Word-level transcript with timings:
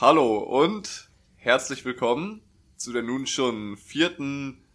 Hallo 0.00 0.38
und 0.38 1.08
herzlich 1.36 1.84
willkommen 1.84 2.42
zu 2.76 2.92
der 2.92 3.02
nun 3.02 3.28
schon 3.28 3.76
vierten 3.76 4.66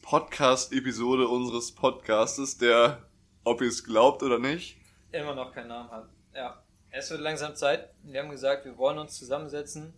Podcast-Episode 0.00 1.28
unseres 1.28 1.72
Podcastes, 1.72 2.56
der, 2.56 3.06
ob 3.44 3.60
ihr 3.60 3.68
es 3.68 3.84
glaubt 3.84 4.22
oder 4.22 4.38
nicht, 4.38 4.78
immer 5.10 5.34
noch 5.34 5.52
keinen 5.52 5.68
Namen 5.68 5.90
hat. 5.90 6.08
Ja, 6.34 6.62
es 6.90 7.10
wird 7.10 7.20
langsam 7.20 7.54
Zeit. 7.54 7.90
Wir 8.02 8.22
haben 8.22 8.30
gesagt, 8.30 8.64
wir 8.64 8.78
wollen 8.78 8.98
uns 8.98 9.18
zusammensetzen. 9.18 9.92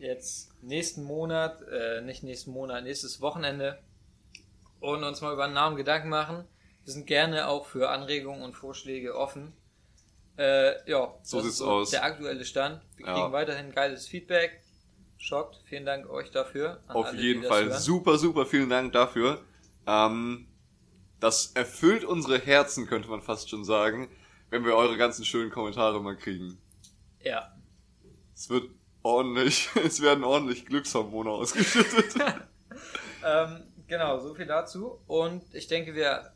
Jetzt 0.00 0.50
nächsten 0.62 1.04
Monat, 1.04 1.62
äh, 1.70 2.00
nicht 2.00 2.24
nächsten 2.24 2.50
Monat, 2.50 2.82
nächstes 2.82 3.20
Wochenende 3.20 3.78
und 4.80 5.04
uns 5.04 5.20
mal 5.20 5.32
über 5.32 5.44
einen 5.44 5.54
Namen 5.54 5.76
Gedanken 5.76 6.08
machen. 6.08 6.44
Wir 6.82 6.92
sind 6.92 7.06
gerne 7.06 7.46
auch 7.46 7.66
für 7.66 7.88
Anregungen 7.90 8.42
und 8.42 8.54
Vorschläge 8.54 9.16
offen. 9.16 9.52
Äh, 10.38 10.88
ja, 10.90 11.14
So 11.22 11.38
das 11.38 11.44
sieht's 11.44 11.46
ist 11.46 11.58
so 11.58 11.66
aus. 11.70 11.90
der 11.90 12.04
aktuelle 12.04 12.44
Stand. 12.44 12.80
Wir 12.96 13.06
Ja. 13.06 13.14
kriegen 13.14 13.32
weiterhin 13.32 13.72
geiles 13.72 14.06
Feedback. 14.06 14.60
Schockt. 15.18 15.60
Vielen 15.64 15.86
Dank 15.86 16.08
euch 16.10 16.30
dafür. 16.30 16.80
auf 16.88 17.06
alle, 17.06 17.20
jeden 17.20 17.42
Fall 17.42 17.66
hören. 17.66 17.80
super, 17.80 18.18
super 18.18 18.44
vielen 18.46 18.68
Dank 18.68 18.92
dafür. 18.92 19.40
Ähm, 19.86 20.46
das 21.20 21.52
erfüllt 21.52 22.04
unsere 22.04 22.38
Herzen, 22.38 22.86
könnte 22.86 23.08
man 23.08 23.22
fast 23.22 23.48
schon 23.48 23.64
sagen, 23.64 24.08
wenn 24.50 24.64
wir 24.64 24.74
eure 24.76 24.96
ganzen 24.98 25.24
schönen 25.24 25.50
Kommentare 25.50 26.00
mal 26.02 26.16
kriegen. 26.16 26.58
Ja. 27.22 27.50
Es 28.34 28.50
wird 28.50 28.68
ordentlich, 29.02 29.70
es 29.84 30.02
werden 30.02 30.22
ordentlich 30.24 30.66
Glückshormone 30.66 31.30
ausgeschüttet. 31.30 32.14
Ähm, 33.24 33.64
genau, 33.88 34.20
so 34.20 34.34
viel 34.34 34.46
dazu. 34.46 35.00
Und 35.08 35.42
ich 35.52 35.66
denke, 35.66 35.94
wir 35.96 36.30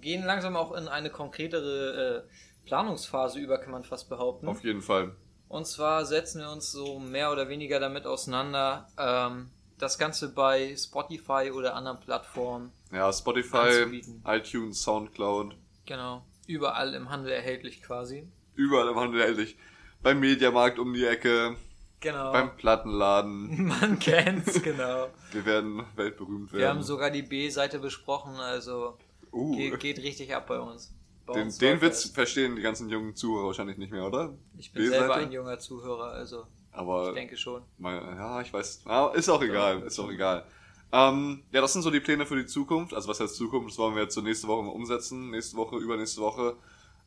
gehen 0.00 0.24
langsam 0.24 0.56
auch 0.56 0.72
in 0.72 0.88
eine 0.88 1.10
konkretere 1.10 2.24
äh, 2.26 2.53
Planungsphase 2.64 3.38
über, 3.38 3.58
kann 3.58 3.72
man 3.72 3.84
fast 3.84 4.08
behaupten. 4.08 4.48
auf 4.48 4.64
jeden 4.64 4.82
Fall. 4.82 5.14
Und 5.48 5.66
zwar 5.66 6.04
setzen 6.04 6.40
wir 6.40 6.50
uns 6.50 6.72
so 6.72 6.98
mehr 6.98 7.30
oder 7.30 7.48
weniger 7.48 7.78
damit 7.78 8.06
auseinander, 8.06 8.88
ähm, 8.98 9.50
das 9.78 9.98
Ganze 9.98 10.32
bei 10.32 10.74
Spotify 10.76 11.50
oder 11.54 11.74
anderen 11.74 12.00
Plattformen, 12.00 12.72
Ja, 12.92 13.12
Spotify, 13.12 13.56
Anzubieten. 13.58 14.22
iTunes, 14.26 14.82
Soundcloud, 14.82 15.54
genau, 15.86 16.24
überall 16.46 16.94
im 16.94 17.10
Handel 17.10 17.32
erhältlich 17.32 17.82
quasi. 17.82 18.26
überall 18.56 18.88
im 18.88 18.96
Handel 18.96 19.20
erhältlich. 19.20 19.56
Beim 20.02 20.20
Mediamarkt 20.20 20.78
um 20.78 20.92
die 20.92 21.04
Ecke, 21.06 21.56
Genau. 22.00 22.32
beim 22.32 22.56
Plattenladen. 22.56 23.66
Man 23.80 23.98
kennt's, 23.98 24.60
genau. 24.62 25.08
Wir 25.32 25.44
werden 25.46 25.84
weltberühmt 25.96 26.52
werden. 26.52 26.60
Wir 26.62 26.68
haben 26.68 26.82
sogar 26.82 27.10
die 27.10 27.22
B-Seite 27.22 27.78
besprochen, 27.78 28.34
also 28.36 28.98
uh, 29.32 29.56
geht, 29.56 29.80
geht 29.80 29.98
richtig 29.98 30.34
ab 30.34 30.46
bei 30.46 30.58
uns. 30.60 30.92
Den, 31.32 31.56
den 31.58 31.80
Witz 31.80 32.10
verstehen 32.10 32.56
die 32.56 32.62
ganzen 32.62 32.90
jungen 32.90 33.16
Zuhörer 33.16 33.46
wahrscheinlich 33.46 33.78
nicht 33.78 33.90
mehr, 33.90 34.06
oder? 34.06 34.34
Ich 34.58 34.72
bin 34.72 34.88
selber 34.88 35.14
ein 35.14 35.32
junger 35.32 35.58
Zuhörer, 35.58 36.12
also 36.12 36.46
Aber 36.70 37.08
ich 37.08 37.14
denke 37.14 37.36
schon. 37.36 37.62
Mal, 37.78 37.94
ja, 37.94 38.40
ich 38.42 38.52
weiß. 38.52 38.82
Ah, 38.84 39.10
ist 39.14 39.28
auch 39.30 39.42
egal, 39.42 39.82
ist 39.82 39.98
auch 39.98 40.10
egal. 40.10 40.44
Ähm, 40.92 41.42
ja, 41.50 41.60
das 41.60 41.72
sind 41.72 41.82
so 41.82 41.90
die 41.90 42.00
Pläne 42.00 42.26
für 42.26 42.36
die 42.36 42.46
Zukunft. 42.46 42.94
Also 42.94 43.08
was 43.08 43.20
heißt 43.20 43.34
Zukunft? 43.36 43.70
Das 43.70 43.78
wollen 43.78 43.96
wir 43.96 44.02
jetzt 44.02 44.14
so 44.14 44.20
nächste 44.20 44.46
Woche 44.46 44.62
mal 44.62 44.70
umsetzen. 44.70 45.30
Nächste 45.30 45.56
Woche, 45.56 45.76
übernächste 45.76 46.20
Woche. 46.20 46.56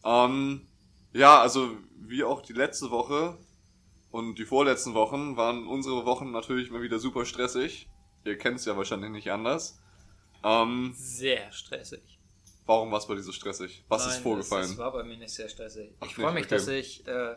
Ähm, 0.04 0.68
ja, 1.14 1.40
also 1.40 1.72
wie 1.96 2.24
auch 2.24 2.42
die 2.42 2.54
letzte 2.54 2.92
Woche 2.92 3.38
und 4.12 4.40
die 4.40 4.46
vorletzten 4.46 4.94
Wochen 4.94 5.38
waren 5.38 5.68
unsere 5.68 6.06
Wochen 6.06 6.32
natürlich 6.32 6.72
mal 6.72 6.82
wieder 6.82 7.00
super 7.00 7.26
stressig. 7.26 7.88
Ihr 8.26 8.38
kennt 8.38 8.60
es 8.60 8.66
ja 8.66 8.76
wahrscheinlich 8.76 9.12
nicht 9.12 9.32
anders. 9.32 9.80
Ähm, 10.44 10.94
Sehr 10.96 11.52
stressig. 11.52 12.17
Warum 12.68 12.92
war 12.92 13.00
es 13.00 13.08
bei 13.08 13.16
dir 13.16 13.24
so 13.24 13.32
stressig? 13.32 13.84
Was 13.88 14.06
ist 14.06 14.14
Nein, 14.14 14.24
vorgefallen? 14.24 14.62
Das, 14.64 14.72
das 14.72 14.78
war 14.78 14.92
bei 14.92 15.04
mir 15.04 15.18
nicht 15.18 15.34
sehr 15.34 15.50
stressig. 15.50 15.92
Ach, 16.00 16.08
ich 16.08 16.16
freue 16.16 16.34
mich, 16.34 16.46
Okay. 16.46 16.56
dass 16.56 16.68
ich 16.68 17.08
äh, 17.08 17.36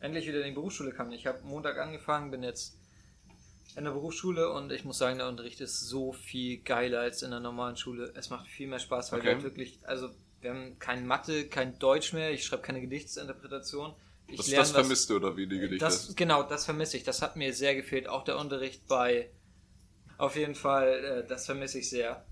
endlich 0.00 0.26
wieder 0.26 0.38
in 0.40 0.46
die 0.46 0.52
Berufsschule 0.54 0.92
kann. 0.92 1.12
Ich 1.12 1.26
habe 1.26 1.42
Montag 1.42 1.78
angefangen, 1.78 2.30
bin 2.30 2.42
jetzt 2.42 2.78
in 3.76 3.84
der 3.84 3.92
Berufsschule 3.92 4.50
und 4.52 4.72
ich 4.72 4.84
muss 4.84 4.98
sagen, 4.98 5.18
der 5.18 5.28
Unterricht 5.28 5.60
ist 5.60 5.80
so 5.80 6.12
viel 6.12 6.58
geiler 6.62 7.00
als 7.00 7.22
in 7.22 7.30
der 7.30 7.40
normalen 7.40 7.76
Schule. 7.76 8.12
Es 8.16 8.30
macht 8.30 8.48
viel 8.48 8.66
mehr 8.66 8.78
Spaß, 8.80 9.12
weil 9.12 9.20
Okay. 9.20 9.28
wir 9.28 9.34
halt 9.34 9.44
wirklich, 9.44 9.78
also 9.84 10.10
wir 10.40 10.50
haben 10.50 10.78
kein 10.78 11.06
Mathe, 11.06 11.46
kein 11.48 11.78
Deutsch 11.78 12.12
mehr, 12.12 12.30
ich 12.32 12.44
schreibe 12.44 12.62
keine 12.62 12.80
Gedichtsinterpretation. 12.80 13.94
Ich 14.26 14.36
das 14.38 14.46
lerne 14.48 14.62
das 14.62 14.72
vermisst 14.72 15.10
du 15.10 15.16
oder 15.16 15.36
wie 15.36 15.46
die 15.46 15.58
Gedichte? 15.58 15.84
das, 15.84 16.14
genau, 16.16 16.42
das 16.42 16.64
vermisse 16.64 16.96
ich. 16.96 17.04
Das 17.04 17.20
hat 17.22 17.36
mir 17.36 17.52
sehr 17.52 17.74
gefehlt. 17.74 18.08
Auch 18.08 18.24
der 18.24 18.38
Unterricht 18.38 18.86
bei. 18.86 19.30
Auf 20.18 20.36
jeden 20.36 20.54
Fall, 20.54 21.22
äh, 21.24 21.26
das 21.26 21.46
vermisse 21.46 21.78
ich 21.78 21.90
sehr. 21.90 22.24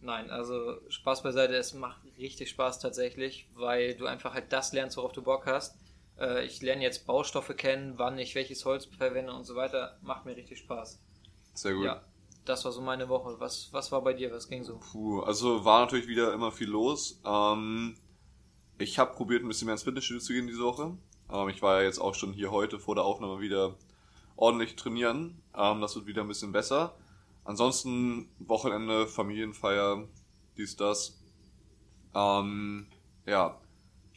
Nein, 0.00 0.30
also 0.30 0.78
Spaß 0.88 1.22
beiseite, 1.22 1.56
es 1.56 1.74
macht 1.74 1.98
richtig 2.18 2.50
Spaß 2.50 2.78
tatsächlich, 2.78 3.48
weil 3.54 3.94
du 3.96 4.06
einfach 4.06 4.34
halt 4.34 4.52
das 4.52 4.72
lernst, 4.72 4.96
worauf 4.96 5.12
du 5.12 5.22
Bock 5.22 5.46
hast. 5.46 5.76
Äh, 6.18 6.44
ich 6.44 6.62
lerne 6.62 6.82
jetzt 6.82 7.06
Baustoffe 7.06 7.54
kennen, 7.56 7.94
wann 7.96 8.18
ich 8.18 8.34
welches 8.34 8.64
Holz 8.64 8.86
verwende 8.86 9.32
und 9.32 9.44
so 9.44 9.56
weiter. 9.56 9.98
Macht 10.02 10.24
mir 10.26 10.36
richtig 10.36 10.58
Spaß. 10.58 11.00
Sehr 11.54 11.74
gut. 11.74 11.86
Ja, 11.86 12.02
das 12.44 12.64
war 12.64 12.72
so 12.72 12.80
meine 12.80 13.08
Woche. 13.08 13.36
Was, 13.38 13.72
was 13.72 13.90
war 13.92 14.02
bei 14.02 14.12
dir? 14.12 14.32
Was 14.32 14.48
ging 14.48 14.64
so? 14.64 14.78
Puh, 14.92 15.20
also 15.20 15.64
war 15.64 15.80
natürlich 15.80 16.08
wieder 16.08 16.32
immer 16.32 16.52
viel 16.52 16.68
los. 16.68 17.20
Ähm, 17.24 17.96
ich 18.78 18.98
habe 18.98 19.14
probiert, 19.14 19.42
ein 19.42 19.48
bisschen 19.48 19.66
mehr 19.66 19.74
ins 19.74 19.82
Fitnessstudio 19.82 20.22
zu 20.22 20.32
gehen 20.32 20.46
diese 20.46 20.62
Woche. 20.62 20.96
Ähm, 21.32 21.48
ich 21.48 21.62
war 21.62 21.80
ja 21.80 21.86
jetzt 21.86 21.98
auch 21.98 22.14
schon 22.14 22.32
hier 22.32 22.50
heute 22.50 22.78
vor 22.78 22.94
der 22.94 23.04
Aufnahme 23.04 23.40
wieder 23.40 23.74
ordentlich 24.36 24.76
trainieren. 24.76 25.42
Ähm, 25.56 25.80
das 25.80 25.96
wird 25.96 26.06
wieder 26.06 26.22
ein 26.22 26.28
bisschen 26.28 26.52
besser. 26.52 26.94
Ansonsten 27.46 28.28
Wochenende, 28.40 29.06
Familienfeier, 29.06 30.06
dies, 30.56 30.76
das. 30.76 31.18
Ähm, 32.14 32.86
ja. 33.24 33.60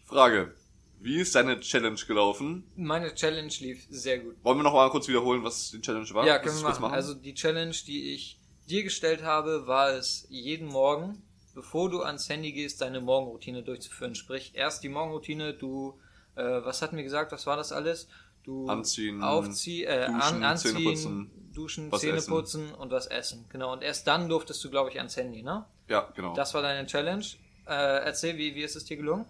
Frage. 0.05 0.55
Wie 1.01 1.19
ist 1.19 1.35
deine 1.35 1.59
Challenge 1.59 1.99
gelaufen? 2.07 2.65
Meine 2.75 3.13
Challenge 3.13 3.53
lief 3.59 3.85
sehr 3.89 4.19
gut. 4.19 4.35
Wollen 4.43 4.57
wir 4.57 4.63
noch 4.63 4.73
mal 4.73 4.89
kurz 4.89 5.07
wiederholen, 5.07 5.43
was 5.43 5.71
die 5.71 5.79
Challenge 5.79 6.09
war? 6.11 6.25
Ja, 6.25 6.39
können 6.39 6.57
wir 6.57 6.65
kurz 6.65 6.79
machen. 6.79 6.93
Also 6.93 7.13
die 7.13 7.33
Challenge, 7.33 7.75
die 7.87 8.13
ich 8.13 8.39
dir 8.67 8.83
gestellt 8.83 9.23
habe, 9.23 9.65
war 9.65 9.91
es 9.91 10.25
jeden 10.29 10.67
Morgen, 10.67 11.21
bevor 11.55 11.89
du 11.89 12.01
ans 12.01 12.27
Handy 12.27 12.51
gehst, 12.51 12.81
deine 12.81 12.99
Morgenroutine 12.99 13.63
durchzuführen. 13.63 14.15
Sprich, 14.15 14.51
erst 14.55 14.83
die 14.83 14.89
Morgenroutine, 14.89 15.53
du, 15.53 15.99
äh, 16.35 16.41
was 16.41 16.81
hatten 16.81 16.97
wir 16.97 17.03
gesagt, 17.03 17.31
was 17.31 17.45
war 17.45 17.55
das 17.55 17.71
alles? 17.71 18.09
Du 18.43 18.67
Anziehen, 18.67 19.21
aufzieh, 19.21 19.83
äh, 19.83 20.07
duschen, 20.07 20.15
an, 20.15 20.43
anziehen, 20.43 21.29
duschen, 21.59 21.91
was 21.91 22.01
Zähne 22.01 22.17
essen. 22.17 22.31
putzen 22.31 22.73
und 22.73 22.91
was 22.91 23.07
essen. 23.07 23.45
Genau. 23.49 23.73
Und 23.73 23.83
erst 23.83 24.07
dann 24.07 24.29
durftest 24.29 24.63
du, 24.63 24.69
glaube 24.69 24.89
ich, 24.89 24.97
ans 24.97 25.15
Handy, 25.17 25.43
ne? 25.43 25.65
ja, 25.87 26.09
genau. 26.15 26.33
Das 26.33 26.53
war 26.53 26.61
deine 26.61 26.87
Challenge. 26.87 27.25
Äh, 27.67 27.71
erzähl, 28.05 28.37
wie, 28.37 28.55
wie 28.55 28.63
ist 28.63 28.75
es 28.75 28.85
dir 28.85 28.97
gelungen? 28.97 29.25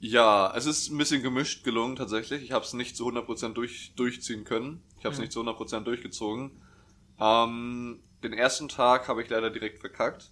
Ja, 0.00 0.52
es 0.56 0.66
ist 0.66 0.90
ein 0.90 0.98
bisschen 0.98 1.22
gemischt 1.22 1.62
gelungen 1.64 1.96
tatsächlich. 1.96 2.42
Ich 2.42 2.52
habe 2.52 2.64
es 2.64 2.72
nicht 2.72 2.96
zu 2.96 3.06
100% 3.06 3.52
durch, 3.52 3.92
durchziehen 3.96 4.44
können. 4.44 4.82
Ich 4.98 5.04
habe 5.04 5.12
es 5.12 5.18
Mhm. 5.18 5.22
nicht 5.24 5.32
zu 5.32 5.40
100% 5.40 5.84
durchgezogen. 5.84 6.50
Ähm, 7.18 8.02
den 8.22 8.32
ersten 8.32 8.68
Tag 8.68 9.08
habe 9.08 9.22
ich 9.22 9.28
leider 9.28 9.50
direkt 9.50 9.78
verkackt. 9.80 10.30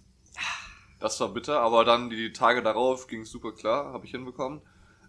Das 0.99 1.19
war 1.19 1.29
bitter, 1.29 1.61
aber 1.61 1.85
dann 1.85 2.09
die 2.09 2.33
Tage 2.33 2.61
darauf 2.61 3.07
ging 3.07 3.21
es 3.21 3.31
super 3.31 3.51
klar, 3.53 3.93
habe 3.93 4.05
ich 4.05 4.11
hinbekommen. 4.11 4.61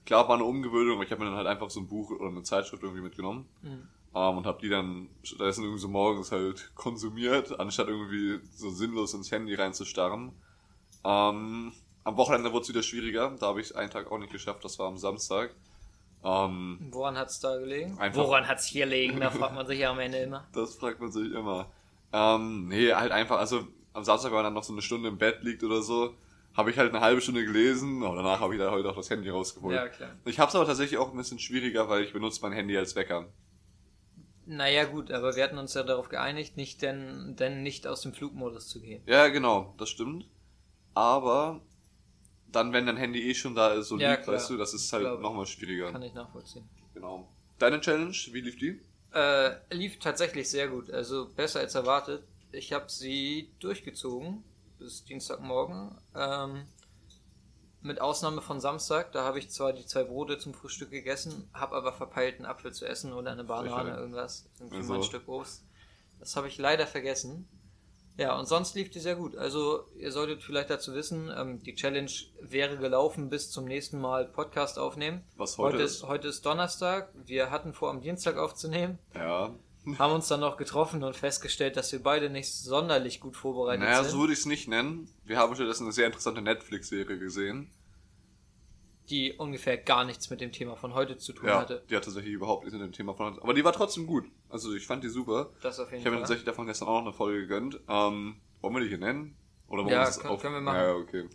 Klar 0.07 0.29
war 0.29 0.35
eine 0.37 0.45
Umgewöhnung, 0.45 0.95
aber 0.97 1.05
ich 1.05 1.11
habe 1.11 1.23
mir 1.23 1.29
dann 1.31 1.37
halt 1.39 1.47
einfach 1.49 1.69
so 1.71 1.81
ein 1.81 1.89
Buch 1.89 2.11
oder 2.11 2.29
eine 2.29 2.43
Zeitschrift 2.43 2.83
irgendwie 2.83 3.03
mitgenommen 3.03 3.49
Mhm. 3.63 3.89
Ähm, 4.15 4.39
und 4.39 4.47
habe 4.47 4.61
die 4.61 4.69
dann 4.69 5.09
stattdessen 5.23 5.63
irgendwie 5.65 5.81
so 5.81 5.89
morgens 5.89 6.33
halt 6.33 6.71
konsumiert, 6.75 7.59
anstatt 7.61 7.89
irgendwie 7.89 8.41
so 8.55 8.71
sinnlos 8.71 9.15
ins 9.15 9.31
Handy 9.31 9.55
reinzustarren. 9.55 10.33
Ähm, 11.05 11.73
am 12.05 12.17
Wochenende 12.17 12.53
wurde 12.53 12.63
es 12.63 12.69
wieder 12.69 12.83
schwieriger, 12.83 13.35
da 13.39 13.47
habe 13.47 13.61
ich 13.61 13.77
einen 13.77 13.91
Tag 13.91 14.11
auch 14.11 14.19
nicht 14.19 14.33
geschafft, 14.33 14.65
das 14.65 14.79
war 14.79 14.89
am 14.89 14.99
Samstag. 14.99 15.55
Ähm, 16.23 16.79
Woran 16.91 17.17
hat 17.17 17.29
es 17.29 17.41
da 17.41 17.57
gelegen? 17.57 17.99
Einfach- 17.99 18.23
Woran 18.25 18.47
hat 18.47 18.59
es 18.59 18.67
hier 18.67 18.85
gelegen? 18.85 19.21
Da 19.21 19.31
fragt 19.31 19.55
man 19.55 19.67
sich 19.67 19.79
ja 19.79 19.91
am 19.91 19.99
Ende 19.99 20.19
immer. 20.19 20.47
das 20.53 20.75
fragt 20.75 21.01
man 21.01 21.11
sich 21.11 21.33
immer. 21.33 21.67
Ähm, 22.13 22.69
nee, 22.69 22.93
halt 22.93 23.13
einfach, 23.13 23.39
also 23.39 23.67
am 23.93 24.05
Samstag, 24.05 24.31
wenn 24.31 24.37
man 24.37 24.45
dann 24.45 24.55
noch 24.55 24.65
so 24.65 24.73
eine 24.73 24.83
Stunde 24.83 25.09
im 25.09 25.17
Bett 25.19 25.43
liegt 25.43 25.63
oder 25.65 25.81
so, 25.83 26.15
habe 26.57 26.71
ich 26.71 26.77
halt 26.79 26.91
eine 26.93 27.01
halbe 27.01 27.21
Stunde 27.21 27.45
gelesen, 27.45 28.03
aber 28.03 28.17
danach 28.17 28.41
habe 28.41 28.55
ich 28.55 28.61
dann 28.61 28.71
heute 28.73 28.91
auch 28.91 28.97
das 28.97 29.09
Handy 29.09 29.31
rausgeholt. 29.31 29.75
Ja, 29.75 29.89
klar. 29.89 30.11
Ich 30.25 30.39
habe 30.39 30.49
es 30.49 30.55
aber 30.57 30.67
tatsächlich 30.67 30.99
auch 30.99 31.11
ein 31.11 31.17
bisschen 31.17 31.39
schwieriger, 31.39 31.89
weil 31.89 32.03
ich 32.05 32.13
benutze 32.13 32.41
mein 32.43 32.53
Handy 32.53 32.77
als 32.77 32.95
Wecker. 32.97 33.27
Naja, 34.51 34.85
gut, 34.85 35.13
aber 35.13 35.37
wir 35.37 35.45
hatten 35.45 35.59
uns 35.59 35.75
ja 35.75 35.85
darauf 35.85 36.09
geeinigt, 36.09 36.57
nicht 36.57 36.83
denn, 36.83 37.37
denn 37.37 37.63
nicht 37.63 37.87
aus 37.87 38.01
dem 38.01 38.13
Flugmodus 38.13 38.67
zu 38.69 38.81
gehen. 38.81 39.01
Ja, 39.07 39.29
genau, 39.29 39.75
das 39.79 39.91
stimmt. 39.91 40.27
Aber 40.93 41.61
dann, 42.51 42.73
wenn 42.73 42.85
dein 42.85 42.97
Handy 42.97 43.31
eh 43.31 43.35
schon 43.35 43.55
da 43.55 43.75
ist, 43.75 43.87
so 43.89 43.97
Ja, 43.97 44.11
liegt, 44.11 44.25
klar. 44.25 44.35
weißt 44.35 44.51
du, 44.51 44.57
das 44.57 44.75
ist 44.75 44.93
halt 44.93 45.21
nochmal 45.21 45.47
schwieriger. 45.47 45.93
Kann 45.93 46.03
ich 46.03 46.15
nachvollziehen. 46.15 46.69
Genau. 46.95 47.29
Deine 47.61 47.81
Challenge, 47.81 48.11
wie 48.33 48.41
lief 48.41 48.59
die? 48.59 48.81
Äh, 49.15 49.53
lief 49.73 50.01
tatsächlich 50.01 50.51
sehr 50.51 50.67
gut, 50.67 50.91
also 50.91 51.29
besser 51.37 51.61
als 51.61 51.77
erwartet. 51.77 52.25
Ich 52.51 52.73
habe 52.73 52.87
sie 52.89 53.53
durchgezogen 53.61 54.43
bis 54.81 55.05
Dienstagmorgen. 55.05 55.97
Ähm, 56.17 56.65
mit 57.83 58.01
Ausnahme 58.01 58.43
von 58.43 58.61
Samstag, 58.61 59.13
da 59.13 59.25
habe 59.25 59.39
ich 59.39 59.51
zwar 59.51 59.73
die 59.73 59.87
zwei 59.87 60.05
Brote 60.05 60.39
zum 60.39 60.53
Frühstück 60.55 60.91
gegessen, 60.91 61.49
habe 61.55 61.75
aber 61.77 61.93
verpeilt, 61.93 62.37
einen 62.37 62.47
Apfel 62.47 62.73
zu 62.73 62.87
essen 62.87 63.13
oder 63.13 63.31
eine 63.33 63.45
Banane, 63.45 63.91
Sicher. 63.91 63.99
irgendwas. 64.01 64.49
Irgendwie 64.59 64.77
Also. 64.79 64.93
mal 64.93 64.99
ein 64.99 65.03
Stück 65.05 65.29
Obst. 65.29 65.65
Das 66.19 66.37
habe 66.37 66.49
ich 66.49 66.59
leider 66.59 66.87
vergessen. 66.87 67.49
Ja, 68.19 68.39
und 68.39 68.47
sonst 68.47 68.75
lief 68.75 68.91
die 68.91 69.01
sehr 69.01 69.17
gut. 69.17 69.35
Also, 69.37 69.87
ihr 69.97 70.13
solltet 70.13 70.43
vielleicht 70.43 70.69
dazu 70.69 70.93
wissen, 70.95 71.33
ähm, 71.35 71.63
die 71.63 71.75
Challenge 71.75 72.11
wäre 72.43 72.77
gelaufen 72.77 73.31
bis 73.31 73.51
zum 73.51 73.65
nächsten 73.65 73.99
Mal 73.99 74.27
Podcast 74.27 74.79
aufnehmen. 74.79 75.25
Was 75.37 75.57
heute 75.57 75.77
Heute 75.77 75.85
ist. 75.85 75.95
ist, 75.97 76.03
heute 76.03 76.29
ist 76.29 76.45
Donnerstag. 76.45 77.11
Wir 77.15 77.51
hatten 77.51 77.73
vor, 77.73 77.89
am 77.89 78.03
Dienstag 78.03 78.37
aufzunehmen, 78.37 78.99
Ja. 79.15 79.55
Haben 79.99 80.13
uns 80.15 80.29
dann 80.29 80.41
noch 80.41 80.57
getroffen 80.57 81.03
und 81.03 81.17
festgestellt, 81.17 81.77
dass 81.77 81.91
wir 81.93 82.03
beide 82.03 82.29
nicht 82.31 82.53
sonderlich 82.53 83.19
gut 83.21 83.37
vorbereitet 83.37 83.81
Naja, 83.85 84.03
sind. 84.03 84.13
so 84.13 84.19
würde 84.21 84.33
ich 84.35 84.41
es 84.41 84.47
nicht 84.47 84.69
nennen. 84.69 85.09
Wir 85.25 85.39
haben 85.39 85.55
stattdessen 85.55 85.85
eine 85.85 85.93
sehr 85.93 86.07
interessante 86.07 86.43
Netflix-Serie 86.43 87.19
gesehen. 87.19 87.71
die 89.09 89.33
ungefähr 89.33 89.77
gar 89.77 90.05
nichts 90.05 90.31
mit 90.31 90.41
dem 90.41 90.53
Thema 90.53 90.77
von 90.77 90.95
heute 90.95 91.17
zu 91.17 91.33
tun 91.33 91.49
Ja, 91.49 91.59
hatte. 91.61 91.83
die 91.91 91.97
hat 91.97 92.05
tatsächlich 92.05 92.33
überhaupt 92.33 92.63
nichts 92.65 92.79
mit 92.79 92.87
dem 92.87 92.93
Thema 92.93 93.13
von 93.15 93.27
uns. 93.27 93.39
Aber 93.41 93.55
die 93.55 93.65
war 93.65 93.73
trotzdem 93.73 94.07
gut. 94.07 94.25
Also 94.49 94.73
ich 94.73 94.87
fand 94.87 95.03
die 95.03 95.09
super. 95.09 95.51
Das 95.63 95.81
auf 95.81 95.89
jeden 95.91 96.01
Ich 96.01 96.07
habe 96.07 96.15
mir 96.15 96.21
tatsächlich 96.21 96.45
davon 96.45 96.67
gestern 96.67 96.87
auch 96.87 96.99
noch 97.01 97.07
eine 97.09 97.13
Folge 97.13 97.41
gegönnt. 97.41 97.81
Ähm, 97.89 98.37
wollen 98.61 98.75
wir 98.75 98.81
die 98.83 98.89
hier 98.89 98.99
nennen? 98.99 99.35
Oder 99.67 99.83
wollen 99.83 99.93
Ja, 99.95 100.05
wir 100.07 100.13
können- 100.13 100.29
auf... 100.35 100.41
können 100.43 100.55
wir 100.55 100.61
machen. 100.61 100.77
Ja, 100.77 100.87
ja, 100.91 100.95
okay. 100.95 101.29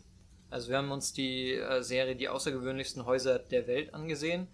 Also 0.50 0.70
wir 0.70 0.78
haben 0.78 0.90
uns 0.92 1.12
die 1.12 1.52
äh, 1.54 1.82
Serie 1.84 2.16
Die 2.16 2.30
außergewöhnlichsten 2.30 3.06
Häuser 3.06 3.40
der 3.40 3.68
Welt 3.68 3.94
angesehen. 3.94 4.48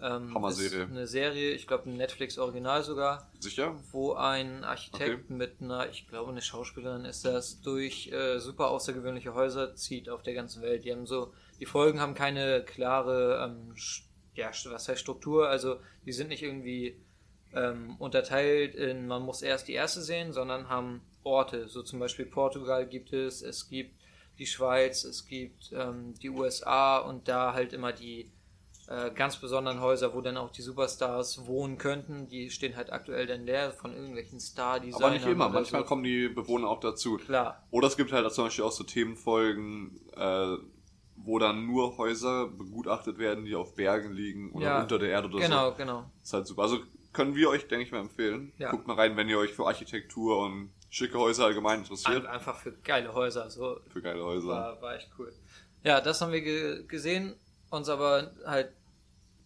Ähm, 0.00 0.34
Hammer-Serie. 0.34 0.84
Eine 0.84 1.06
Serie, 1.06 1.52
ich 1.52 1.66
glaube 1.66 1.88
ein 1.88 1.96
Netflix-Original 1.96 2.82
sogar, 2.82 3.30
Sicher? 3.38 3.74
wo 3.92 4.12
ein 4.12 4.62
Architekt 4.62 5.30
mit 5.30 5.62
einer, 5.62 5.88
ich 5.88 6.06
glaube 6.06 6.30
eine 6.30 6.42
Schauspielerin 6.42 7.06
ist 7.06 7.24
das, 7.24 7.62
durch 7.62 8.12
äh, 8.12 8.38
super 8.38 8.68
außergewöhnliche 8.68 9.34
Häuser 9.34 9.74
zieht 9.74 10.10
auf 10.10 10.22
der 10.22 10.34
ganzen 10.34 10.60
Welt. 10.60 10.84
Die 10.84 10.92
haben 10.92 11.06
so, 11.06 11.32
die 11.60 11.66
Folgen 11.66 12.00
haben 12.00 12.14
keine 12.14 12.62
klare, 12.62 13.42
ähm, 13.44 13.74
ja, 14.34 14.50
was 14.66 14.88
heißt 14.88 15.00
Struktur, 15.00 15.48
also 15.48 15.76
die 16.04 16.12
sind 16.12 16.28
nicht 16.28 16.42
irgendwie 16.42 17.00
ähm, 17.54 17.96
unterteilt 17.98 18.74
in, 18.74 19.06
man 19.06 19.22
muss 19.22 19.40
erst 19.40 19.66
die 19.66 19.72
erste 19.72 20.02
sehen, 20.02 20.32
sondern 20.32 20.68
haben 20.68 21.00
Orte. 21.22 21.68
So 21.68 21.82
zum 21.82 21.98
Beispiel 21.98 22.26
Portugal 22.26 22.86
gibt 22.86 23.14
es, 23.14 23.40
es 23.40 23.68
gibt 23.68 23.96
die 24.38 24.46
Schweiz, 24.46 25.04
es 25.04 25.26
gibt 25.26 25.72
ähm, 25.72 26.12
die 26.20 26.28
USA 26.28 26.98
und 26.98 27.28
da 27.28 27.54
halt 27.54 27.72
immer 27.72 27.92
die 27.94 28.30
äh, 28.88 29.10
ganz 29.10 29.36
besonderen 29.36 29.80
Häuser, 29.80 30.14
wo 30.14 30.20
dann 30.20 30.36
auch 30.36 30.50
die 30.50 30.62
Superstars 30.62 31.46
wohnen 31.46 31.76
könnten. 31.78 32.28
Die 32.28 32.50
stehen 32.50 32.76
halt 32.76 32.92
aktuell 32.92 33.26
dann 33.26 33.44
leer 33.44 33.72
von 33.72 33.92
irgendwelchen 33.92 34.38
Star-Designern. 34.40 35.02
Aber 35.02 35.14
nicht 35.14 35.26
immer. 35.26 35.48
Manchmal 35.48 35.82
so. 35.82 35.88
kommen 35.88 36.04
die 36.04 36.28
Bewohner 36.28 36.68
auch 36.68 36.80
dazu. 36.80 37.16
Klar, 37.16 37.64
Oder 37.70 37.88
es 37.88 37.96
gibt 37.96 38.12
halt 38.12 38.30
zum 38.32 38.44
Beispiel 38.44 38.64
auch 38.64 38.72
so 38.72 38.84
Themenfolgen, 38.84 40.00
äh, 40.16 40.56
wo 41.16 41.38
dann 41.38 41.66
nur 41.66 41.96
Häuser 41.98 42.46
begutachtet 42.48 43.18
werden, 43.18 43.44
die 43.44 43.54
auf 43.54 43.74
Bergen 43.74 44.12
liegen 44.12 44.52
oder 44.52 44.66
Ja, 44.66 44.82
unter 44.82 44.98
der 44.98 45.08
Erde 45.10 45.28
oder 45.28 45.38
genau, 45.40 45.70
so. 45.70 45.76
genau. 45.76 46.10
ist 46.22 46.32
halt 46.32 46.46
super. 46.46 46.62
Also 46.62 46.78
können 47.12 47.34
wir 47.34 47.48
euch, 47.48 47.66
denke 47.66 47.84
ich 47.86 47.92
mal, 47.92 48.00
empfehlen. 48.00 48.52
Ja. 48.58 48.70
Guckt 48.70 48.86
mal 48.86 48.94
rein, 48.94 49.16
wenn 49.16 49.28
ihr 49.28 49.38
euch 49.38 49.52
für 49.52 49.66
Architektur 49.66 50.38
und 50.38 50.70
schicke 50.90 51.18
Häuser 51.18 51.46
allgemein 51.46 51.80
interessiert. 51.80 52.26
Ein, 52.26 52.32
einfach 52.32 52.56
für 52.56 52.72
geile 52.72 53.12
Häuser. 53.14 53.50
So 53.50 53.80
Für 53.92 54.02
geile 54.02 54.22
Häuser. 54.22 54.48
war, 54.48 54.82
war 54.82 54.94
echt 54.96 55.10
cool. 55.18 55.32
Ja, 55.82 56.00
das 56.00 56.20
haben 56.20 56.32
wir 56.32 56.42
ge 56.42 56.84
gesehen, 56.86 57.34
uns 57.70 57.88
aber 57.88 58.30
halt 58.44 58.72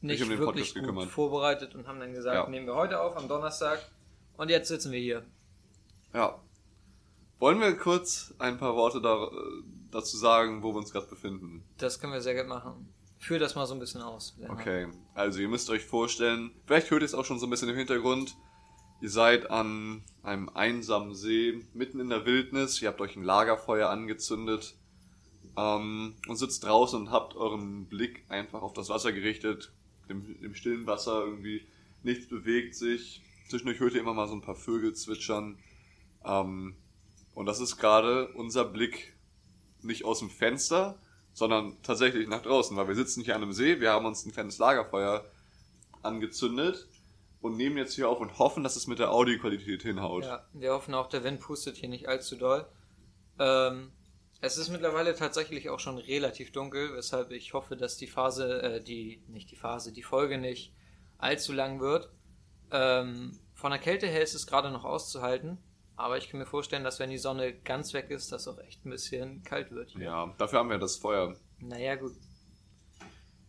nicht, 0.00 0.22
um 0.22 0.28
wirklich 0.30 0.74
gut 0.74 0.82
gekümmert. 0.82 1.08
vorbereitet 1.10 1.74
und 1.74 1.86
haben 1.86 2.00
dann 2.00 2.12
gesagt, 2.12 2.34
Ja. 2.36 2.48
nehmen 2.48 2.66
wir 2.66 2.74
heute 2.74 3.00
auf 3.00 3.16
am 3.16 3.28
Donnerstag 3.28 3.78
und 4.36 4.48
jetzt 4.50 4.68
sitzen 4.68 4.92
wir 4.92 4.98
hier. 5.00 5.24
Ja. 6.14 6.40
Wollen 7.38 7.60
wir 7.60 7.76
kurz 7.76 8.34
ein 8.38 8.58
paar 8.58 8.76
Worte 8.76 9.00
da, 9.00 9.24
äh, 9.24 9.28
dazu 9.90 10.16
sagen, 10.16 10.62
wo 10.62 10.72
wir 10.72 10.78
uns 10.78 10.92
gerade 10.92 11.06
befinden? 11.06 11.64
Das 11.78 11.98
können 12.00 12.12
wir 12.12 12.20
sehr 12.20 12.34
gut 12.34 12.46
machen. 12.48 12.92
Führ 13.18 13.38
das 13.38 13.54
mal 13.54 13.66
so 13.66 13.74
ein 13.74 13.80
bisschen 13.80 14.00
aus. 14.02 14.36
Okay, 14.48 14.88
also 15.14 15.40
ihr 15.40 15.48
müsst 15.48 15.68
euch 15.70 15.84
vorstellen, 15.84 16.50
vielleicht 16.66 16.90
hört 16.90 17.02
ihr 17.02 17.06
es 17.06 17.14
auch 17.14 17.24
schon 17.26 17.38
so 17.38 17.46
ein 17.46 17.50
bisschen 17.50 17.68
im 17.68 17.76
Hintergrund. 17.76 18.34
Ihr 19.02 19.10
seid 19.10 19.50
an 19.50 20.02
einem 20.22 20.48
einsamen 20.50 21.14
See, 21.14 21.64
mitten 21.74 22.00
in 22.00 22.08
der 22.10 22.24
Wildnis, 22.26 22.80
ihr 22.82 22.88
habt 22.88 23.00
euch 23.00 23.16
ein 23.16 23.22
Lagerfeuer 23.22 23.88
angezündet 23.88 24.74
ähm, 25.56 26.16
und 26.28 26.36
sitzt 26.36 26.64
draußen 26.64 26.98
und 27.00 27.10
habt 27.10 27.34
euren 27.36 27.86
Blick 27.86 28.24
einfach 28.28 28.62
auf 28.62 28.72
das 28.74 28.88
Wasser 28.90 29.12
gerichtet, 29.12 29.72
im, 30.10 30.36
im 30.42 30.54
stillen 30.54 30.86
Wasser 30.86 31.24
irgendwie, 31.24 31.66
nichts 32.02 32.28
bewegt 32.28 32.74
sich. 32.74 33.22
Zwischendurch 33.48 33.80
hört 33.80 33.94
ihr 33.94 34.00
immer 34.00 34.14
mal 34.14 34.28
so 34.28 34.34
ein 34.34 34.42
paar 34.42 34.54
Vögel 34.54 34.94
zwitschern. 34.94 35.58
Ähm, 36.24 36.76
und 37.34 37.46
das 37.46 37.60
ist 37.60 37.78
gerade 37.78 38.28
unser 38.34 38.64
Blick 38.64 39.14
nicht 39.82 40.04
aus 40.04 40.18
dem 40.18 40.30
Fenster, 40.30 40.98
sondern 41.32 41.76
tatsächlich 41.82 42.28
nach 42.28 42.42
draußen, 42.42 42.76
weil 42.76 42.88
wir 42.88 42.94
sitzen 42.94 43.22
hier 43.22 43.34
an 43.36 43.42
einem 43.42 43.52
See, 43.52 43.80
wir 43.80 43.92
haben 43.92 44.04
uns 44.04 44.26
ein 44.26 44.32
kleines 44.32 44.58
Lagerfeuer 44.58 45.24
angezündet 46.02 46.86
und 47.40 47.56
nehmen 47.56 47.76
jetzt 47.76 47.94
hier 47.94 48.08
auf 48.08 48.20
und 48.20 48.38
hoffen, 48.38 48.62
dass 48.62 48.76
es 48.76 48.86
mit 48.86 48.98
der 48.98 49.12
Audioqualität 49.12 49.82
hinhaut. 49.82 50.24
Ja, 50.24 50.44
wir 50.52 50.72
hoffen 50.72 50.94
auch, 50.94 51.08
der 51.08 51.24
Wind 51.24 51.40
pustet 51.40 51.76
hier 51.76 51.88
nicht 51.88 52.08
allzu 52.08 52.36
doll. 52.36 52.66
Ähm, 53.38 53.90
es 54.40 54.56
ist 54.56 54.68
mittlerweile 54.70 55.14
tatsächlich 55.14 55.68
auch 55.68 55.80
schon 55.80 55.98
relativ 55.98 56.52
dunkel, 56.52 56.94
weshalb 56.94 57.30
ich 57.30 57.52
hoffe, 57.52 57.76
dass 57.76 57.96
die 57.96 58.06
Phase, 58.06 58.62
äh, 58.62 58.82
die, 58.82 59.22
nicht 59.28 59.50
die 59.50 59.56
Phase, 59.56 59.92
die 59.92 60.02
Folge 60.02 60.38
nicht 60.38 60.72
allzu 61.18 61.52
lang 61.52 61.80
wird. 61.80 62.10
Ähm, 62.70 63.38
von 63.54 63.70
der 63.70 63.80
Kälte 63.80 64.06
her 64.06 64.22
ist 64.22 64.34
es 64.34 64.46
gerade 64.46 64.70
noch 64.70 64.84
auszuhalten, 64.84 65.58
aber 65.96 66.16
ich 66.16 66.30
kann 66.30 66.40
mir 66.40 66.46
vorstellen, 66.46 66.84
dass 66.84 66.98
wenn 66.98 67.10
die 67.10 67.18
Sonne 67.18 67.52
ganz 67.52 67.92
weg 67.92 68.10
ist, 68.10 68.32
das 68.32 68.48
auch 68.48 68.58
echt 68.58 68.86
ein 68.86 68.90
bisschen 68.90 69.42
kalt 69.42 69.70
wird. 69.70 69.90
hier. 69.90 70.04
Ja, 70.04 70.34
dafür 70.38 70.60
haben 70.60 70.70
wir 70.70 70.78
das 70.78 70.96
Feuer. 70.96 71.36
Naja, 71.58 71.96
gut. 71.96 72.12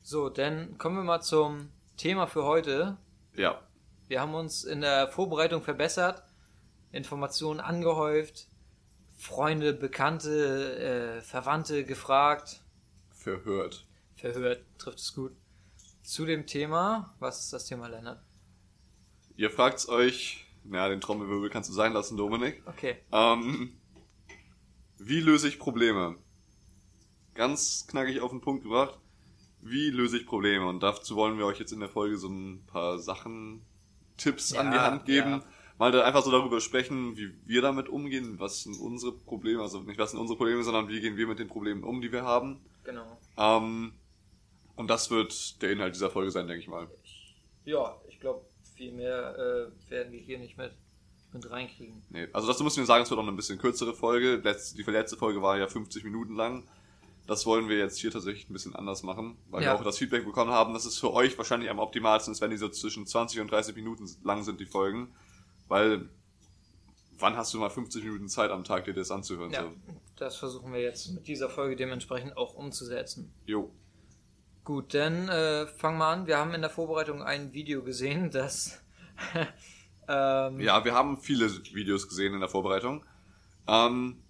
So, 0.01 0.29
dann 0.29 0.77
kommen 0.77 0.97
wir 0.97 1.03
mal 1.03 1.21
zum 1.21 1.71
Thema 1.95 2.27
für 2.27 2.43
heute. 2.43 2.97
Ja, 3.35 3.61
Wir 4.09 4.19
haben 4.19 4.33
uns 4.35 4.65
in 4.65 4.81
der 4.81 5.07
Vorbereitung 5.07 5.61
verbessert, 5.61 6.23
Informationen 6.91 7.61
angehäuft, 7.61 8.47
Freunde, 9.21 9.73
Bekannte, 9.73 11.19
äh, 11.19 11.21
Verwandte 11.21 11.85
gefragt, 11.85 12.63
verhört. 13.11 13.85
verhört, 14.15 14.63
trifft 14.79 14.97
es 14.97 15.13
gut. 15.13 15.31
Zu 16.01 16.25
dem 16.25 16.47
Thema, 16.47 17.13
was 17.19 17.39
ist 17.41 17.53
das 17.53 17.65
Thema, 17.67 17.87
Lennart? 17.87 18.19
Ihr 19.35 19.51
fragt's 19.51 19.87
euch, 19.87 20.45
na, 20.63 20.89
den 20.89 21.01
Trommelwirbel 21.01 21.51
kannst 21.51 21.69
du 21.69 21.73
sein 21.73 21.93
lassen, 21.93 22.17
Dominik. 22.17 22.63
Okay, 22.65 22.97
Ähm, 23.11 23.77
wie 24.97 25.19
löse 25.19 25.47
ich 25.47 25.59
Probleme? 25.59 26.17
Ganz 27.35 27.85
knackig 27.87 28.21
auf 28.21 28.31
den 28.31 28.41
Punkt 28.41 28.63
gebracht. 28.63 28.97
Wie 29.61 29.91
löse 29.91 30.17
ich 30.17 30.25
Probleme? 30.25 30.67
Und 30.67 30.81
dazu 30.81 31.15
wollen 31.15 31.37
wir 31.37 31.45
euch 31.45 31.59
jetzt 31.59 31.71
in 31.71 31.79
der 31.79 31.89
Folge 31.89 32.17
so 32.17 32.27
ein 32.27 32.63
paar 32.65 32.97
Sachen, 32.97 33.61
Tipps 34.17 34.53
an 34.53 34.71
die 34.71 34.77
Ja, 34.77 34.83
Hand 34.83 35.05
geben. 35.05 35.31
ja. 35.31 35.43
Mal 35.81 35.91
da 35.91 36.03
einfach 36.03 36.23
so 36.23 36.29
darüber 36.29 36.61
sprechen, 36.61 37.17
wie 37.17 37.33
wir 37.43 37.63
damit 37.63 37.89
umgehen, 37.89 38.39
was 38.39 38.61
sind 38.61 38.75
unsere 38.79 39.13
Probleme, 39.13 39.63
also 39.63 39.79
nicht 39.79 39.97
was 39.97 40.11
sind 40.11 40.19
unsere 40.19 40.37
Probleme, 40.37 40.61
sondern 40.63 40.87
wie 40.89 41.01
gehen 41.01 41.17
wir 41.17 41.25
mit 41.25 41.39
den 41.39 41.47
Problemen 41.47 41.83
um, 41.83 42.01
die 42.01 42.11
wir 42.11 42.21
haben. 42.23 42.61
genau. 42.83 43.17
Ähm, 43.35 43.91
und 44.75 44.87
das 44.91 45.09
wird 45.09 45.59
der 45.63 45.71
Inhalt 45.71 45.95
dieser 45.95 46.11
Folge 46.11 46.29
sein, 46.29 46.45
denke 46.45 46.61
ich 46.61 46.67
mal. 46.67 46.87
Ja, 47.65 47.95
ich 48.07 48.19
glaube, 48.19 48.45
viel 48.75 48.91
mehr 48.91 49.35
äh, 49.35 49.89
werden 49.91 50.13
wir 50.13 50.19
hier 50.19 50.37
nicht 50.37 50.55
mit, 50.55 50.71
mit 51.33 51.49
reinkriegen. 51.49 52.03
Nee, 52.11 52.27
also 52.31 52.47
dazu 52.47 52.63
müssen 52.63 52.77
wir 52.77 52.85
sagen, 52.85 53.01
es 53.03 53.09
wird 53.09 53.19
auch 53.19 53.23
eine 53.27 53.35
bisschen 53.35 53.57
kürzere 53.57 53.95
Folge. 53.95 54.39
Letz- 54.43 54.75
Die 54.75 54.83
letzte 54.83 55.17
Folge 55.17 55.41
war 55.41 55.57
ja 55.57 55.67
50 55.67 56.03
Minuten 56.03 56.35
lang. 56.35 56.63
Das 57.25 57.47
wollen 57.47 57.69
wir 57.69 57.77
jetzt 57.79 57.97
hier 57.99 58.11
tatsächlich 58.11 58.47
ein 58.49 58.53
bisschen 58.53 58.75
anders 58.75 59.01
machen, 59.01 59.35
weil 59.49 59.63
Ja. 59.63 59.73
wir 59.73 59.79
auch 59.79 59.83
das 59.83 59.97
Feedback 59.97 60.25
bekommen 60.25 60.51
haben, 60.51 60.73
dass 60.75 60.85
es 60.85 60.99
für 60.99 61.11
euch 61.11 61.35
wahrscheinlich 61.39 61.71
am 61.71 61.79
optimalsten 61.79 62.33
ist, 62.33 62.41
wenn 62.41 62.51
die 62.51 62.57
so 62.57 62.69
zwischen 62.69 63.07
20 63.07 63.39
und 63.39 63.49
30 63.51 63.75
Minuten 63.75 64.07
lang 64.23 64.43
sind, 64.43 64.59
die 64.59 64.65
Folgen. 64.67 65.11
Weil, 65.71 66.09
wann 67.17 67.37
hast 67.37 67.53
du 67.53 67.57
mal 67.57 67.69
50 67.69 68.03
Minuten 68.03 68.27
Zeit 68.27 68.51
am 68.51 68.65
Tag, 68.65 68.83
dir 68.83 68.93
das 68.93 69.09
anzuhören? 69.09 69.51
Ja, 69.51 69.63
So, 69.63 69.71
das 70.17 70.35
versuchen 70.35 70.73
wir 70.73 70.81
jetzt 70.81 71.09
mit 71.13 71.27
dieser 71.27 71.49
Folge 71.49 71.77
dementsprechend 71.77 72.35
auch 72.35 72.55
umzusetzen. 72.55 73.33
jo. 73.45 73.71
Gut, 74.65 74.93
dann 74.93 75.29
äh, 75.29 75.65
fangen 75.65 75.97
wir 75.97 76.07
an. 76.07 76.27
Wir 76.27 76.37
haben 76.37 76.53
in 76.53 76.59
der 76.59 76.69
Vorbereitung 76.69 77.23
ein 77.23 77.53
Video 77.53 77.83
gesehen, 77.83 78.31
das 78.31 78.83
ähm, 80.09 80.59
Ja, 80.59 80.83
wir 80.83 80.93
haben 80.93 81.21
viele 81.21 81.49
Videos 81.73 82.09
gesehen 82.09 82.33
in 82.33 82.41
der 82.41 82.49
Vorbereitung. 82.49 83.05
Ähm, 83.65 84.21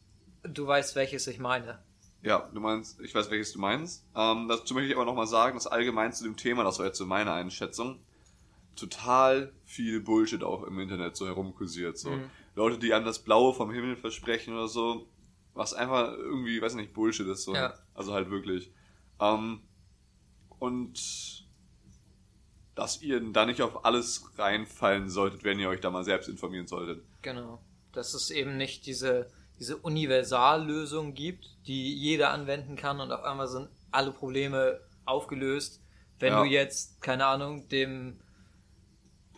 du 0.44 0.68
weißt, 0.68 0.96
welches 0.96 1.26
ich 1.26 1.40
meine. 1.40 1.80
Ja, 2.22 2.50
du 2.54 2.60
meinst, 2.60 3.02
ich 3.02 3.16
weiß, 3.16 3.32
welches 3.32 3.52
du 3.52 3.60
meinst. 3.60 4.06
Ähm, 4.16 4.48
dazu 4.48 4.76
möchte 4.76 4.92
ich 4.92 4.96
aber 4.96 5.06
nochmal 5.06 5.26
sagen, 5.26 5.56
dass 5.56 5.66
allgemein 5.66 6.14
zu 6.14 6.24
dem 6.24 6.38
Thema, 6.38 6.64
das 6.64 6.78
war 6.78 6.86
jetzt 6.86 7.00
so 7.00 7.08
meine 7.08 7.34
Einschätzung, 7.34 8.00
total 8.76 9.52
viel 9.66 10.00
Bullshit 10.00 10.44
auch 10.44 10.64
im 10.64 10.80
Internet 10.80 11.16
so 11.16 11.26
herumkursiert. 11.28 11.98
So. 11.98 12.12
Mhm. 12.12 12.30
Leute, 12.56 12.78
die 12.80 12.94
einem 12.94 13.06
das 13.06 13.20
Blaue 13.20 13.54
vom 13.54 13.72
Himmel 13.72 13.96
versprechen 13.96 14.54
oder 14.54 14.68
so, 14.68 15.08
was 15.54 15.74
einfach 15.74 16.14
irgendwie, 16.14 16.62
weiß 16.62 16.76
nicht, 16.76 16.94
Bullshit 16.94 17.28
ist. 17.28 17.44
So. 17.44 17.54
Ja. 17.54 17.74
Also 17.94 18.14
halt 18.14 18.30
wirklich. 18.30 18.72
Ähm, 19.20 19.62
und 20.60 21.46
dass 22.76 23.02
ihr 23.02 23.20
da 23.20 23.46
nicht 23.46 23.62
auf 23.62 23.86
alles 23.86 24.30
reinfallen 24.38 25.10
solltet, 25.10 25.44
wenn 25.44 25.60
ihr 25.60 25.70
euch 25.70 25.82
da 25.82 25.90
mal 25.90 26.04
selbst 26.04 26.30
informieren 26.30 26.68
solltet. 26.68 27.04
Genau. 27.22 27.62
Dass 27.92 28.14
es 28.14 28.32
eben 28.32 28.56
nicht 28.58 28.86
diese, 28.86 29.30
diese 29.60 29.78
Universallösung 29.78 31.14
gibt, 31.14 31.50
die 31.68 31.94
jeder 31.94 32.32
anwenden 32.32 32.76
kann 32.78 33.02
und 33.02 33.12
auf 33.12 33.24
einmal 33.24 33.48
sind 33.48 33.70
alle 33.92 34.12
Probleme 34.12 34.80
aufgelöst. 35.06 35.84
Wenn 36.20 36.34
Ja. 36.34 36.44
du 36.44 36.50
jetzt, 36.50 37.02
keine 37.02 37.26
Ahnung, 37.26 37.68
dem 37.68 38.21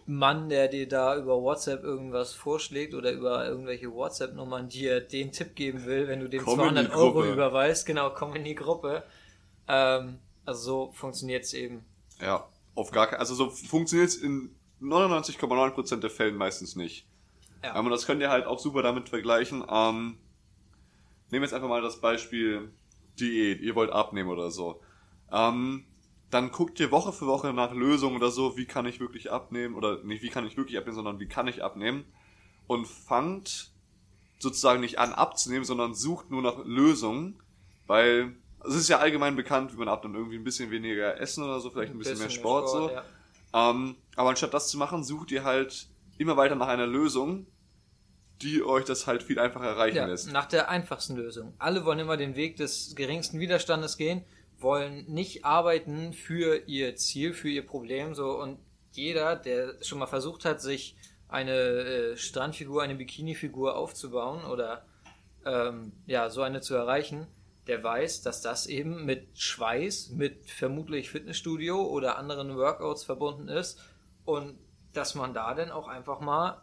Mann, 0.06 0.50
der 0.50 0.68
dir 0.68 0.88
da 0.88 1.18
über 1.18 1.42
WhatsApp 1.42 1.84
irgendwas 1.84 2.34
vorschlägt 2.34 2.94
oder 2.94 3.12
über 3.12 3.48
irgendwelche 3.48 3.94
WhatsApp-Nummern 3.94 4.68
dir 4.68 5.00
den 5.00 5.32
Tipp 5.32 5.56
geben 5.56 5.86
will, 5.86 6.08
wenn 6.08 6.20
du 6.20 6.28
dem 6.28 6.44
Komm 6.44 6.60
in 6.60 6.76
die 6.76 6.82
200 6.82 6.96
Euro 6.96 7.26
überweist. 7.26 7.86
Genau, 7.86 8.10
komm 8.10 8.36
in 8.36 8.44
die 8.44 8.56
Gruppe. 8.56 9.04
Ähm, 9.68 10.20
also 10.46 10.62
so 10.62 10.92
funktioniert 10.92 11.46
es 11.46 11.54
eben. 11.54 11.86
Ja, 12.20 12.48
auf 12.76 12.92
gar 12.92 13.08
keinen 13.08 13.20
Also 13.20 13.36
so 13.36 13.50
funktioniert 13.50 14.10
es 14.10 14.18
in 14.18 14.54
99,9% 14.82 16.02
der 16.02 16.10
Fällen 16.10 16.36
meistens 16.36 16.76
nicht. 16.76 17.08
Ja. 17.64 17.80
Und 17.80 17.90
das 17.90 18.06
könnt 18.06 18.22
ihr 18.22 18.30
halt 18.30 18.46
auch 18.46 18.60
super 18.60 18.82
damit 18.82 19.08
vergleichen. 19.08 19.64
Ähm, 19.70 20.18
nehmen 21.30 21.42
wir 21.42 21.44
jetzt 21.44 21.54
einfach 21.54 21.70
mal 21.70 21.82
das 21.82 22.02
Beispiel 22.02 22.72
Diät. 23.20 23.62
Ihr 23.62 23.76
wollt 23.76 23.92
abnehmen 23.92 24.30
oder 24.30 24.52
so. 24.52 24.82
Ähm, 25.32 25.86
dann 26.34 26.52
guckt 26.52 26.80
ihr 26.80 26.92
Woche 26.92 27.14
für 27.14 27.28
Woche 27.28 27.54
nach 27.54 27.74
Lösungen 27.74 28.16
oder 28.16 28.32
so, 28.32 28.58
wie 28.58 28.66
kann 28.66 28.86
ich 28.86 29.00
wirklich 29.00 29.32
abnehmen 29.32 29.76
oder 29.76 30.04
nicht 30.04 30.24
wie 30.24 30.30
kann 30.30 30.48
ich 30.48 30.58
wirklich 30.58 30.78
abnehmen, 30.78 30.96
sondern 30.96 31.20
wie 31.20 31.28
kann 31.28 31.48
ich 31.48 31.64
abnehmen 31.64 32.06
und 32.68 32.88
fangt 32.88 33.72
sozusagen 34.40 34.82
nicht 34.82 35.00
an 35.00 35.14
abzunehmen, 35.14 35.64
sondern 35.64 35.94
sucht 35.94 36.32
nur 36.32 36.42
nach 36.42 36.66
Lösungen, 36.66 37.40
weil 37.88 38.34
es 38.66 38.76
ist 38.76 38.90
ja 38.90 39.00
allgemein 39.00 39.36
bekannt, 39.36 39.74
wie 39.74 39.78
man 39.78 39.88
abnimmt, 39.88 40.16
irgendwie 40.16 40.38
ein 40.38 40.44
bisschen 40.44 40.72
weniger 40.72 41.20
essen 41.20 41.44
oder 41.44 41.60
so, 41.60 41.70
vielleicht 41.70 41.94
ein 41.94 42.00
bisschen, 42.00 42.20
mehr 42.20 42.30
Sport, 42.30 42.70
so. 42.70 42.90
ja. 42.90 43.04
Ähm, 43.54 43.96
aber 44.16 44.30
anstatt 44.30 44.54
das 44.54 44.70
zu 44.70 44.78
machen, 44.78 45.04
sucht 45.04 45.32
ihr 45.32 45.44
halt 45.44 45.88
immer 46.18 46.38
weiter 46.38 46.56
nach 46.56 46.68
einer 46.68 46.88
Lösung, 46.88 47.46
die 48.42 48.64
euch 48.64 48.86
das 48.86 49.08
halt 49.08 49.24
viel 49.24 49.40
einfacher 49.40 49.68
erreichen 49.68 49.98
Ja, 49.98 50.06
lässt. 50.06 50.32
nach 50.32 50.46
der 50.46 50.70
einfachsten 50.70 51.16
Lösung. 51.16 51.54
Alle 51.60 51.86
wollen 51.86 52.00
immer 52.00 52.18
den 52.18 52.36
Weg 52.36 52.58
des 52.58 52.96
geringsten 52.96 53.40
Widerstandes 53.40 53.98
gehen, 53.98 54.24
wollen 54.64 55.06
nicht 55.06 55.46
arbeiten 55.46 56.14
für 56.14 56.64
ihr 56.68 56.96
Ziel, 56.96 57.34
für 57.34 57.50
ihr 57.50 57.66
Problem, 57.66 58.16
so 58.16 58.32
und 58.42 58.60
jeder, 58.94 59.36
der 59.36 59.76
schon 59.84 60.00
mal 60.00 60.08
versucht 60.08 60.46
hat, 60.46 60.62
sich 60.62 60.96
eine 61.28 61.52
äh, 61.52 62.18
Strandfigur, 62.18 62.84
eine 62.84 62.96
Bikini-Figur 62.96 63.76
aufzubauen 63.76 64.46
oder 64.46 64.86
ähm, 65.46 65.92
ja, 66.06 66.30
so 66.30 66.42
eine 66.42 66.62
zu 66.62 66.76
erreichen, 66.76 67.28
der 67.68 67.84
weiß, 67.84 68.22
dass 68.22 68.42
das 68.42 68.68
eben 68.68 69.06
mit 69.06 69.38
Schweiß, 69.38 70.10
mit 70.10 70.46
vermutlich 70.50 71.10
Fitnessstudio 71.10 71.82
oder 71.82 72.18
anderen 72.18 72.56
Workouts 72.56 73.04
verbunden 73.04 73.48
ist 73.48 73.82
und 74.26 74.58
dass 74.94 75.16
man 75.16 75.34
da 75.34 75.54
dann 75.54 75.72
auch 75.72 75.88
einfach 75.88 76.20
mal 76.20 76.62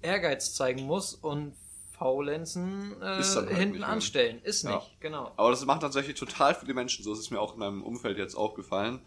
Ehrgeiz 0.00 0.54
zeigen 0.54 0.82
muss 0.82 1.14
und 1.14 1.54
Faulenzen 1.96 2.92
äh, 3.00 3.00
dann 3.00 3.22
halt 3.46 3.56
hinten 3.56 3.78
ne? 3.80 3.86
anstellen. 3.86 4.40
Ist 4.42 4.62
Ja. 4.64 4.76
nicht, 4.76 5.00
genau. 5.00 5.32
Aber 5.36 5.50
das 5.50 5.64
machen 5.64 5.80
tatsächlich 5.80 6.18
total 6.18 6.54
viele 6.54 6.74
Menschen 6.74 7.04
so. 7.04 7.10
Das 7.10 7.20
ist 7.20 7.30
mir 7.30 7.40
auch 7.40 7.54
in 7.54 7.60
meinem 7.60 7.82
Umfeld 7.82 8.18
jetzt 8.18 8.34
aufgefallen. 8.34 9.00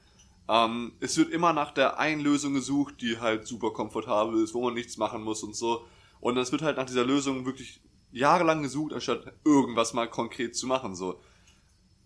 Ähm, 0.50 0.94
es 1.02 1.18
wird 1.18 1.30
immer 1.32 1.52
nach 1.54 1.72
der 1.72 2.00
einen 2.00 2.22
Lösung 2.22 2.54
gesucht, 2.54 3.02
die 3.02 3.20
halt 3.20 3.46
super 3.46 3.72
komfortabel 3.72 4.42
ist, 4.42 4.54
wo 4.54 4.64
man 4.64 4.74
nichts 4.74 4.98
machen 4.98 5.22
muss 5.24 5.44
und 5.44 5.56
so. 5.56 5.86
Und 6.22 6.38
es 6.38 6.52
wird 6.52 6.62
halt 6.62 6.78
nach 6.78 6.86
dieser 6.86 7.04
Lösung 7.06 7.46
wirklich 7.46 7.82
jahrelang 8.12 8.62
gesucht, 8.64 8.94
anstatt 8.94 9.34
irgendwas 9.44 9.94
mal 9.94 10.10
konkret 10.10 10.56
zu 10.56 10.66
machen. 10.66 10.96
So, 10.96 11.20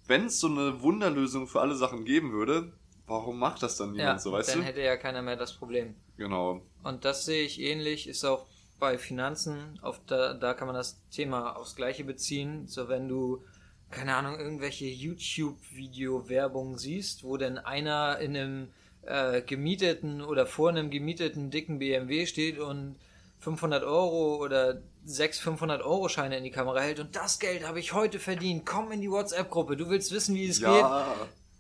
wenn 0.07 0.25
es 0.25 0.39
so 0.39 0.47
eine 0.47 0.81
Wunderlösung 0.81 1.47
für 1.47 1.61
alle 1.61 1.75
Sachen 1.75 2.03
geben 2.03 2.31
würde, 2.31 2.73
warum 3.05 3.37
macht 3.39 3.61
das 3.61 3.77
dann 3.77 3.91
niemand 3.91 4.17
Ja, 4.17 4.19
so, 4.19 4.31
weißt 4.31 4.49
dann 4.49 4.59
du? 4.59 4.65
hätte 4.65 4.81
ja 4.81 4.97
keiner 4.97 5.21
mehr 5.21 5.35
das 5.37 5.53
Problem. 5.53 5.95
Genau. 6.17 6.61
Und 6.83 7.05
das 7.05 7.25
sehe 7.25 7.43
ich 7.43 7.59
ähnlich, 7.61 8.07
ist 8.07 8.25
auch 8.25 8.47
bei 8.81 8.97
Finanzen, 8.97 9.79
auf 9.83 10.01
da, 10.07 10.33
da 10.33 10.53
kann 10.55 10.67
man 10.67 10.75
das 10.75 10.99
Thema 11.11 11.55
aufs 11.55 11.75
Gleiche 11.75 12.03
beziehen. 12.03 12.67
So 12.67 12.89
wenn 12.89 13.07
du, 13.07 13.43
keine 13.91 14.15
Ahnung, 14.15 14.37
irgendwelche 14.39 14.85
YouTube-Video-Werbung 14.87 16.77
siehst, 16.77 17.23
wo 17.23 17.37
denn 17.37 17.57
einer 17.59 18.17
in 18.19 18.35
einem 18.35 18.67
äh, 19.03 19.41
gemieteten 19.43 20.21
oder 20.21 20.45
vor 20.45 20.69
einem 20.69 20.89
gemieteten 20.89 21.51
dicken 21.51 21.79
BMW 21.79 22.25
steht 22.25 22.59
und 22.59 22.95
500 23.39 23.83
Euro 23.83 24.37
oder 24.43 24.81
sechs 25.05 25.39
500 25.39 25.83
Euro 25.83 26.09
Scheine 26.09 26.37
in 26.37 26.43
die 26.43 26.51
Kamera 26.51 26.79
hält 26.81 26.99
und 26.99 27.15
das 27.15 27.39
Geld 27.39 27.67
habe 27.67 27.79
ich 27.79 27.93
heute 27.93 28.19
verdient. 28.19 28.65
Komm 28.65 28.91
in 28.91 29.01
die 29.01 29.09
WhatsApp-Gruppe. 29.11 29.77
Du 29.77 29.89
willst 29.89 30.11
wissen, 30.11 30.35
wie 30.35 30.47
es 30.47 30.59
geht? 30.59 30.67
Ja, 30.67 31.15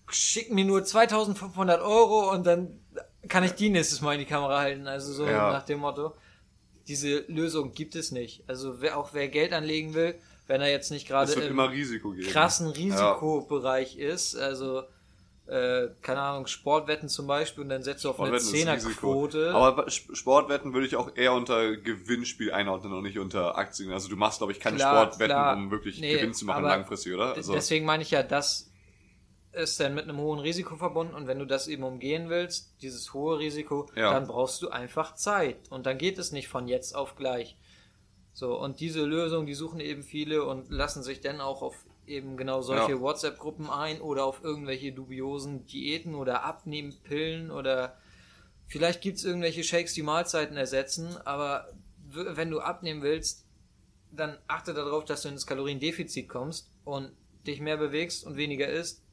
schick 0.09 0.51
mir 0.51 0.65
nur 0.65 0.83
2500 0.83 1.81
Euro 1.81 2.31
und 2.31 2.45
dann 2.45 2.79
kann 3.27 3.43
ich 3.43 3.53
die 3.53 3.69
nächstes 3.69 4.01
Mal 4.01 4.13
in 4.13 4.19
die 4.19 4.25
Kamera 4.25 4.59
halten. 4.59 4.87
Also 4.87 5.13
so 5.13 5.25
Ja. 5.27 5.51
nach 5.51 5.63
dem 5.63 5.79
Motto. 5.79 6.13
Diese 6.87 7.19
Lösung 7.27 7.73
gibt 7.73 7.95
es 7.95 8.11
nicht. 8.11 8.43
Also 8.47 8.81
wer, 8.81 8.97
auch 8.97 9.13
wer 9.13 9.27
Geld 9.27 9.53
anlegen 9.53 9.93
will, 9.93 10.15
wenn 10.47 10.61
er 10.61 10.69
jetzt 10.69 10.91
nicht 10.91 11.07
gerade 11.07 11.31
im 11.33 11.41
immer 11.51 11.71
Risiko 11.71 12.11
geben. 12.11 12.27
krassen 12.27 12.67
Risikobereich 12.67 13.97
ist, 13.97 14.35
also 14.35 14.83
äh, 15.47 15.87
keine 16.01 16.21
Ahnung, 16.21 16.47
Sportwetten 16.47 17.09
zum 17.09 17.27
Beispiel 17.27 17.63
und 17.63 17.69
dann 17.69 17.83
setzt 17.83 18.03
du 18.05 18.09
auf 18.09 18.19
eine. 18.21 18.37
Zehnerquote. 18.39 19.51
Aber 19.53 19.85
Sp- 19.91 20.13
Sportwetten 20.15 20.73
würde 20.73 20.87
ich 20.87 20.95
auch 20.95 21.15
eher 21.15 21.33
unter 21.33 21.75
Gewinnspiel 21.75 22.51
einordnen 22.53 22.93
und 22.93 23.03
nicht 23.03 23.19
unter 23.19 23.57
Aktien. 23.57 23.91
Also 23.91 24.07
du 24.07 24.15
machst, 24.15 24.37
glaube 24.39 24.53
ich, 24.53 24.59
keine 24.59 24.77
Klar, 24.77 25.05
Sportwetten, 25.07 25.33
klar. 25.35 25.55
um 25.55 25.71
wirklich 25.71 25.99
Nee, 25.99 26.13
Gewinn 26.13 26.33
zu 26.33 26.45
machen 26.45 26.63
langfristig, 26.63 27.13
oder? 27.13 27.33
Also, 27.35 27.53
Deswegen 27.53 27.85
meine 27.85 28.03
ich 28.03 28.11
ja, 28.11 28.23
das 28.23 28.70
ist 29.53 29.79
dann 29.79 29.93
mit 29.93 30.05
einem 30.05 30.17
hohen 30.17 30.39
Risiko 30.39 30.75
verbunden 30.77 31.13
und 31.13 31.27
wenn 31.27 31.39
du 31.39 31.45
das 31.45 31.67
eben 31.67 31.83
umgehen 31.83 32.29
willst, 32.29 32.73
dieses 32.81 33.13
hohe 33.13 33.39
Risiko, 33.39 33.89
Ja. 33.95 34.11
dann 34.13 34.27
brauchst 34.27 34.61
du 34.61 34.69
einfach 34.69 35.15
Zeit 35.15 35.57
und 35.69 35.85
dann 35.85 35.97
geht 35.97 36.17
es 36.17 36.31
nicht 36.31 36.47
von 36.47 36.67
jetzt 36.67 36.95
auf 36.95 37.15
gleich. 37.15 37.57
So, 38.33 38.57
und 38.57 38.79
diese 38.79 39.03
Lösung, 39.03 39.45
die 39.45 39.53
suchen 39.53 39.81
eben 39.81 40.03
viele 40.03 40.45
und 40.45 40.69
lassen 40.71 41.03
sich 41.03 41.19
dann 41.19 41.41
auch 41.41 41.61
auf 41.61 41.85
eben 42.07 42.37
genau 42.37 42.61
solche 42.61 42.91
Ja. 42.93 42.99
WhatsApp-Gruppen 43.01 43.69
ein 43.69 43.99
oder 44.01 44.25
auf 44.25 44.41
irgendwelche 44.43 44.93
dubiosen 44.93 45.65
Diäten 45.65 46.15
oder 46.15 46.43
Abnehmpillen 46.43 47.51
oder 47.51 47.97
vielleicht 48.67 49.01
gibt's 49.01 49.25
irgendwelche 49.25 49.63
Shakes, 49.65 49.93
die 49.93 50.01
Mahlzeiten 50.01 50.55
ersetzen, 50.55 51.17
aber 51.25 51.67
wenn 52.09 52.49
du 52.49 52.61
abnehmen 52.61 53.01
willst, 53.01 53.45
dann 54.11 54.37
achte 54.47 54.73
darauf, 54.73 55.03
dass 55.05 55.21
du 55.23 55.29
ins 55.29 55.45
Kaloriendefizit 55.45 56.27
kommst 56.29 56.69
und 56.85 57.11
dich 57.45 57.59
mehr 57.59 57.77
bewegst 57.77 58.25
und 58.25 58.35
weniger 58.37 58.67
isst. 58.67 59.03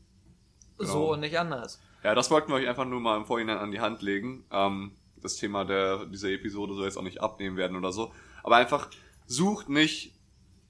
So 0.79 0.85
Genau. 0.85 1.13
und 1.15 1.21
nicht 1.21 1.39
anders. 1.39 1.81
ja, 2.05 2.15
das 2.15 2.31
wollten 2.31 2.49
wir 2.51 2.57
euch 2.57 2.69
einfach 2.69 2.85
nur 2.85 3.01
mal 3.01 3.17
im 3.17 3.25
Vorhinein 3.27 3.59
an 3.59 3.71
die 3.71 3.81
Hand 3.81 4.03
legen. 4.03 4.45
Ähm, 4.51 4.93
das 5.21 5.37
Thema 5.37 5.65
der, 5.65 6.07
dieser 6.07 6.29
Episode 6.31 6.75
soll 6.75 6.85
jetzt 6.85 6.97
auch 6.97 7.03
nicht 7.03 7.21
abnehmen 7.21 7.57
werden 7.57 7.77
oder 7.77 7.91
so. 7.93 8.13
Aber 8.45 8.57
einfach 8.57 8.89
sucht 9.27 9.69
nicht 9.69 10.15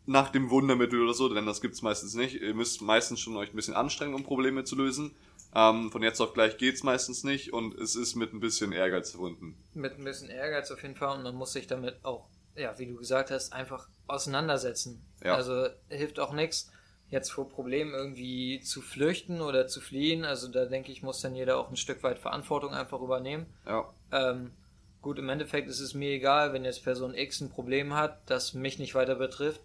nach 0.06 0.30
dem 0.30 0.48
Wundermittel 0.48 1.02
oder 1.02 1.12
so, 1.12 1.28
denn 1.28 1.44
das 1.44 1.60
gibt's 1.60 1.82
meistens 1.82 2.14
nicht. 2.14 2.40
Ihr 2.40 2.54
müsst 2.54 2.80
meistens 2.80 3.20
schon 3.20 3.36
euch 3.36 3.52
ein 3.52 3.56
bisschen 3.56 3.74
anstrengen, 3.74 4.14
um 4.14 4.24
Probleme 4.24 4.64
zu 4.64 4.74
lösen. 4.74 5.14
Ähm, 5.54 5.90
von 5.92 6.02
jetzt 6.02 6.20
auf 6.20 6.32
gleich 6.32 6.56
geht's 6.56 6.82
meistens 6.82 7.24
nicht 7.24 7.52
und 7.52 7.74
es 7.74 7.94
ist 7.94 8.14
mit 8.14 8.32
ein 8.32 8.40
bisschen 8.40 8.72
Ehrgeiz 8.72 9.10
verbunden. 9.10 9.56
Mit 9.74 9.98
ein 9.98 10.04
bisschen 10.04 10.30
Ehrgeiz 10.30 10.70
auf 10.70 10.82
jeden 10.82 10.96
Fall 10.96 11.16
und 11.18 11.22
man 11.24 11.34
muss 11.34 11.52
sich 11.52 11.66
damit 11.66 12.02
auch, 12.04 12.26
ja, 12.56 12.78
wie 12.78 12.86
du 12.86 12.96
gesagt 12.96 13.30
hast, 13.30 13.52
einfach 13.52 13.86
auseinandersetzen. 14.06 15.02
Ja. 15.22 15.34
Also 15.34 15.66
hilft 15.88 16.20
auch 16.20 16.32
nichts, 16.32 16.70
jetzt 17.10 17.30
vor 17.32 17.48
Problemen 17.48 17.94
irgendwie 17.94 18.60
zu 18.60 18.82
flüchten 18.82 19.40
oder 19.40 19.66
zu 19.66 19.80
fliehen. 19.80 20.24
Also 20.24 20.48
da 20.48 20.66
denke 20.66 20.92
ich, 20.92 21.02
muss 21.02 21.20
dann 21.20 21.34
jeder 21.34 21.58
auch 21.58 21.70
ein 21.70 21.76
Stück 21.76 22.02
weit 22.02 22.18
Verantwortung 22.18 22.72
einfach 22.74 23.00
übernehmen. 23.00 23.46
Ja, 23.66 23.88
Ähm, 24.12 24.52
gut, 25.00 25.18
im 25.18 25.28
Endeffekt 25.28 25.68
ist 25.68 25.80
es 25.80 25.94
mir 25.94 26.10
egal, 26.10 26.52
wenn 26.52 26.64
jetzt 26.64 26.84
Person 26.84 27.14
X 27.14 27.40
ein 27.40 27.50
Problem 27.50 27.94
hat, 27.94 28.20
das 28.26 28.54
mich 28.54 28.78
nicht 28.78 28.94
weiter 28.94 29.14
betrifft 29.14 29.62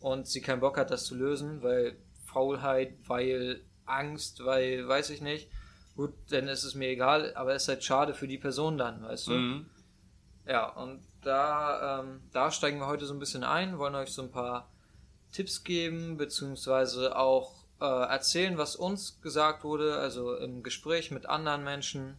und 0.00 0.26
sie 0.26 0.40
keinen 0.40 0.60
Bock 0.60 0.76
hat, 0.78 0.90
das 0.90 1.04
zu 1.04 1.14
lösen, 1.14 1.62
weil 1.62 1.96
Faulheit, 2.26 2.94
weil 3.06 3.60
Angst, 3.86 4.44
weil 4.44 4.86
weiß 4.86 5.10
ich 5.10 5.20
nicht. 5.20 5.48
Gut, 5.96 6.12
dann 6.30 6.48
ist 6.48 6.64
es 6.64 6.74
mir 6.74 6.88
egal, 6.88 7.32
aber 7.36 7.54
es 7.54 7.62
ist 7.62 7.68
halt 7.68 7.84
schade 7.84 8.14
für 8.14 8.26
die 8.26 8.38
Person 8.38 8.78
dann, 8.78 9.02
weißt 9.02 9.28
du? 9.28 9.32
mhm. 9.32 9.66
Ja, 10.46 10.68
und 10.68 11.00
da, 11.22 12.00
ähm, 12.00 12.20
da 12.32 12.50
steigen 12.50 12.78
wir 12.78 12.86
heute 12.86 13.06
so 13.06 13.14
ein 13.14 13.18
bisschen 13.18 13.44
ein, 13.44 13.78
wollen 13.78 13.94
euch 13.94 14.10
so 14.10 14.22
ein 14.22 14.30
paar 14.30 14.68
Tipps 15.34 15.64
geben, 15.64 16.16
beziehungsweise 16.16 17.16
auch 17.16 17.64
äh, 17.80 17.84
erzählen, 17.84 18.56
was 18.56 18.76
uns 18.76 19.20
gesagt 19.20 19.64
wurde, 19.64 19.96
also 19.98 20.36
im 20.36 20.62
Gespräch 20.62 21.10
mit 21.10 21.26
anderen 21.26 21.64
Menschen. 21.64 22.16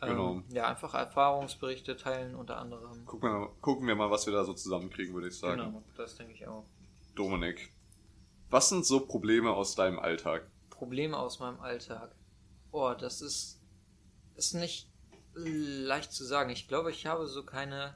Ähm, 0.00 0.08
Genau. 0.08 0.42
Ja, 0.48 0.66
einfach 0.66 0.94
Erfahrungsberichte 0.94 1.96
teilen 1.96 2.34
unter 2.34 2.56
anderem. 2.58 3.04
gucken, 3.04 3.30
wir, 3.30 3.48
gucken 3.60 3.86
wir 3.86 3.94
mal, 3.94 4.10
was 4.10 4.26
wir 4.26 4.32
da 4.32 4.44
so 4.44 4.52
zusammenkriegen, 4.54 5.12
würde 5.14 5.28
ich 5.28 5.38
sagen. 5.38 5.60
Genau, 5.60 5.82
das 5.96 6.16
denke 6.16 6.32
ich 6.34 6.46
auch. 6.46 6.64
Dominik, 7.14 7.72
was 8.50 8.68
sind 8.68 8.84
so 8.86 9.00
Probleme 9.06 9.52
aus 9.52 9.74
deinem 9.74 9.98
Alltag? 9.98 10.48
Probleme 10.70 11.16
aus 11.16 11.38
meinem 11.40 11.60
Alltag. 11.60 12.14
Oh, 12.72 12.92
das 12.98 13.20
ist, 13.22 13.60
ist 14.34 14.54
nicht 14.54 14.88
leicht 15.34 16.12
zu 16.12 16.24
sagen. 16.24 16.50
Ich 16.50 16.68
glaube, 16.68 16.90
ich 16.90 17.06
habe 17.06 17.26
so 17.26 17.44
keine. 17.44 17.94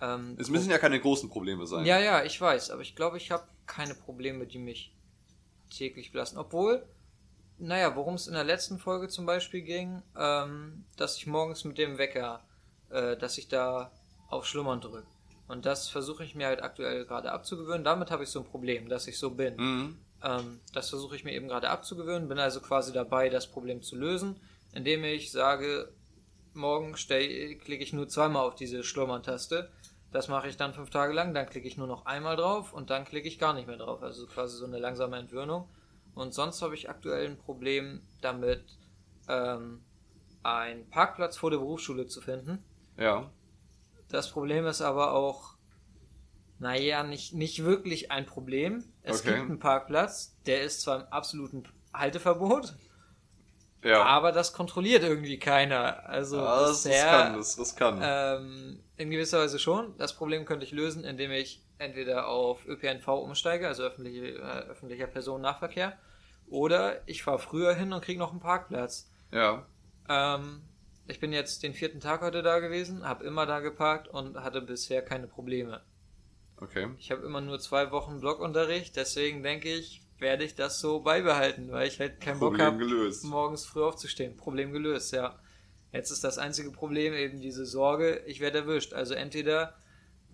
Ähm, 0.00 0.36
Es 0.38 0.48
müssen 0.48 0.70
ja 0.70 0.78
keine 0.78 1.00
großen 1.00 1.28
Probleme 1.30 1.66
sein. 1.66 1.84
Ja, 1.84 1.98
ja, 2.00 2.24
ich 2.24 2.40
weiß, 2.40 2.70
aber 2.70 2.82
ich 2.82 2.96
glaube, 2.96 3.16
ich 3.18 3.30
habe 3.30 3.44
keine 3.66 3.94
Probleme, 3.94 4.46
die 4.46 4.58
mich 4.58 4.92
täglich 5.70 6.12
belasten. 6.12 6.38
Obwohl, 6.38 6.84
naja, 7.58 7.94
worum 7.96 8.14
es 8.14 8.26
in 8.26 8.34
der 8.34 8.44
letzten 8.44 8.78
Folge 8.78 9.08
zum 9.08 9.26
Beispiel 9.26 9.62
ging, 9.62 10.02
ähm, 10.18 10.84
dass 10.96 11.16
ich 11.16 11.26
morgens 11.26 11.64
mit 11.64 11.78
dem 11.78 11.98
Wecker, 11.98 12.44
äh, 12.90 13.16
dass 13.16 13.38
ich 13.38 13.48
da 13.48 13.90
auf 14.28 14.46
Schlummern 14.46 14.80
drücke. 14.80 15.04
Und 15.46 15.66
das 15.66 15.88
versuche 15.88 16.24
ich 16.24 16.34
mir 16.34 16.46
halt 16.46 16.62
aktuell 16.62 17.04
gerade 17.04 17.30
abzugewöhnen. 17.30 17.84
Damit 17.84 18.10
habe 18.10 18.24
ich 18.24 18.30
so 18.30 18.40
ein 18.40 18.46
Problem, 18.46 18.88
dass 18.88 19.06
ich 19.06 19.18
so 19.18 19.30
bin. 19.30 19.56
Mhm. 19.56 19.98
Ähm, 20.22 20.60
das 20.72 20.88
versuche 20.88 21.16
ich 21.16 21.24
mir 21.24 21.32
eben 21.32 21.48
gerade 21.48 21.68
abzugewöhnen, 21.68 22.28
bin 22.28 22.38
also 22.38 22.60
quasi 22.60 22.92
dabei, 22.92 23.28
das 23.28 23.46
Problem 23.46 23.82
zu 23.82 23.96
lösen, 23.96 24.40
indem 24.72 25.04
ich 25.04 25.30
sage, 25.30 25.92
morgen 26.54 26.94
klicke 26.94 27.82
ich 27.82 27.92
nur 27.92 28.08
zweimal 28.08 28.46
auf 28.46 28.54
diese 28.54 28.82
Schlummern-Taste. 28.82 29.70
Das 30.14 30.28
mache 30.28 30.46
ich 30.46 30.56
dann 30.56 30.72
fünf 30.74 30.90
Tage 30.90 31.12
lang, 31.12 31.34
dann 31.34 31.46
klicke 31.46 31.66
ich 31.66 31.76
nur 31.76 31.88
noch 31.88 32.06
einmal 32.06 32.36
drauf 32.36 32.72
und 32.72 32.88
dann 32.90 33.04
klicke 33.04 33.26
ich 33.26 33.40
gar 33.40 33.52
nicht 33.52 33.66
mehr 33.66 33.78
drauf. 33.78 34.00
Also 34.00 34.28
quasi 34.28 34.56
so 34.56 34.64
eine 34.64 34.78
langsame 34.78 35.16
Entwöhnung. 35.16 35.68
Und 36.14 36.32
sonst 36.32 36.62
habe 36.62 36.76
ich 36.76 36.88
aktuell 36.88 37.26
ein 37.26 37.36
Problem 37.36 38.00
damit, 38.20 38.62
ähm, 39.26 39.82
einen 40.44 40.88
Parkplatz 40.88 41.36
vor 41.36 41.50
der 41.50 41.58
Berufsschule 41.58 42.06
zu 42.06 42.20
finden. 42.20 42.62
Ja. 42.96 43.28
Das 44.08 44.30
Problem 44.30 44.66
ist 44.66 44.82
aber 44.82 45.14
auch, 45.14 45.56
naja, 46.60 47.02
nicht, 47.02 47.34
nicht 47.34 47.64
wirklich 47.64 48.12
ein 48.12 48.24
Problem. 48.24 48.84
Es 49.02 49.18
Okay. 49.22 49.34
gibt 49.34 49.50
einen 49.50 49.58
Parkplatz, 49.58 50.36
der 50.46 50.62
ist 50.62 50.82
zwar 50.82 51.00
im 51.00 51.06
absoluten 51.08 51.64
Halteverbot, 51.92 52.76
Ja. 53.84 54.02
aber 54.02 54.32
das 54.32 54.52
kontrolliert 54.52 55.02
irgendwie 55.04 55.38
keiner. 55.38 56.08
Also 56.08 56.40
Ah, 56.40 56.60
das 56.62 56.78
ist 56.78 56.86
riskant, 56.86 57.36
das 57.36 57.48
ist 57.50 57.58
riskant. 57.60 58.00
ähm, 58.02 58.80
in 58.96 59.10
gewisser 59.10 59.38
Weise 59.40 59.58
schon. 59.58 59.96
Das 59.98 60.14
Problem 60.16 60.44
könnte 60.46 60.64
ich 60.64 60.72
lösen, 60.72 61.04
indem 61.04 61.30
ich 61.30 61.62
entweder 61.78 62.26
auf 62.28 62.66
ÖPNV 62.66 63.06
umsteige, 63.08 63.68
also 63.68 63.82
öffentliche, 63.82 64.38
äh, 64.38 64.68
öffentlicher 64.70 65.06
Personennahverkehr, 65.06 65.98
oder 66.48 67.06
ich 67.06 67.22
fahre 67.22 67.38
früher 67.38 67.74
hin 67.74 67.92
und 67.92 68.02
kriege 68.02 68.18
noch 68.18 68.30
einen 68.32 68.40
Parkplatz. 68.40 69.10
ja. 69.30 69.66
Ähm, 70.08 70.62
ich 71.06 71.20
bin 71.20 71.32
jetzt 71.34 71.62
den 71.62 71.74
vierten 71.74 72.00
Tag 72.00 72.22
heute 72.22 72.42
da 72.42 72.60
gewesen, 72.60 73.06
habe 73.06 73.24
immer 73.24 73.44
da 73.44 73.60
geparkt 73.60 74.08
und 74.08 74.38
hatte 74.42 74.62
bisher 74.62 75.02
keine 75.02 75.26
Probleme. 75.26 75.82
Okay. 76.56 76.88
Ich 76.98 77.10
habe 77.10 77.22
immer 77.26 77.42
nur 77.42 77.58
zwei 77.58 77.90
Wochen 77.90 78.20
Blockunterricht, 78.20 78.96
deswegen 78.96 79.42
denke 79.42 79.70
ich, 79.70 80.00
werde 80.18 80.44
ich 80.44 80.54
das 80.54 80.80
so 80.80 81.00
beibehalten, 81.00 81.70
weil 81.72 81.88
ich 81.88 81.98
halt 82.00 82.20
keinen 82.20 82.38
Bock 82.40 82.50
Problem 82.50 82.66
habe, 82.66 82.78
gelöst. 82.78 83.24
morgens 83.24 83.64
früh 83.66 83.82
aufzustehen. 83.82 84.36
Problem 84.36 84.72
gelöst, 84.72 85.12
ja. 85.12 85.38
Jetzt 85.92 86.10
ist 86.10 86.24
das 86.24 86.38
einzige 86.38 86.70
Problem 86.70 87.14
eben 87.14 87.40
diese 87.40 87.66
Sorge, 87.66 88.22
ich 88.26 88.40
werde 88.40 88.58
erwischt. 88.58 88.94
Also 88.94 89.14
entweder 89.14 89.74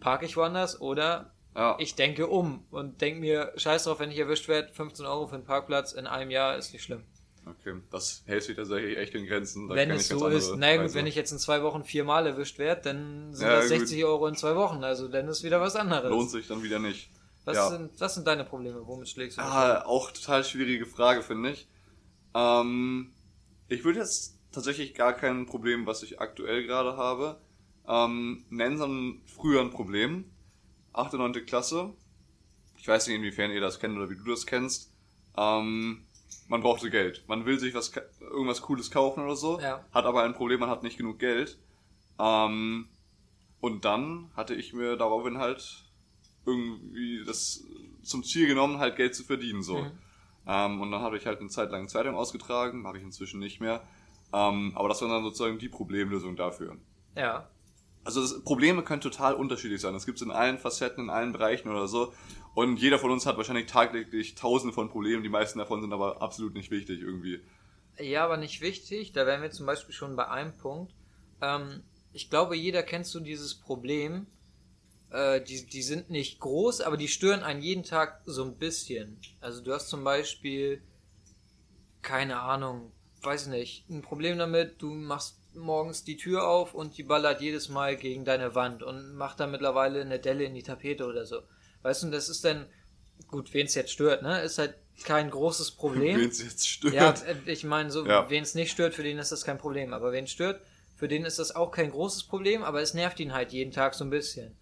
parke 0.00 0.24
ich 0.26 0.36
woanders 0.36 0.80
oder 0.80 1.32
Ja. 1.54 1.76
ich 1.78 1.94
denke 1.96 2.28
um 2.28 2.64
und 2.70 3.00
denke 3.00 3.20
mir, 3.20 3.52
scheiß 3.56 3.84
drauf, 3.84 4.00
wenn 4.00 4.10
ich 4.10 4.18
erwischt 4.18 4.48
werde, 4.48 4.72
15 4.72 5.04
Euro 5.06 5.26
für 5.26 5.34
einen 5.34 5.44
Parkplatz 5.44 5.92
in 5.92 6.06
einem 6.06 6.30
Jahr 6.30 6.56
ist 6.56 6.72
nicht 6.72 6.82
schlimm. 6.84 7.04
Okay. 7.46 7.74
Das 7.90 8.22
hält 8.26 8.42
sich 8.44 8.54
tatsächlich 8.56 8.96
echt 8.98 9.14
in 9.14 9.26
Grenzen. 9.26 9.68
Da 9.68 9.74
wenn 9.74 9.90
es 9.90 10.08
so 10.08 10.28
ist, 10.28 10.54
naja 10.56 10.82
gut, 10.82 10.94
wenn 10.94 11.06
ich 11.06 11.14
jetzt 11.14 11.32
in 11.32 11.38
zwei 11.38 11.62
Wochen 11.62 11.84
viermal 11.84 12.26
erwischt 12.26 12.58
werde, 12.58 12.82
dann 12.82 13.34
sind 13.34 13.46
Ja, 13.46 13.56
das 13.56 13.68
gut. 13.70 13.78
60 13.80 14.04
Euro 14.04 14.26
in 14.28 14.36
zwei 14.36 14.54
Wochen, 14.56 14.84
also 14.84 15.08
dann 15.08 15.26
ist 15.26 15.42
wieder 15.42 15.60
was 15.60 15.74
anderes. 15.74 16.10
Lohnt 16.10 16.30
sich 16.30 16.46
dann 16.46 16.62
wieder 16.62 16.78
nicht. 16.78 17.10
Was, 17.44 17.56
ja. 17.56 17.68
sind, 17.70 18.00
was 18.00 18.14
sind 18.14 18.26
deine 18.26 18.44
Probleme? 18.44 18.86
Womit 18.86 19.08
schlägst 19.08 19.38
du? 19.38 19.42
Ah, 19.42 19.82
auch 19.86 20.10
total 20.10 20.44
schwierige 20.44 20.86
Frage, 20.86 21.22
finde 21.22 21.50
ich. 21.52 21.68
Ähm, 22.34 23.12
ich 23.68 23.84
würde 23.84 24.00
jetzt 24.00 24.38
tatsächlich 24.52 24.94
gar 24.94 25.12
kein 25.14 25.46
Problem, 25.46 25.86
was 25.86 26.02
ich 26.02 26.20
aktuell 26.20 26.66
gerade 26.66 26.96
habe, 26.96 27.40
ähm, 27.88 28.44
nennen, 28.50 28.78
sondern 28.78 29.22
früher 29.26 29.60
ein 29.60 29.70
Problem. 29.70 30.30
Achte, 30.92 31.16
neunte 31.16 31.44
Klasse. 31.44 31.94
Ich 32.76 32.86
weiß 32.88 33.06
nicht, 33.06 33.16
inwiefern 33.16 33.50
ihr 33.50 33.60
das 33.60 33.78
kennt 33.78 33.96
oder 33.96 34.10
wie 34.10 34.16
du 34.16 34.24
das 34.24 34.46
kennst. 34.46 34.92
Ähm, 35.36 36.04
man 36.48 36.62
brauchte 36.62 36.90
Geld. 36.90 37.24
Man 37.28 37.46
will 37.46 37.58
sich 37.58 37.74
was, 37.74 37.92
irgendwas 38.20 38.62
Cooles 38.62 38.90
kaufen 38.90 39.22
oder 39.22 39.36
so, 39.36 39.60
Ja. 39.60 39.84
hat 39.92 40.04
aber 40.04 40.24
ein 40.24 40.34
Problem, 40.34 40.60
man 40.60 40.70
hat 40.70 40.82
nicht 40.82 40.96
genug 40.96 41.18
Geld. 41.18 41.58
Ähm, 42.18 42.88
und 43.60 43.84
dann 43.84 44.30
hatte 44.34 44.54
ich 44.54 44.72
mir 44.72 44.96
daraufhin 44.96 45.38
halt 45.38 45.84
irgendwie 46.46 47.24
das 47.24 47.64
zum 48.02 48.24
Ziel 48.24 48.46
genommen, 48.46 48.78
halt 48.78 48.96
Geld 48.96 49.14
zu 49.14 49.24
verdienen, 49.24 49.62
so. 49.62 49.78
Mhm. 49.78 49.92
Ähm, 50.46 50.80
und 50.80 50.90
dann 50.90 51.02
habe 51.02 51.16
ich 51.16 51.26
halt 51.26 51.40
eine 51.40 51.48
Zeit 51.48 51.70
lang 51.70 51.88
Zeitung 51.88 52.14
ausgetragen, 52.14 52.82
mache 52.82 52.98
ich 52.98 53.04
inzwischen 53.04 53.40
nicht 53.40 53.60
mehr. 53.60 53.82
Ähm, 54.32 54.72
aber 54.74 54.88
das 54.88 55.02
war 55.02 55.08
dann 55.08 55.22
sozusagen 55.22 55.58
die 55.58 55.68
Problemlösung 55.68 56.36
dafür. 56.36 56.76
Ja. 57.16 57.48
Also 58.04 58.22
das, 58.22 58.42
Probleme 58.42 58.82
können 58.82 59.02
total 59.02 59.34
unterschiedlich 59.34 59.80
sein. 59.80 59.92
Das 59.92 60.06
gibt 60.06 60.16
es 60.16 60.22
in 60.22 60.30
allen 60.30 60.58
Facetten, 60.58 61.04
in 61.04 61.10
allen 61.10 61.32
Bereichen 61.32 61.68
oder 61.68 61.86
so. 61.86 62.12
Und 62.54 62.78
jeder 62.78 62.98
von 62.98 63.10
uns 63.10 63.26
hat 63.26 63.36
wahrscheinlich 63.36 63.66
tagtäglich 63.66 64.34
tausende 64.34 64.72
von 64.72 64.88
Problemen. 64.88 65.22
Die 65.22 65.28
meisten 65.28 65.58
davon 65.58 65.82
sind 65.82 65.92
aber 65.92 66.22
absolut 66.22 66.54
nicht 66.54 66.70
wichtig 66.70 67.00
irgendwie. 67.00 67.40
Ja, 67.98 68.24
aber 68.24 68.36
nicht 68.36 68.60
wichtig. 68.60 69.12
Da 69.12 69.26
wären 69.26 69.42
wir 69.42 69.50
zum 69.50 69.66
Beispiel 69.66 69.94
schon 69.94 70.16
bei 70.16 70.28
einem 70.28 70.56
Punkt. 70.56 70.94
Ähm, 71.42 71.82
ich 72.12 72.30
glaube, 72.30 72.56
jeder 72.56 72.82
kennt 72.82 73.06
so 73.06 73.20
dieses 73.20 73.54
Problem. 73.54 74.26
Äh, 75.10 75.40
die, 75.40 75.66
die 75.66 75.82
sind 75.82 76.10
nicht 76.10 76.40
groß, 76.40 76.80
aber 76.82 76.96
die 76.96 77.08
stören 77.08 77.42
einen 77.42 77.62
jeden 77.62 77.82
Tag 77.84 78.20
so 78.26 78.44
ein 78.44 78.56
bisschen. 78.56 79.20
Also 79.40 79.62
du 79.62 79.72
hast 79.72 79.88
zum 79.88 80.04
Beispiel, 80.04 80.82
keine 82.02 82.40
Ahnung, 82.40 82.92
weiß 83.22 83.46
nicht, 83.48 83.88
ein 83.90 84.02
Problem 84.02 84.38
damit, 84.38 84.80
du 84.80 84.92
machst 84.92 85.36
morgens 85.54 86.04
die 86.04 86.16
Tür 86.16 86.46
auf 86.46 86.74
und 86.74 86.96
die 86.96 87.02
ballert 87.02 87.40
jedes 87.40 87.68
Mal 87.68 87.96
gegen 87.96 88.24
deine 88.24 88.54
Wand 88.54 88.82
und 88.82 89.14
macht 89.14 89.40
dann 89.40 89.50
mittlerweile 89.50 90.00
eine 90.00 90.20
Delle 90.20 90.44
in 90.44 90.54
die 90.54 90.62
Tapete 90.62 91.06
oder 91.06 91.26
so. 91.26 91.42
Weißt 91.82 92.04
du, 92.04 92.10
das 92.10 92.28
ist 92.28 92.44
dann, 92.44 92.66
gut, 93.26 93.52
wen 93.52 93.66
es 93.66 93.74
jetzt 93.74 93.92
stört, 93.92 94.22
ne? 94.22 94.40
Ist 94.42 94.58
halt 94.58 94.76
kein 95.04 95.30
großes 95.30 95.72
Problem. 95.72 96.20
Wen 96.20 96.28
es 96.28 96.42
jetzt 96.42 96.68
stört. 96.68 96.94
Ja, 96.94 97.10
äh, 97.10 97.36
ich 97.46 97.64
meine, 97.64 97.90
so, 97.90 98.06
Ja. 98.06 98.28
wen 98.30 98.42
es 98.42 98.54
nicht 98.54 98.70
stört, 98.70 98.94
für 98.94 99.02
den 99.02 99.18
ist 99.18 99.32
das 99.32 99.44
kein 99.44 99.58
Problem. 99.58 99.92
Aber 99.92 100.12
wen 100.12 100.24
es 100.24 100.30
stört, 100.30 100.60
für 100.96 101.08
den 101.08 101.24
ist 101.24 101.38
das 101.38 101.54
auch 101.56 101.70
kein 101.70 101.90
großes 101.90 102.24
Problem, 102.24 102.62
aber 102.62 102.80
es 102.80 102.94
nervt 102.94 103.18
ihn 103.20 103.32
halt 103.32 103.52
jeden 103.52 103.72
Tag 103.72 103.94
so 103.94 104.04
ein 104.04 104.10
bisschen. 104.10 104.56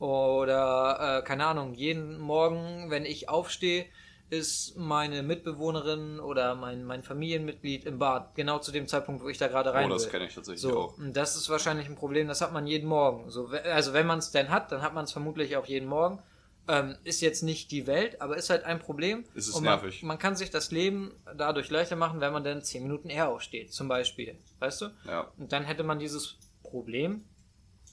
Oder, 0.00 1.18
äh, 1.20 1.22
keine 1.26 1.46
Ahnung, 1.46 1.74
jeden 1.74 2.18
Morgen, 2.18 2.90
wenn 2.90 3.04
ich 3.04 3.28
aufstehe, 3.28 3.86
ist 4.30 4.76
meine 4.76 5.22
Mitbewohnerin 5.22 6.20
oder 6.20 6.54
mein, 6.54 6.84
mein 6.84 7.02
Familienmitglied 7.02 7.84
im 7.84 7.98
Bad. 7.98 8.34
Genau 8.34 8.60
zu 8.60 8.72
dem 8.72 8.86
Zeitpunkt, 8.86 9.22
wo 9.22 9.28
ich 9.28 9.38
da 9.38 9.48
gerade 9.48 9.74
rein 9.74 9.90
oh, 9.90 9.92
das 9.92 10.08
kenne 10.08 10.26
ich 10.26 10.34
tatsächlich 10.34 10.62
So, 10.62 10.78
auch. 10.78 10.98
und 10.98 11.14
das 11.14 11.36
ist 11.36 11.50
wahrscheinlich 11.50 11.86
ein 11.88 11.96
Problem, 11.96 12.28
das 12.28 12.40
hat 12.40 12.52
man 12.52 12.66
jeden 12.66 12.88
Morgen. 12.88 13.28
So, 13.30 13.48
also 13.48 13.92
wenn 13.92 14.06
man 14.06 14.20
es 14.20 14.30
denn 14.30 14.48
hat, 14.48 14.72
dann 14.72 14.82
hat 14.82 14.94
man 14.94 15.04
es 15.04 15.12
vermutlich 15.12 15.56
auch 15.56 15.66
jeden 15.66 15.88
Morgen. 15.88 16.20
Ähm, 16.68 16.96
ist 17.02 17.20
jetzt 17.20 17.42
nicht 17.42 17.72
die 17.72 17.88
Welt, 17.88 18.20
aber 18.20 18.36
ist 18.36 18.48
halt 18.50 18.64
ein 18.64 18.78
Problem. 18.78 19.24
Es 19.34 19.48
ist 19.48 19.54
und 19.56 19.64
man, 19.64 19.80
nervig. 19.80 20.02
Man 20.04 20.18
kann 20.18 20.36
sich 20.36 20.50
das 20.50 20.70
Leben 20.70 21.12
dadurch 21.36 21.68
leichter 21.68 21.96
machen, 21.96 22.20
wenn 22.20 22.32
man 22.32 22.44
dann 22.44 22.62
10 22.62 22.84
Minuten 22.84 23.10
eher 23.10 23.28
aufsteht, 23.28 23.72
zum 23.72 23.88
Beispiel. 23.88 24.38
Weißt 24.60 24.82
du? 24.82 24.90
Ja. 25.06 25.32
Und 25.36 25.52
dann 25.52 25.64
hätte 25.64 25.82
man 25.82 25.98
dieses 25.98 26.36
Problem 26.62 27.24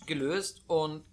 gelöst 0.05 0.61
und 0.67 1.03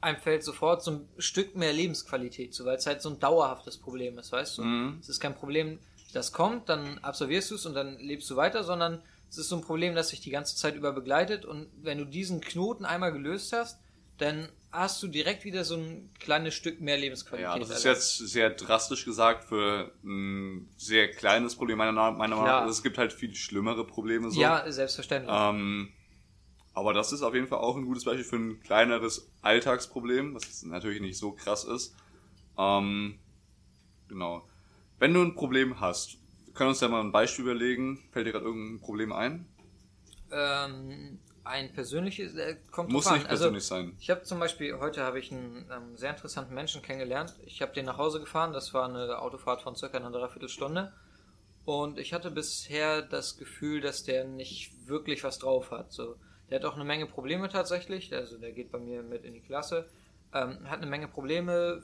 einem 0.00 0.18
fällt 0.18 0.44
sofort 0.44 0.82
so 0.82 0.92
ein 0.92 1.08
Stück 1.18 1.56
mehr 1.56 1.72
Lebensqualität 1.72 2.54
zu, 2.54 2.64
weil 2.64 2.76
es 2.76 2.86
halt 2.86 3.02
so 3.02 3.10
ein 3.10 3.18
dauerhaftes 3.18 3.78
Problem 3.78 4.18
ist, 4.18 4.32
weißt 4.32 4.58
du? 4.58 4.64
Mhm. 4.64 4.98
Es 5.00 5.08
ist 5.08 5.20
kein 5.20 5.34
Problem, 5.34 5.78
das 6.12 6.32
kommt, 6.32 6.68
dann 6.68 6.98
absolvierst 6.98 7.50
du 7.50 7.56
es 7.56 7.66
und 7.66 7.74
dann 7.74 7.98
lebst 7.98 8.30
du 8.30 8.36
weiter, 8.36 8.64
sondern 8.64 9.02
es 9.28 9.38
ist 9.38 9.48
so 9.48 9.56
ein 9.56 9.62
Problem, 9.62 9.94
das 9.94 10.08
sich 10.08 10.20
die 10.20 10.30
ganze 10.30 10.56
Zeit 10.56 10.74
über 10.74 10.92
begleitet 10.92 11.44
und 11.44 11.68
wenn 11.82 11.98
du 11.98 12.04
diesen 12.04 12.40
Knoten 12.40 12.84
einmal 12.84 13.12
gelöst 13.12 13.52
hast, 13.52 13.78
dann 14.16 14.48
hast 14.70 15.02
du 15.02 15.08
direkt 15.08 15.44
wieder 15.44 15.64
so 15.64 15.76
ein 15.76 16.10
kleines 16.18 16.54
Stück 16.54 16.80
mehr 16.80 16.98
Lebensqualität. 16.98 17.52
Ja, 17.52 17.58
das 17.58 17.70
ist 17.70 17.86
Also, 17.86 17.88
jetzt 17.88 18.32
sehr 18.32 18.50
drastisch 18.50 19.04
gesagt 19.04 19.44
für 19.44 19.92
ein 20.04 20.68
sehr 20.76 21.10
kleines 21.10 21.56
Problem 21.56 21.78
meiner, 21.78 21.92
meiner 21.92 22.16
Meinung 22.16 22.44
nach. 22.44 22.68
Es 22.68 22.82
gibt 22.82 22.98
halt 22.98 23.12
viel 23.12 23.34
schlimmere 23.34 23.86
Probleme 23.86 24.30
so. 24.30 24.40
Ja, 24.40 24.70
selbstverständlich. 24.70 25.34
Ähm, 25.34 25.92
aber 26.78 26.92
das 26.92 27.12
ist 27.12 27.22
auf 27.22 27.34
jeden 27.34 27.48
Fall 27.48 27.58
auch 27.58 27.76
ein 27.76 27.84
gutes 27.84 28.04
Beispiel 28.04 28.24
für 28.24 28.36
ein 28.36 28.60
kleineres 28.60 29.30
Alltagsproblem, 29.42 30.34
was 30.34 30.62
natürlich 30.62 31.00
nicht 31.00 31.18
so 31.18 31.32
krass 31.32 31.64
ist. 31.64 31.94
Ähm, 32.56 33.18
genau. 34.08 34.46
Wenn 34.98 35.12
du 35.12 35.22
ein 35.22 35.34
Problem 35.34 35.80
hast, 35.80 36.18
wir 36.46 36.54
können 36.54 36.70
uns 36.70 36.80
ja 36.80 36.88
mal 36.88 37.00
ein 37.00 37.12
Beispiel 37.12 37.44
überlegen. 37.44 38.02
Fällt 38.12 38.26
dir 38.26 38.32
gerade 38.32 38.44
irgendein 38.44 38.80
Problem 38.80 39.12
ein? 39.12 39.46
Ähm, 40.30 41.18
ein 41.44 41.72
persönliches, 41.72 42.34
äh, 42.34 42.56
kommt 42.70 42.90
Muss 42.92 43.06
an. 43.06 43.14
nicht 43.14 43.28
persönlich 43.28 43.64
sein. 43.64 43.96
Ich 43.98 44.10
habe 44.10 44.22
zum 44.22 44.38
Beispiel, 44.38 44.78
heute 44.78 45.02
habe 45.02 45.18
ich 45.18 45.32
einen 45.32 45.68
ähm, 45.72 45.96
sehr 45.96 46.10
interessanten 46.10 46.54
Menschen 46.54 46.82
kennengelernt. 46.82 47.34
Ich 47.44 47.60
habe 47.60 47.72
den 47.72 47.86
nach 47.86 47.98
Hause 47.98 48.20
gefahren, 48.20 48.52
das 48.52 48.72
war 48.74 48.88
eine 48.88 49.20
Autofahrt 49.20 49.62
von 49.62 49.74
circa 49.74 49.98
einer 49.98 50.10
Dreiviertelstunde. 50.10 50.92
Und 51.64 51.98
ich 51.98 52.12
hatte 52.12 52.30
bisher 52.30 53.02
das 53.02 53.36
Gefühl, 53.36 53.80
dass 53.80 54.04
der 54.04 54.24
nicht 54.24 54.88
wirklich 54.88 55.24
was 55.24 55.38
drauf 55.38 55.70
hat. 55.70 55.92
So, 55.92 56.16
der 56.50 56.60
hat 56.60 56.66
auch 56.66 56.74
eine 56.74 56.84
Menge 56.84 57.06
Probleme 57.06 57.48
tatsächlich. 57.48 58.14
Also 58.14 58.38
der 58.38 58.52
geht 58.52 58.70
bei 58.70 58.78
mir 58.78 59.02
mit 59.02 59.24
in 59.24 59.34
die 59.34 59.40
Klasse. 59.40 59.88
Ähm, 60.32 60.68
hat 60.68 60.78
eine 60.78 60.86
Menge 60.86 61.08
Probleme. 61.08 61.82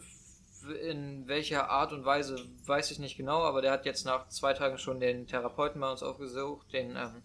In 0.83 1.29
welcher 1.29 1.69
Art 1.69 1.93
und 1.93 2.07
Weise 2.07 2.39
weiß 2.65 2.91
ich 2.91 2.99
nicht 2.99 3.19
genau, 3.19 3.43
aber 3.43 3.61
der 3.61 3.71
hat 3.71 3.85
jetzt 3.85 4.07
nach 4.07 4.29
zwei 4.29 4.55
Tagen 4.55 4.79
schon 4.79 4.99
den 4.99 5.27
Therapeuten 5.27 5.79
bei 5.79 5.91
uns 5.91 6.03
aufgesucht, 6.03 6.73
den 6.73 6.97
ähm, 6.97 7.23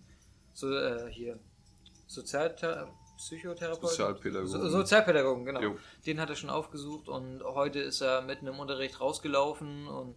so 0.51 0.75
äh, 0.75 1.09
hier 1.09 1.39
Sozialthera 2.07 2.89
Psychotherapeuten. 3.19 3.89
Sozialpädagogen. 3.89 4.47
So, 4.47 4.69
Sozialpädagogen, 4.69 5.45
genau. 5.45 5.61
Jo. 5.61 5.77
Den 6.05 6.21
hat 6.21 6.29
er 6.29 6.35
schon 6.35 6.49
aufgesucht 6.49 7.09
und 7.09 7.43
heute 7.43 7.79
ist 7.79 8.01
er 8.01 8.21
mitten 8.21 8.47
im 8.47 8.59
Unterricht 8.59 8.99
rausgelaufen 9.01 9.87
und 9.87 10.15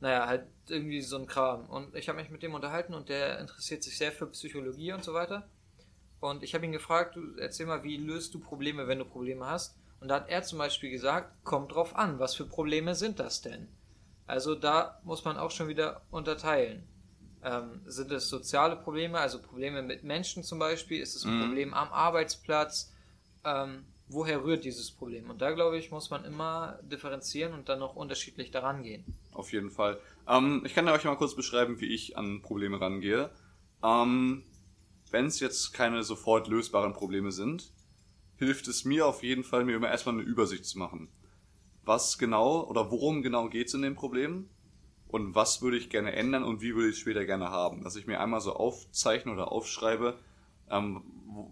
naja, 0.00 0.26
halt 0.26 0.46
irgendwie 0.68 1.02
so 1.02 1.18
ein 1.18 1.26
Kram. 1.26 1.66
Und 1.66 1.94
ich 1.94 2.08
habe 2.08 2.18
mich 2.18 2.30
mit 2.30 2.42
dem 2.42 2.54
unterhalten 2.54 2.94
und 2.94 3.10
der 3.10 3.38
interessiert 3.38 3.82
sich 3.82 3.98
sehr 3.98 4.10
für 4.10 4.26
Psychologie 4.28 4.92
und 4.92 5.04
so 5.04 5.12
weiter. 5.12 5.48
Und 6.20 6.42
ich 6.42 6.54
habe 6.54 6.64
ihn 6.64 6.72
gefragt, 6.72 7.16
du 7.16 7.36
erzähl 7.38 7.66
mal, 7.66 7.82
wie 7.82 7.96
löst 7.96 8.34
du 8.34 8.38
Probleme, 8.38 8.86
wenn 8.86 8.98
du 8.98 9.04
Probleme 9.04 9.46
hast? 9.46 9.76
Und 10.00 10.08
da 10.08 10.16
hat 10.16 10.28
er 10.28 10.42
zum 10.42 10.58
Beispiel 10.58 10.90
gesagt, 10.90 11.44
kommt 11.44 11.74
drauf 11.74 11.96
an, 11.96 12.18
was 12.18 12.34
für 12.34 12.44
Probleme 12.44 12.94
sind 12.94 13.18
das 13.18 13.42
denn? 13.42 13.68
Also 14.26 14.54
da 14.54 15.00
muss 15.04 15.24
man 15.24 15.36
auch 15.36 15.50
schon 15.50 15.68
wieder 15.68 16.02
unterteilen. 16.10 16.84
Ähm, 17.42 17.80
sind 17.86 18.12
es 18.12 18.28
soziale 18.28 18.76
Probleme, 18.76 19.18
also 19.18 19.40
Probleme 19.40 19.82
mit 19.82 20.04
Menschen 20.04 20.44
zum 20.44 20.58
Beispiel? 20.58 21.00
Ist 21.00 21.16
es 21.16 21.24
ein 21.24 21.38
mhm. 21.38 21.46
Problem 21.46 21.74
am 21.74 21.90
Arbeitsplatz? 21.90 22.92
Ähm, 23.44 23.84
woher 24.08 24.44
rührt 24.44 24.64
dieses 24.64 24.90
Problem? 24.90 25.30
Und 25.30 25.40
da 25.40 25.52
glaube 25.52 25.78
ich, 25.78 25.90
muss 25.90 26.10
man 26.10 26.24
immer 26.24 26.78
differenzieren 26.82 27.54
und 27.54 27.68
dann 27.68 27.82
auch 27.82 27.96
unterschiedlich 27.96 28.50
daran 28.50 28.82
gehen. 28.82 29.04
Auf 29.32 29.52
jeden 29.52 29.70
Fall. 29.70 29.98
Ähm, 30.28 30.62
ich 30.64 30.74
kann 30.74 30.88
euch 30.88 31.04
mal 31.04 31.16
kurz 31.16 31.34
beschreiben, 31.34 31.80
wie 31.80 31.94
ich 31.94 32.16
an 32.18 32.42
Probleme 32.42 32.80
rangehe. 32.80 33.30
Ähm, 33.82 34.44
Wenn 35.10 35.26
es 35.26 35.40
jetzt 35.40 35.72
keine 35.72 36.02
sofort 36.02 36.48
lösbaren 36.48 36.92
Probleme 36.92 37.32
sind, 37.32 37.72
hilft 38.36 38.68
es 38.68 38.84
mir 38.84 39.06
auf 39.06 39.22
jeden 39.22 39.44
Fall, 39.44 39.64
mir 39.64 39.76
immer 39.76 39.90
erstmal 39.90 40.14
eine 40.14 40.24
Übersicht 40.24 40.64
zu 40.64 40.78
machen. 40.78 41.08
Was 41.84 42.18
genau 42.18 42.64
oder 42.64 42.90
worum 42.90 43.22
genau 43.22 43.48
geht 43.48 43.68
es 43.68 43.74
in 43.74 43.82
dem 43.82 43.96
Problem? 43.96 44.48
Und 45.08 45.34
was 45.34 45.60
würde 45.60 45.76
ich 45.76 45.90
gerne 45.90 46.12
ändern 46.12 46.44
und 46.44 46.62
wie 46.62 46.74
würde 46.74 46.88
ich 46.88 46.94
es 46.94 47.00
später 47.00 47.24
gerne 47.24 47.50
haben? 47.50 47.82
Dass 47.82 47.96
ich 47.96 48.06
mir 48.06 48.20
einmal 48.20 48.40
so 48.40 48.54
aufzeichne 48.54 49.32
oder 49.32 49.50
aufschreibe, 49.50 50.18
ähm, 50.70 51.02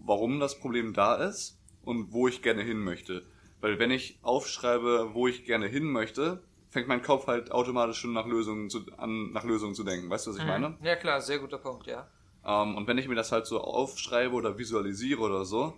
warum 0.05 0.39
das 0.39 0.59
Problem 0.59 0.93
da 0.93 1.15
ist 1.15 1.59
und 1.83 2.13
wo 2.13 2.27
ich 2.27 2.41
gerne 2.41 2.63
hin 2.63 2.79
möchte. 2.79 3.25
Weil 3.59 3.77
wenn 3.77 3.91
ich 3.91 4.19
aufschreibe, 4.21 5.09
wo 5.13 5.27
ich 5.27 5.43
gerne 5.43 5.67
hin 5.67 5.83
möchte, 5.83 6.41
fängt 6.69 6.87
mein 6.87 7.01
Kopf 7.01 7.27
halt 7.27 7.51
automatisch 7.51 7.97
schon 7.97 8.13
nach 8.13 8.25
Lösungen 8.25 8.69
zu, 8.69 8.85
an, 8.97 9.31
nach 9.31 9.43
Lösungen 9.43 9.75
zu 9.75 9.83
denken. 9.83 10.09
Weißt 10.09 10.27
du, 10.27 10.31
was 10.31 10.37
ich 10.37 10.43
mhm. 10.43 10.49
meine? 10.49 10.77
Ja 10.81 10.95
klar, 10.95 11.19
sehr 11.19 11.39
guter 11.39 11.57
Punkt, 11.57 11.87
ja. 11.87 12.07
Ähm, 12.49 12.75
und 12.75 12.87
wenn 12.87 12.97
ich 12.97 13.07
mir 13.07 13.15
das 13.15 13.31
halt 13.31 13.45
so 13.45 13.61
aufschreibe 13.61 14.33
oder 14.33 14.57
visualisiere 14.57 15.21
oder 15.21 15.45
so, 15.45 15.73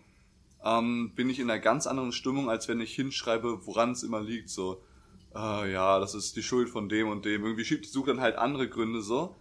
ähm, 0.64 1.12
bin 1.16 1.30
ich 1.30 1.40
in 1.40 1.50
einer 1.50 1.60
ganz 1.60 1.86
anderen 1.86 2.14
Stimmung, 2.14 2.50
als 2.50 2.68
wenn 2.70 2.80
ich 2.80 2.96
hinschreibe, 2.96 3.66
woran 3.66 3.92
es 3.92 4.04
immer 4.04 4.22
liegt. 4.22 4.50
So, 4.50 4.82
äh, 5.36 5.72
ja, 5.72 6.00
das 6.00 6.16
ist 6.16 6.38
die 6.38 6.44
Schuld 6.44 6.70
von 6.70 6.88
dem 6.88 7.10
und 7.10 7.26
dem. 7.26 7.44
Irgendwie 7.44 7.66
schiebt, 7.66 7.86
suche 7.86 8.12
dann 8.12 8.22
halt 8.22 8.38
andere 8.38 8.70
Gründe 8.70 9.02
so. 9.02 9.36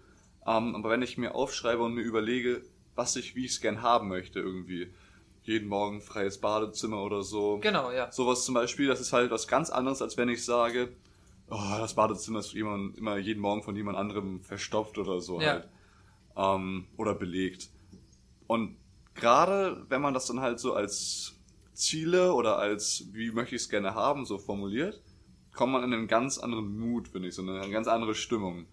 Ähm, 0.46 0.74
aber 0.74 0.90
wenn 0.90 1.02
ich 1.02 1.18
mir 1.18 1.34
aufschreibe 1.34 1.82
und 1.82 1.94
mir 1.94 2.02
überlege, 2.02 2.62
was 2.96 3.14
ich, 3.14 3.36
wie 3.36 3.44
ich 3.44 3.52
es 3.52 3.60
gern 3.60 3.82
haben 3.82 4.08
möchte, 4.08 4.40
irgendwie. 4.40 4.92
Jeden 5.42 5.68
Morgen 5.68 6.02
freies 6.02 6.38
Badezimmer 6.38 7.02
oder 7.02 7.22
so. 7.22 7.58
Genau, 7.62 7.90
ja. 7.92 8.10
Sowas 8.12 8.44
zum 8.44 8.54
Beispiel, 8.54 8.88
das 8.88 9.00
ist 9.00 9.12
halt 9.12 9.30
was 9.30 9.48
ganz 9.48 9.70
anderes, 9.70 10.02
als 10.02 10.16
wenn 10.16 10.28
ich 10.28 10.44
sage, 10.44 10.90
oh, 11.48 11.76
das 11.78 11.94
Badezimmer 11.94 12.40
ist 12.40 12.52
jemand, 12.52 12.98
immer 12.98 13.16
jeden 13.16 13.40
Morgen 13.40 13.62
von 13.62 13.74
jemand 13.74 13.96
anderem 13.96 14.42
verstopft 14.42 14.98
oder 14.98 15.20
so 15.20 15.40
ja. 15.40 15.52
halt. 15.52 15.68
Ähm, 16.36 16.86
oder 16.96 17.14
belegt. 17.14 17.70
Und 18.46 18.76
gerade 19.14 19.84
wenn 19.88 20.00
man 20.00 20.14
das 20.14 20.26
dann 20.26 20.40
halt 20.40 20.58
so 20.60 20.74
als 20.74 21.34
Ziele 21.74 22.34
oder 22.34 22.58
als, 22.58 23.04
wie 23.12 23.30
möchte 23.30 23.54
ich 23.54 23.62
es 23.62 23.68
gerne 23.68 23.94
haben, 23.94 24.24
so 24.24 24.38
formuliert, 24.38 25.00
kommt 25.52 25.72
man 25.72 25.84
in 25.84 25.92
einen 25.92 26.08
ganz 26.08 26.38
anderen 26.38 26.78
Mut, 26.78 27.08
finde 27.08 27.28
ich, 27.28 27.34
so 27.34 27.42
eine 27.42 27.68
ganz 27.70 27.88
andere 27.88 28.14
Stimmung. 28.14 28.66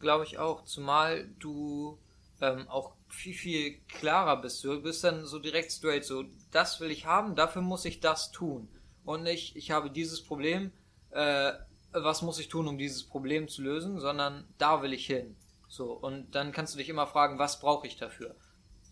Glaube 0.00 0.24
ich 0.24 0.38
auch, 0.38 0.64
zumal 0.64 1.28
du 1.38 1.98
ähm, 2.40 2.68
auch 2.68 2.94
viel, 3.08 3.34
viel 3.34 3.78
klarer 3.88 4.40
bist. 4.40 4.64
Du 4.64 4.82
bist 4.82 5.04
dann 5.04 5.24
so 5.24 5.38
direkt 5.38 5.70
straight, 5.70 6.04
so, 6.04 6.24
das 6.50 6.80
will 6.80 6.90
ich 6.90 7.06
haben, 7.06 7.36
dafür 7.36 7.62
muss 7.62 7.84
ich 7.84 8.00
das 8.00 8.32
tun. 8.32 8.68
Und 9.04 9.22
nicht, 9.22 9.56
ich 9.56 9.70
habe 9.70 9.90
dieses 9.90 10.22
Problem, 10.22 10.72
äh, 11.10 11.52
was 11.92 12.22
muss 12.22 12.38
ich 12.38 12.48
tun, 12.48 12.68
um 12.68 12.78
dieses 12.78 13.04
Problem 13.04 13.48
zu 13.48 13.62
lösen, 13.62 14.00
sondern 14.00 14.44
da 14.58 14.82
will 14.82 14.92
ich 14.92 15.06
hin. 15.06 15.36
So, 15.72 15.92
und 15.92 16.34
dann 16.34 16.52
kannst 16.52 16.74
du 16.74 16.78
dich 16.78 16.90
immer 16.90 17.06
fragen, 17.06 17.38
was 17.38 17.58
brauche 17.58 17.86
ich 17.86 17.96
dafür? 17.96 18.36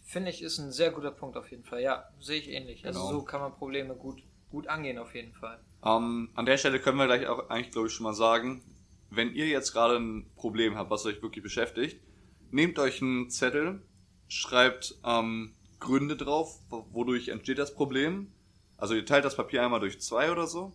Finde 0.02 0.30
ich, 0.30 0.40
ist 0.40 0.56
ein 0.56 0.72
sehr 0.72 0.90
guter 0.90 1.10
Punkt 1.10 1.36
auf 1.36 1.50
jeden 1.50 1.62
Fall. 1.62 1.82
Ja, 1.82 2.08
sehe 2.20 2.38
ich 2.38 2.48
ähnlich. 2.48 2.86
Also 2.86 3.00
genau. 3.00 3.08
Also 3.08 3.20
so 3.20 3.24
kann 3.26 3.42
man 3.42 3.52
Probleme 3.52 3.94
gut, 3.94 4.22
gut 4.50 4.66
angehen 4.66 4.96
auf 4.96 5.14
jeden 5.14 5.34
Fall. 5.34 5.60
Ähm, 5.84 6.30
an 6.34 6.46
der 6.46 6.56
Stelle 6.56 6.80
können 6.80 6.96
wir 6.96 7.04
gleich 7.04 7.26
auch 7.26 7.50
eigentlich, 7.50 7.72
glaube 7.72 7.88
ich, 7.88 7.92
schon 7.92 8.04
mal 8.04 8.14
sagen, 8.14 8.62
wenn 9.10 9.34
ihr 9.34 9.46
jetzt 9.46 9.72
gerade 9.72 9.96
ein 9.96 10.30
Problem 10.36 10.74
habt, 10.74 10.88
was 10.88 11.04
euch 11.04 11.20
wirklich 11.20 11.42
beschäftigt, 11.42 12.00
nehmt 12.50 12.78
euch 12.78 13.02
einen 13.02 13.28
Zettel, 13.28 13.82
schreibt 14.28 14.94
ähm, 15.04 15.54
Gründe 15.80 16.16
drauf, 16.16 16.60
wodurch 16.70 17.28
entsteht 17.28 17.58
das 17.58 17.74
Problem. 17.74 18.32
Also 18.78 18.94
ihr 18.94 19.04
teilt 19.04 19.26
das 19.26 19.36
Papier 19.36 19.62
einmal 19.62 19.80
durch 19.80 20.00
zwei 20.00 20.32
oder 20.32 20.46
so, 20.46 20.72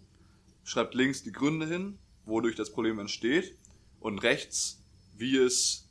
schreibt 0.65 0.93
links 0.93 1.23
die 1.23 1.31
Gründe 1.31 1.65
hin, 1.65 1.97
wodurch 2.25 2.55
das 2.55 2.71
Problem 2.71 2.99
entsteht 2.99 3.57
und 3.99 4.19
rechts, 4.19 4.83
wie 5.17 5.37
es 5.37 5.84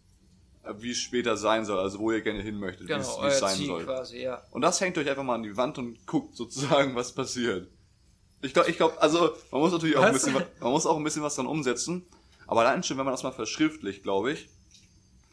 wie 0.79 0.90
es 0.90 0.98
später 0.98 1.37
sein 1.37 1.64
soll, 1.64 1.79
also 1.79 1.98
wo 1.98 2.11
ihr 2.11 2.20
gerne 2.20 2.42
hin 2.42 2.59
möchtet, 2.59 2.87
genau, 2.87 3.22
wie 3.22 3.27
es 3.27 3.38
sein 3.38 3.57
Ziel 3.57 3.66
soll. 3.66 3.85
Quasi, 3.85 4.22
ja. 4.22 4.42
Und 4.50 4.62
das 4.62 4.81
hängt 4.81 4.96
euch 4.98 5.09
einfach 5.09 5.22
mal 5.22 5.35
an 5.35 5.42
die 5.42 5.57
Wand 5.57 5.79
und 5.79 6.07
guckt 6.07 6.37
sozusagen, 6.37 6.94
was 6.94 7.12
passiert. 7.12 7.68
Ich 8.42 8.53
glaube, 8.53 8.70
ich 8.70 8.77
glaube, 8.77 9.00
also 9.00 9.35
man 9.50 9.61
muss 9.61 9.72
natürlich 9.72 9.96
auch 9.96 10.03
ein 10.03 10.12
bisschen, 10.12 10.35
man 10.35 10.70
muss 10.70 10.87
auch 10.87 10.96
ein 10.96 11.05
bisschen 11.05 11.22
was 11.22 11.37
dran 11.37 11.46
umsetzen. 11.46 12.07
Aber 12.46 12.61
allein 12.61 12.83
schon, 12.83 12.98
wenn 12.98 13.05
man 13.05 13.14
das 13.14 13.22
mal 13.22 13.33
verschriftlicht, 13.33 14.03
glaube 14.03 14.33
ich, 14.33 14.48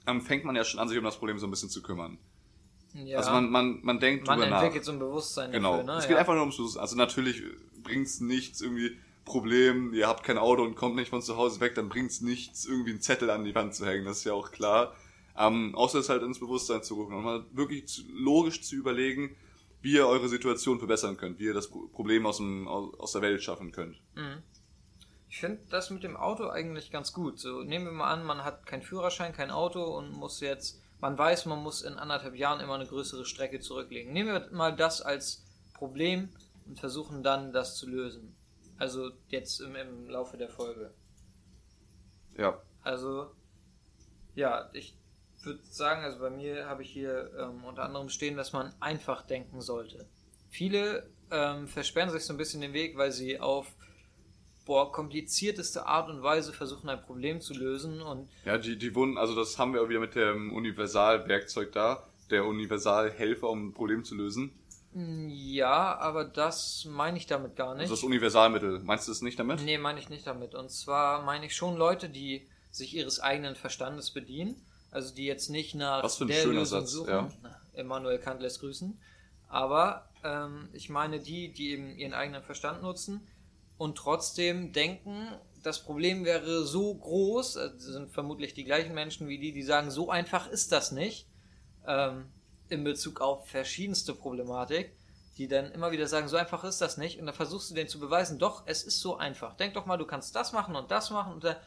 dann 0.06 0.22
fängt 0.22 0.46
man 0.46 0.56
ja 0.56 0.64
schon 0.64 0.80
an, 0.80 0.88
sich 0.88 0.98
um 0.98 1.04
das 1.04 1.18
Problem 1.18 1.38
so 1.38 1.48
ein 1.48 1.52
bisschen 1.52 1.70
zu 1.70 1.82
kümmern. 1.82 2.18
Ja. 2.94 3.18
Also 3.18 3.32
man, 3.32 3.50
man, 3.50 3.80
man 3.84 4.00
denkt 4.00 4.28
man 4.28 4.40
drüber 4.40 4.56
entwickelt 4.56 4.84
nach. 4.84 4.86
so 4.86 4.92
ein 4.92 5.00
Bewusstsein 5.00 5.52
genau. 5.52 5.78
dafür, 5.78 5.84
ne? 5.84 6.00
Es 6.00 6.08
geht 6.08 6.12
ja. 6.12 6.20
einfach 6.20 6.34
nur 6.34 6.42
ums 6.42 6.58
Bewusstsein. 6.58 6.82
Also 6.82 6.96
natürlich 6.96 7.44
bringt's 7.84 8.20
nichts 8.20 8.62
irgendwie 8.62 8.98
Problem, 9.24 9.94
ihr 9.94 10.08
habt 10.08 10.24
kein 10.24 10.38
Auto 10.38 10.64
und 10.64 10.76
kommt 10.76 10.96
nicht 10.96 11.10
von 11.10 11.22
zu 11.22 11.38
Hause 11.38 11.60
weg, 11.60 11.76
dann 11.76 11.90
bringt's 11.90 12.22
nichts, 12.22 12.66
irgendwie 12.66 12.92
einen 12.92 13.02
Zettel 13.02 13.30
an 13.30 13.44
die 13.44 13.54
Wand 13.54 13.76
zu 13.76 13.86
hängen, 13.86 14.06
das 14.06 14.20
ist 14.20 14.24
ja 14.24 14.34
auch 14.34 14.52
klar. 14.52 14.96
Ähm, 15.38 15.76
außer 15.76 16.00
es 16.00 16.10
halt 16.10 16.24
ins 16.24 16.40
Bewusstsein 16.40 16.84
zu 16.84 16.96
rufen 16.96 17.16
und 17.16 17.24
mal 17.24 17.46
wirklich 17.52 17.88
zu, 17.88 18.02
logisch 18.14 18.62
zu 18.62 18.76
überlegen, 18.76 19.36
wie 19.82 19.94
ihr 19.94 20.08
eure 20.08 20.30
Situation 20.30 20.80
verbessern 20.80 21.18
könnt, 21.18 21.40
wie 21.40 21.46
ihr 21.46 21.54
das 21.54 21.70
Problem 21.70 22.26
aus, 22.26 22.38
dem, 22.38 22.68
aus 22.68 23.14
der 23.14 23.22
Welt 23.22 23.42
schaffen 23.42 23.72
könnt. 23.72 24.00
Mhm. 24.16 24.44
Ich 25.30 25.40
finde 25.40 25.62
das 25.70 25.90
mit 25.90 26.04
dem 26.04 26.18
Auto 26.18 26.50
eigentlich 26.50 26.92
ganz 26.92 27.14
gut. 27.14 27.40
So 27.40 27.64
nehmen 27.64 27.86
wir 27.86 27.92
mal 27.94 28.12
an, 28.12 28.26
man 28.26 28.44
hat 28.44 28.66
keinen 28.66 28.82
Führerschein, 28.82 29.32
kein 29.32 29.50
Auto 29.50 29.82
und 29.98 30.12
muss 30.12 30.42
jetzt, 30.42 30.82
man 31.00 31.18
weiß, 31.18 31.46
man 31.46 31.64
muss 31.64 31.82
in 31.82 31.94
anderthalb 31.94 32.36
Jahren 32.36 32.60
immer 32.60 32.76
eine 32.76 32.86
größere 32.86 33.26
Strecke 33.26 33.62
zurücklegen. 33.62 34.12
Nehmen 34.12 34.34
wir 34.34 34.50
mal 34.52 34.76
das 34.76 35.02
als 35.02 35.46
Problem 35.74 36.30
und 36.68 36.80
versuchen 36.80 37.24
dann 37.24 37.54
das 37.54 37.78
zu 37.78 37.90
lösen. 37.90 38.36
Also 38.78 39.12
jetzt 39.30 39.62
im, 39.62 39.76
im 39.76 40.10
Laufe 40.10 40.38
der 40.38 40.50
Folge. 40.50 40.94
Ja. 42.38 42.62
Also, 42.84 43.32
ja, 44.36 44.70
ich 44.74 44.98
würde 45.46 45.62
sagen, 45.70 46.04
also 46.04 46.20
bei 46.20 46.30
mir 46.30 46.68
habe 46.68 46.84
ich 46.84 46.90
hier 46.90 47.32
ähm, 47.38 47.64
unter 47.64 47.84
anderem 47.84 48.10
stehen, 48.10 48.38
dass 48.38 48.54
man 48.54 48.74
einfach 48.80 49.22
denken 49.22 49.62
sollte. 49.62 50.08
Viele 50.50 51.10
ähm, 51.32 51.68
versperren 51.68 52.10
sich 52.10 52.24
so 52.26 52.34
ein 52.34 52.38
bisschen 52.38 52.62
den 52.62 52.74
Weg, 52.74 52.98
weil 52.98 53.12
sie 53.12 53.40
auf 53.40 53.68
boah, 54.66 54.92
komplizierteste 54.92 55.86
Art 55.86 56.10
und 56.10 56.22
Weise 56.24 56.54
versuchen, 56.54 56.90
ein 56.90 57.02
Problem 57.02 57.42
zu 57.42 57.54
lösen. 57.54 58.02
Und 58.02 58.30
ja, 58.46 58.58
die, 58.58 58.78
die 58.78 58.94
wurden, 58.96 59.18
also 59.18 59.36
das 59.36 59.58
haben 59.58 59.74
wir 59.74 59.82
auch 59.82 59.90
wieder 59.90 60.00
mit 60.00 60.16
dem 60.16 60.54
Universalwerkzeug 60.54 61.72
da, 61.72 62.08
der 62.30 62.46
Universalhelfer, 62.46 63.50
um 63.50 63.68
ein 63.68 63.74
Problem 63.74 64.04
zu 64.04 64.16
lösen. 64.16 64.52
Ja, 64.94 65.98
aber 65.98 66.26
das 66.26 66.86
meine 66.90 67.18
ich 67.18 67.26
damit 67.26 67.56
gar 67.56 67.76
nicht. 67.76 67.84
Also 67.84 67.96
das 67.96 68.04
Universalmittel, 68.04 68.80
meinst 68.80 69.08
du 69.08 69.12
das 69.12 69.22
nicht 69.22 69.40
damit? 69.40 69.62
Nee, 69.62 69.78
meine 69.78 70.00
ich 70.00 70.10
nicht 70.10 70.28
damit. 70.28 70.54
Und 70.54 70.70
zwar 70.70 71.24
meine 71.24 71.46
ich 71.46 71.56
schon 71.56 71.78
Leute, 71.78 72.10
die 72.10 72.48
sich 72.72 72.94
ihres 72.94 73.22
eigenen 73.22 73.56
Verstandes 73.56 74.12
bedienen 74.12 74.62
also 74.92 75.16
die 75.16 75.26
jetzt 75.26 75.50
nicht 75.50 75.74
nach 75.74 76.04
Was 76.04 76.18
für 76.18 76.26
ein 76.26 76.28
der 76.28 76.42
schöner 76.42 76.60
Lösung 76.60 76.82
Satz, 76.82 76.92
suchen. 76.92 77.10
Ja. 77.10 77.30
Immanuel 77.74 78.20
Kant 78.20 78.42
lässt 78.42 78.60
grüßen. 78.60 79.00
Aber 79.48 80.10
ähm, 80.24 80.70
ich 80.74 80.90
meine 80.90 81.20
die, 81.20 81.52
die 81.52 81.72
eben 81.72 81.98
ihren 81.98 82.14
eigenen 82.14 82.44
Verstand 82.44 82.82
nutzen 82.82 83.28
und 83.78 83.98
trotzdem 83.98 84.74
denken, 84.74 85.28
das 85.64 85.84
Problem 85.84 86.26
wäre 86.26 86.64
so 86.66 86.94
groß, 86.94 87.58
also 87.58 87.92
sind 87.92 88.12
vermutlich 88.12 88.54
die 88.54 88.64
gleichen 88.64 88.94
Menschen 88.94 89.28
wie 89.28 89.40
die, 89.40 89.54
die 89.54 89.64
sagen, 89.64 89.92
so 89.92 90.10
einfach 90.10 90.48
ist 90.48 90.72
das 90.72 90.92
nicht, 90.92 91.28
ähm, 91.88 92.26
in 92.70 92.84
Bezug 92.84 93.22
auf 93.22 93.48
verschiedenste 93.48 94.14
Problematik, 94.14 94.96
die 95.38 95.48
dann 95.48 95.72
immer 95.72 95.92
wieder 95.92 96.08
sagen, 96.08 96.28
so 96.28 96.38
einfach 96.38 96.64
ist 96.64 96.82
das 96.82 96.98
nicht, 96.98 97.20
und 97.20 97.26
dann 97.26 97.36
versuchst 97.36 97.70
du 97.70 97.74
denen 97.74 97.90
zu 97.90 98.00
beweisen, 98.00 98.40
doch, 98.40 98.64
es 98.66 98.84
ist 98.84 99.00
so 99.00 99.18
einfach. 99.18 99.56
Denk 99.56 99.74
doch 99.74 99.86
mal, 99.86 99.98
du 99.98 100.06
kannst 100.06 100.36
das 100.36 100.52
machen 100.54 100.76
und 100.76 100.92
das 100.92 101.10
machen, 101.10 101.34
und 101.34 101.44
dann 101.44 101.58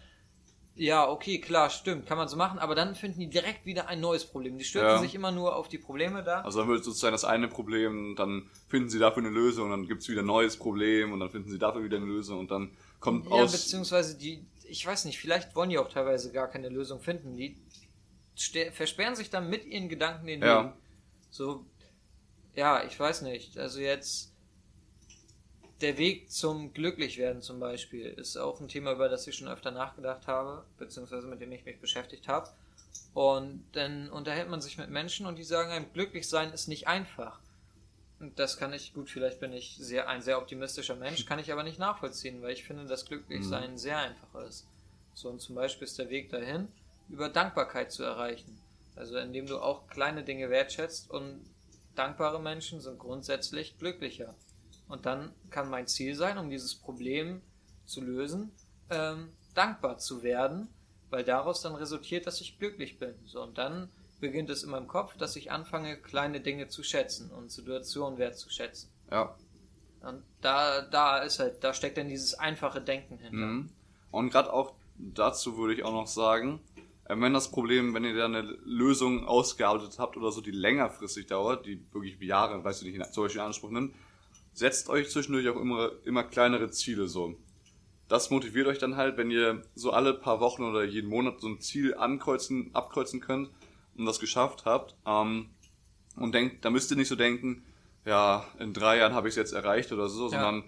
ja, 0.76 1.08
okay, 1.08 1.40
klar, 1.40 1.70
stimmt, 1.70 2.06
kann 2.06 2.18
man 2.18 2.26
so 2.26 2.36
machen, 2.36 2.58
aber 2.58 2.74
dann 2.74 2.96
finden 2.96 3.20
die 3.20 3.28
direkt 3.28 3.64
wieder 3.64 3.86
ein 3.86 4.00
neues 4.00 4.24
Problem. 4.24 4.58
Die 4.58 4.64
stürzen 4.64 4.88
ja. 4.88 4.98
sich 4.98 5.14
immer 5.14 5.30
nur 5.30 5.54
auf 5.54 5.68
die 5.68 5.78
Probleme 5.78 6.24
da. 6.24 6.40
Also 6.40 6.60
dann 6.60 6.68
wird 6.68 6.82
sozusagen 6.82 7.12
das 7.12 7.24
eine 7.24 7.46
Problem, 7.46 8.16
dann 8.16 8.50
finden 8.68 8.88
sie 8.88 8.98
dafür 8.98 9.22
eine 9.22 9.32
Lösung, 9.32 9.70
dann 9.70 9.86
gibt's 9.86 10.08
wieder 10.08 10.22
ein 10.22 10.26
neues 10.26 10.56
Problem 10.56 11.12
und 11.12 11.20
dann 11.20 11.30
finden 11.30 11.50
sie 11.50 11.58
dafür 11.58 11.84
wieder 11.84 11.98
eine 11.98 12.06
Lösung 12.06 12.40
und 12.40 12.50
dann 12.50 12.76
kommt 12.98 13.26
ja, 13.26 13.30
aus... 13.30 13.52
Ja, 13.52 13.58
beziehungsweise 13.58 14.18
die, 14.18 14.44
ich 14.64 14.84
weiß 14.84 15.04
nicht, 15.04 15.18
vielleicht 15.18 15.54
wollen 15.54 15.70
die 15.70 15.78
auch 15.78 15.88
teilweise 15.88 16.32
gar 16.32 16.48
keine 16.48 16.68
Lösung 16.68 17.00
finden. 17.00 17.36
Die 17.36 17.56
versperren 18.72 19.14
sich 19.14 19.30
dann 19.30 19.48
mit 19.48 19.64
ihren 19.64 19.88
Gedanken 19.88 20.26
den 20.26 20.42
ja. 20.42 20.64
Weg. 20.64 20.72
So, 21.30 21.64
ja, 22.56 22.84
ich 22.84 22.98
weiß 22.98 23.22
nicht. 23.22 23.58
Also 23.58 23.78
jetzt 23.78 24.33
der 25.84 25.98
Weg 25.98 26.32
zum 26.32 26.72
Glücklichwerden 26.72 27.42
zum 27.42 27.60
Beispiel 27.60 28.06
ist 28.06 28.38
auch 28.38 28.58
ein 28.58 28.68
Thema, 28.68 28.92
über 28.92 29.10
das 29.10 29.26
ich 29.26 29.36
schon 29.36 29.48
öfter 29.48 29.70
nachgedacht 29.70 30.26
habe, 30.26 30.64
beziehungsweise 30.78 31.26
mit 31.26 31.42
dem 31.42 31.52
ich 31.52 31.66
mich 31.66 31.78
beschäftigt 31.78 32.26
habe. 32.26 32.48
Und 33.12 33.62
dann 33.72 34.08
unterhält 34.08 34.48
man 34.48 34.62
sich 34.62 34.78
mit 34.78 34.88
Menschen 34.88 35.26
und 35.26 35.36
die 35.36 35.44
sagen 35.44 35.70
einem, 35.70 35.92
glücklich 35.92 36.26
sein 36.26 36.52
ist 36.54 36.68
nicht 36.68 36.88
einfach. 36.88 37.38
Und 38.18 38.38
das 38.38 38.56
kann 38.56 38.72
ich, 38.72 38.94
gut, 38.94 39.10
vielleicht 39.10 39.40
bin 39.40 39.52
ich 39.52 39.76
sehr, 39.78 40.08
ein 40.08 40.22
sehr 40.22 40.38
optimistischer 40.38 40.96
Mensch, 40.96 41.26
kann 41.26 41.38
ich 41.38 41.52
aber 41.52 41.62
nicht 41.62 41.78
nachvollziehen, 41.78 42.40
weil 42.40 42.52
ich 42.52 42.64
finde, 42.64 42.86
dass 42.86 43.04
Glücklichsein 43.04 43.72
mhm. 43.72 43.78
sehr 43.78 43.98
einfach 43.98 44.40
ist. 44.48 44.66
So, 45.12 45.28
und 45.28 45.42
zum 45.42 45.54
Beispiel 45.54 45.86
ist 45.86 45.98
der 45.98 46.08
Weg 46.08 46.30
dahin, 46.30 46.68
über 47.10 47.28
Dankbarkeit 47.28 47.92
zu 47.92 48.04
erreichen. 48.04 48.58
Also 48.96 49.18
indem 49.18 49.46
du 49.46 49.58
auch 49.58 49.86
kleine 49.88 50.24
Dinge 50.24 50.48
wertschätzt 50.48 51.10
und 51.10 51.44
dankbare 51.94 52.40
Menschen 52.40 52.80
sind 52.80 52.98
grundsätzlich 52.98 53.78
glücklicher. 53.78 54.34
Und 54.94 55.06
dann 55.06 55.32
kann 55.50 55.68
mein 55.68 55.88
Ziel 55.88 56.14
sein, 56.14 56.38
um 56.38 56.50
dieses 56.50 56.76
Problem 56.76 57.42
zu 57.84 58.00
lösen, 58.00 58.52
ähm, 58.90 59.30
dankbar 59.52 59.98
zu 59.98 60.22
werden, 60.22 60.68
weil 61.10 61.24
daraus 61.24 61.62
dann 61.62 61.74
resultiert, 61.74 62.28
dass 62.28 62.40
ich 62.40 62.60
glücklich 62.60 63.00
bin. 63.00 63.12
So, 63.24 63.42
und 63.42 63.58
dann 63.58 63.88
beginnt 64.20 64.50
es 64.50 64.62
in 64.62 64.70
meinem 64.70 64.86
Kopf, 64.86 65.16
dass 65.16 65.34
ich 65.34 65.50
anfange, 65.50 65.96
kleine 65.96 66.40
Dinge 66.40 66.68
zu 66.68 66.84
schätzen 66.84 67.32
und 67.32 67.50
Situationen 67.50 68.20
wertzuschätzen. 68.20 68.88
Ja. 69.10 69.34
Und 70.00 70.22
da, 70.40 70.82
da 70.82 71.18
ist 71.18 71.40
halt, 71.40 71.64
da 71.64 71.74
steckt 71.74 71.98
dann 71.98 72.08
dieses 72.08 72.34
einfache 72.34 72.80
Denken 72.80 73.18
hinter. 73.18 73.36
Mhm. 73.36 73.70
Und 74.12 74.30
gerade 74.30 74.52
auch 74.52 74.74
dazu 74.96 75.58
würde 75.58 75.74
ich 75.74 75.82
auch 75.82 75.92
noch 75.92 76.06
sagen, 76.06 76.60
äh, 77.06 77.16
wenn 77.18 77.34
das 77.34 77.50
Problem, 77.50 77.94
wenn 77.94 78.04
ihr 78.04 78.14
da 78.14 78.26
eine 78.26 78.42
Lösung 78.42 79.26
ausgearbeitet 79.26 79.98
habt 79.98 80.16
oder 80.16 80.30
so, 80.30 80.40
die 80.40 80.52
längerfristig 80.52 81.26
dauert, 81.26 81.66
die 81.66 81.84
wirklich 81.92 82.20
Jahre, 82.20 82.62
weiß 82.62 82.82
ich 82.82 82.96
nicht, 82.96 83.12
zum 83.12 83.24
Beispiel 83.24 83.40
in 83.40 83.46
Anspruch 83.48 83.70
nimmt, 83.70 83.92
setzt 84.54 84.88
euch 84.88 85.10
zwischendurch 85.10 85.48
auch 85.48 85.60
immer, 85.60 85.90
immer 86.04 86.24
kleinere 86.24 86.70
Ziele 86.70 87.08
so. 87.08 87.36
Das 88.08 88.30
motiviert 88.30 88.66
euch 88.66 88.78
dann 88.78 88.96
halt, 88.96 89.16
wenn 89.16 89.30
ihr 89.30 89.62
so 89.74 89.90
alle 89.90 90.14
paar 90.14 90.40
Wochen 90.40 90.62
oder 90.62 90.84
jeden 90.84 91.10
Monat 91.10 91.40
so 91.40 91.48
ein 91.48 91.60
Ziel 91.60 91.94
ankreuzen, 91.94 92.70
abkreuzen 92.74 93.20
könnt 93.20 93.50
und 93.96 94.06
das 94.06 94.20
geschafft 94.20 94.64
habt. 94.64 94.94
Ähm, 95.06 95.50
und 96.16 96.32
denkt, 96.32 96.64
da 96.64 96.70
müsst 96.70 96.90
ihr 96.90 96.96
nicht 96.96 97.08
so 97.08 97.16
denken, 97.16 97.64
ja, 98.04 98.44
in 98.58 98.72
drei 98.72 98.98
Jahren 98.98 99.14
habe 99.14 99.28
ich 99.28 99.32
es 99.32 99.36
jetzt 99.36 99.52
erreicht 99.52 99.90
oder 99.90 100.08
so, 100.08 100.24
ja. 100.24 100.30
sondern 100.30 100.64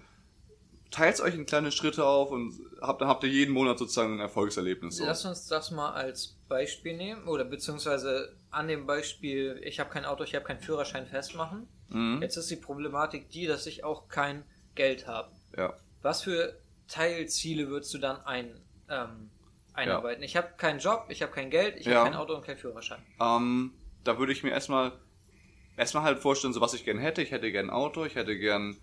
teilt 0.90 1.20
euch 1.20 1.35
in 1.35 1.46
kleine 1.46 1.72
Schritte 1.72 2.05
auf 2.05 2.31
und 2.31 2.55
habt, 2.81 3.01
dann 3.01 3.09
habt 3.09 3.25
ihr 3.25 3.31
jeden 3.31 3.53
Monat 3.53 3.79
sozusagen 3.79 4.14
ein 4.14 4.20
Erfolgserlebnis. 4.20 4.96
So. 4.96 5.07
Lass 5.07 5.25
uns 5.25 5.46
das 5.46 5.70
mal 5.70 5.92
als 5.92 6.37
Beispiel 6.49 6.96
nehmen 6.96 7.27
oder 7.27 7.44
beziehungsweise 7.44 8.35
an 8.51 8.68
dem 8.68 8.87
Beispiel, 8.87 9.61
ich 9.64 9.81
habe 9.81 9.90
kein 9.90 10.05
Auto, 10.05 10.25
ich 10.25 10.35
habe 10.35 10.44
keinen 10.44 10.61
Führerschein 10.61 11.07
festmachen. 11.07 11.68
Mhm. 11.88 12.20
Jetzt 12.22 12.37
ist 12.37 12.51
die 12.51 12.57
Problematik 12.57 13.31
die, 13.31 13.46
dass 13.46 13.66
ich 13.66 13.85
auch 13.85 14.09
kein 14.09 14.44
Geld 14.75 15.07
habe. 15.07 15.31
Ja. 15.57 15.75
Was 16.03 16.22
für 16.22 16.59
Teilziele 16.88 17.68
würdest 17.68 17.92
du 17.94 17.99
dann 17.99 18.25
ein, 18.25 18.61
ähm, 18.88 19.31
einarbeiten? 19.72 20.22
Ja. 20.22 20.27
Ich 20.27 20.37
habe 20.37 20.49
keinen 20.57 20.79
Job, 20.79 21.07
ich 21.09 21.22
habe 21.22 21.33
kein 21.33 21.51
Geld, 21.51 21.77
ich 21.77 21.87
ja. 21.87 21.96
habe 21.96 22.11
kein 22.11 22.18
Auto 22.18 22.35
und 22.35 22.44
keinen 22.44 22.59
Führerschein. 22.59 23.03
Ähm, 23.20 23.72
da 24.05 24.18
würde 24.18 24.33
ich 24.33 24.42
mir 24.42 24.51
erstmal 24.51 24.92
erstmal 25.77 26.05
halt 26.05 26.18
vorstellen, 26.18 26.55
so 26.55 26.61
was 26.61 26.75
ich 26.75 26.85
gern 26.85 26.99
hätte. 26.99 27.22
Ich 27.22 27.31
hätte 27.31 27.51
gern 27.53 27.66
ein 27.66 27.70
Auto, 27.70 28.05
ich 28.05 28.14
hätte 28.14 28.38
gern 28.38 28.77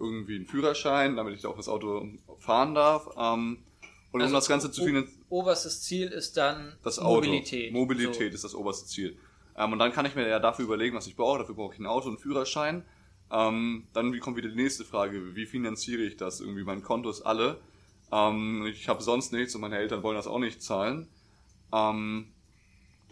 irgendwie 0.00 0.36
einen 0.36 0.46
Führerschein, 0.46 1.16
damit 1.16 1.34
ich 1.34 1.46
auch 1.46 1.56
das 1.56 1.68
Auto 1.68 2.08
fahren 2.38 2.74
darf. 2.74 3.08
Ähm, 3.16 3.58
und 4.12 4.20
also 4.22 4.32
um 4.32 4.34
das 4.34 4.48
Ganze 4.48 4.72
zu 4.72 4.84
finanzieren. 4.84 5.24
Oberstes 5.28 5.82
Ziel 5.82 6.08
ist 6.08 6.36
dann 6.36 6.76
das 6.82 6.98
Auto. 6.98 7.26
Mobilität. 7.26 7.72
Mobilität 7.72 8.32
so. 8.32 8.34
ist 8.34 8.44
das 8.44 8.54
oberste 8.54 8.88
Ziel. 8.88 9.16
Ähm, 9.56 9.72
und 9.72 9.78
dann 9.78 9.92
kann 9.92 10.06
ich 10.06 10.16
mir 10.16 10.26
ja 10.26 10.40
dafür 10.40 10.64
überlegen, 10.64 10.96
was 10.96 11.06
ich 11.06 11.14
brauche. 11.14 11.38
Dafür 11.38 11.54
brauche 11.54 11.74
ich 11.74 11.80
ein 11.80 11.86
Auto 11.86 12.08
und 12.08 12.14
einen 12.14 12.18
Führerschein. 12.18 12.84
Ähm, 13.30 13.86
dann 13.92 14.18
kommt 14.18 14.36
wieder 14.36 14.48
die 14.48 14.56
nächste 14.56 14.84
Frage, 14.84 15.36
wie 15.36 15.46
finanziere 15.46 16.02
ich 16.02 16.16
das? 16.16 16.40
Irgendwie 16.40 16.64
mein 16.64 16.82
Konto 16.82 17.10
ist 17.10 17.22
alle. 17.22 17.60
Ähm, 18.10 18.66
ich 18.66 18.88
habe 18.88 19.02
sonst 19.02 19.32
nichts 19.32 19.54
und 19.54 19.60
meine 19.60 19.78
Eltern 19.78 20.02
wollen 20.02 20.16
das 20.16 20.26
auch 20.26 20.40
nicht 20.40 20.62
zahlen. 20.62 21.08
Ähm, 21.72 22.32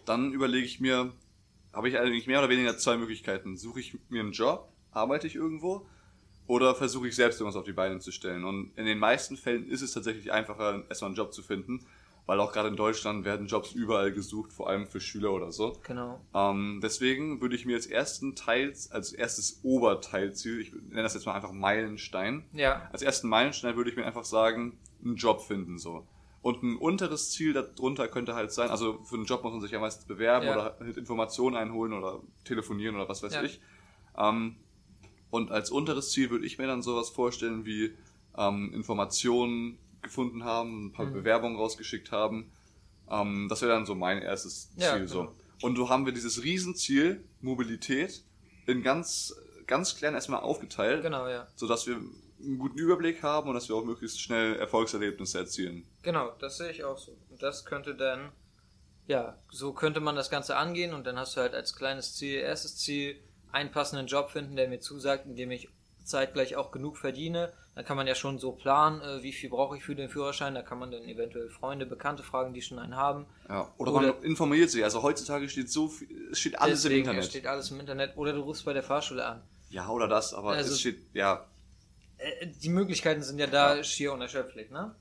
dann 0.04 0.32
überlege 0.32 0.66
ich 0.66 0.80
mir, 0.80 1.12
habe 1.72 1.88
ich 1.88 1.98
eigentlich 1.98 2.26
mehr 2.26 2.40
oder 2.40 2.48
weniger 2.48 2.76
zwei 2.76 2.96
Möglichkeiten. 2.96 3.56
Suche 3.56 3.78
ich 3.78 3.96
mir 4.08 4.20
einen 4.20 4.32
Job, 4.32 4.72
arbeite 4.90 5.28
ich 5.28 5.36
irgendwo 5.36 5.86
oder 6.48 6.74
versuche 6.74 7.06
ich 7.06 7.14
selbst 7.14 7.38
irgendwas 7.40 7.56
auf 7.56 7.66
die 7.66 7.72
Beine 7.72 8.00
zu 8.00 8.10
stellen. 8.10 8.44
Und 8.44 8.72
in 8.74 8.86
den 8.86 8.98
meisten 8.98 9.36
Fällen 9.36 9.68
ist 9.68 9.82
es 9.82 9.92
tatsächlich 9.92 10.32
einfacher, 10.32 10.82
erstmal 10.88 11.10
einen 11.10 11.16
Job 11.16 11.32
zu 11.32 11.42
finden, 11.42 11.86
weil 12.24 12.40
auch 12.40 12.52
gerade 12.52 12.68
in 12.68 12.76
Deutschland 12.76 13.24
werden 13.24 13.46
Jobs 13.46 13.72
überall 13.72 14.12
gesucht, 14.12 14.52
vor 14.52 14.68
allem 14.68 14.86
für 14.86 15.00
Schüler 15.00 15.32
oder 15.32 15.52
so. 15.52 15.78
Genau. 15.86 16.20
Ähm, 16.34 16.80
deswegen 16.82 17.42
würde 17.42 17.54
ich 17.54 17.66
mir 17.66 17.76
als 17.76 17.86
ersten 17.86 18.34
Teil, 18.34 18.72
als 18.90 19.12
erstes 19.12 19.60
Oberteilziel, 19.62 20.60
ich 20.60 20.72
nenne 20.72 21.02
das 21.02 21.14
jetzt 21.14 21.26
mal 21.26 21.34
einfach 21.34 21.52
Meilenstein. 21.52 22.44
Ja. 22.54 22.88
Als 22.92 23.02
ersten 23.02 23.28
Meilenstein 23.28 23.76
würde 23.76 23.90
ich 23.90 23.96
mir 23.96 24.06
einfach 24.06 24.24
sagen, 24.24 24.78
einen 25.04 25.16
Job 25.16 25.42
finden 25.42 25.78
so. 25.78 26.06
Und 26.40 26.62
ein 26.62 26.76
unteres 26.76 27.30
Ziel 27.30 27.52
darunter 27.52 28.08
könnte 28.08 28.34
halt 28.34 28.52
sein, 28.52 28.70
also 28.70 29.02
für 29.04 29.16
einen 29.16 29.26
Job 29.26 29.42
muss 29.42 29.52
man 29.52 29.60
sich 29.60 29.72
ja 29.72 29.80
meistens 29.80 30.06
bewerben 30.06 30.46
ja. 30.46 30.54
oder 30.54 30.76
halt 30.80 30.96
Informationen 30.96 31.56
einholen 31.56 31.92
oder 31.92 32.20
telefonieren 32.44 32.96
oder 32.96 33.08
was 33.08 33.22
weiß 33.22 33.34
ja. 33.34 33.42
ich. 33.42 33.60
Ähm, 34.16 34.56
und 35.30 35.50
als 35.50 35.70
unteres 35.70 36.10
Ziel 36.10 36.30
würde 36.30 36.46
ich 36.46 36.58
mir 36.58 36.66
dann 36.66 36.82
sowas 36.82 37.10
vorstellen 37.10 37.64
wie 37.64 37.94
ähm, 38.36 38.72
Informationen 38.72 39.78
gefunden 40.02 40.44
haben, 40.44 40.86
ein 40.86 40.92
paar 40.92 41.06
mhm. 41.06 41.14
Bewerbungen 41.14 41.56
rausgeschickt 41.56 42.12
haben. 42.12 42.50
Ähm, 43.10 43.48
das 43.48 43.62
wäre 43.62 43.72
dann 43.72 43.86
so 43.86 43.94
mein 43.94 44.22
erstes 44.22 44.70
Ziel. 44.70 44.82
Ja, 44.82 44.96
genau. 44.96 45.08
so. 45.08 45.34
Und 45.62 45.76
so 45.76 45.88
haben 45.88 46.06
wir 46.06 46.12
dieses 46.12 46.42
Riesenziel, 46.42 47.24
Mobilität, 47.40 48.22
in 48.66 48.82
ganz, 48.82 49.34
ganz 49.66 49.96
klein 49.96 50.14
erstmal 50.14 50.40
aufgeteilt. 50.40 51.02
Genau, 51.02 51.26
ja. 51.26 51.48
Sodass 51.56 51.86
wir 51.86 51.96
einen 51.96 52.58
guten 52.58 52.78
Überblick 52.78 53.22
haben 53.22 53.48
und 53.48 53.54
dass 53.54 53.68
wir 53.68 53.74
auch 53.74 53.84
möglichst 53.84 54.20
schnell 54.20 54.56
Erfolgserlebnisse 54.56 55.38
erzielen. 55.38 55.84
Genau, 56.02 56.30
das 56.38 56.58
sehe 56.58 56.70
ich 56.70 56.84
auch 56.84 56.98
so. 56.98 57.16
Und 57.30 57.42
das 57.42 57.64
könnte 57.64 57.96
dann, 57.96 58.30
ja, 59.06 59.36
so 59.50 59.72
könnte 59.72 60.00
man 60.00 60.14
das 60.14 60.30
Ganze 60.30 60.56
angehen 60.56 60.94
und 60.94 61.06
dann 61.06 61.18
hast 61.18 61.36
du 61.36 61.40
halt 61.40 61.54
als 61.54 61.74
kleines 61.74 62.14
Ziel, 62.14 62.38
erstes 62.38 62.76
Ziel, 62.76 63.16
einen 63.52 63.70
passenden 63.70 64.06
Job 64.06 64.30
finden, 64.30 64.56
der 64.56 64.68
mir 64.68 64.80
zusagt, 64.80 65.26
in 65.26 65.36
dem 65.36 65.50
ich 65.50 65.68
zeitgleich 66.04 66.56
auch 66.56 66.70
genug 66.70 66.96
verdiene. 66.96 67.52
Dann 67.74 67.84
kann 67.84 67.96
man 67.96 68.06
ja 68.06 68.14
schon 68.14 68.38
so 68.38 68.52
planen, 68.52 69.00
äh, 69.02 69.22
wie 69.22 69.32
viel 69.32 69.50
brauche 69.50 69.76
ich 69.76 69.84
für 69.84 69.94
den 69.94 70.08
Führerschein. 70.08 70.54
Da 70.54 70.62
kann 70.62 70.78
man 70.78 70.90
dann 70.90 71.04
eventuell 71.04 71.48
Freunde, 71.48 71.86
Bekannte 71.86 72.22
fragen, 72.22 72.52
die 72.52 72.62
schon 72.62 72.78
einen 72.78 72.96
haben. 72.96 73.26
Ja, 73.48 73.72
oder, 73.76 73.92
oder 73.92 74.12
man 74.12 74.22
informiert 74.22 74.70
sich. 74.70 74.82
Also 74.82 75.02
heutzutage 75.02 75.48
steht 75.48 75.70
so 75.70 75.88
viel, 75.88 76.30
es 76.32 76.40
steht 76.40 76.58
alles 76.58 76.84
im 76.84 76.92
Internet. 76.92 77.24
steht 77.24 77.46
alles 77.46 77.70
im 77.70 77.78
Internet. 77.78 78.16
Oder 78.16 78.32
du 78.32 78.40
rufst 78.40 78.64
bei 78.64 78.72
der 78.72 78.82
Fahrschule 78.82 79.24
an. 79.24 79.42
Ja, 79.70 79.88
oder 79.90 80.08
das, 80.08 80.34
aber 80.34 80.52
also, 80.52 80.72
es 80.72 80.80
steht, 80.80 80.98
ja. 81.12 81.46
Äh, 82.16 82.46
die 82.46 82.70
Möglichkeiten 82.70 83.22
sind 83.22 83.38
ja 83.38 83.46
da 83.46 83.76
ja. 83.76 83.84
schier 83.84 84.12
unerschöpflich, 84.12 84.70
ne? 84.70 84.94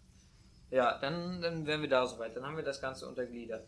Ja, 0.70 0.98
dann, 1.00 1.42
dann 1.42 1.66
wären 1.66 1.82
wir 1.82 1.90
da 1.90 2.06
soweit. 2.06 2.36
Dann 2.36 2.46
haben 2.46 2.58
wir 2.58 2.64
das 2.64 2.82
Ganze 2.82 3.08
untergliedert. 3.08 3.66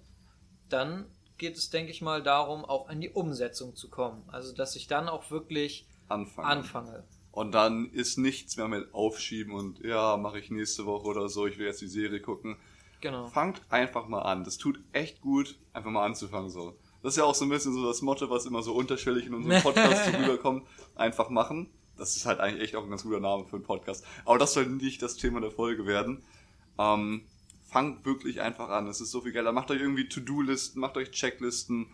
Dann 0.67 1.05
geht 1.39 1.57
es, 1.57 1.69
denke 1.69 1.91
ich 1.91 2.01
mal, 2.01 2.21
darum, 2.21 2.63
auch 2.63 2.89
in 2.89 3.01
die 3.01 3.09
Umsetzung 3.09 3.75
zu 3.75 3.89
kommen. 3.89 4.23
Also, 4.27 4.53
dass 4.53 4.75
ich 4.75 4.87
dann 4.87 5.09
auch 5.09 5.31
wirklich 5.31 5.87
anfange. 6.07 6.47
anfange. 6.47 7.03
Und 7.31 7.53
dann 7.53 7.89
ist 7.91 8.17
nichts 8.17 8.57
mehr 8.57 8.67
mit 8.67 8.93
Aufschieben 8.93 9.53
und 9.53 9.79
ja, 9.83 10.17
mache 10.17 10.39
ich 10.39 10.51
nächste 10.51 10.85
Woche 10.85 11.07
oder 11.07 11.29
so, 11.29 11.47
ich 11.47 11.57
will 11.57 11.67
jetzt 11.67 11.81
die 11.81 11.87
Serie 11.87 12.21
gucken. 12.21 12.57
Genau. 13.01 13.27
Fangt 13.27 13.61
einfach 13.69 14.07
mal 14.07 14.21
an. 14.21 14.43
Das 14.43 14.57
tut 14.57 14.79
echt 14.91 15.21
gut, 15.21 15.57
einfach 15.71 15.91
mal 15.91 16.05
anzufangen 16.05 16.49
so. 16.49 16.75
Das 17.01 17.13
ist 17.13 17.17
ja 17.17 17.23
auch 17.23 17.35
so 17.35 17.45
ein 17.45 17.49
bisschen 17.49 17.73
so 17.73 17.85
das 17.85 18.01
Motto, 18.01 18.29
was 18.29 18.45
immer 18.45 18.61
so 18.61 18.73
unterschwellig 18.73 19.25
in 19.27 19.33
unserem 19.33 19.61
Podcast 19.63 20.11
so 20.11 20.17
rüberkommt. 20.17 20.67
Einfach 20.95 21.29
machen. 21.29 21.69
Das 21.97 22.15
ist 22.15 22.25
halt 22.25 22.39
eigentlich 22.39 22.63
echt 22.63 22.75
auch 22.75 22.83
ein 22.83 22.89
ganz 22.89 23.03
guter 23.03 23.19
Name 23.19 23.45
für 23.45 23.55
einen 23.55 23.63
Podcast. 23.63 24.05
Aber 24.25 24.37
das 24.37 24.53
soll 24.53 24.65
nicht 24.65 25.01
das 25.01 25.15
Thema 25.15 25.39
der 25.39 25.51
Folge 25.51 25.85
werden. 25.85 26.23
Ähm, 26.77 27.25
fangt 27.69 28.05
wirklich 28.05 28.41
einfach 28.41 28.69
an. 28.69 28.87
Es 28.87 29.01
ist 29.01 29.11
so 29.11 29.21
viel 29.21 29.31
geiler. 29.31 29.51
Macht 29.51 29.71
euch 29.71 29.79
irgendwie 29.79 30.09
To-Do-Listen, 30.09 30.79
macht 30.79 30.97
euch 30.97 31.11
Checklisten. 31.11 31.87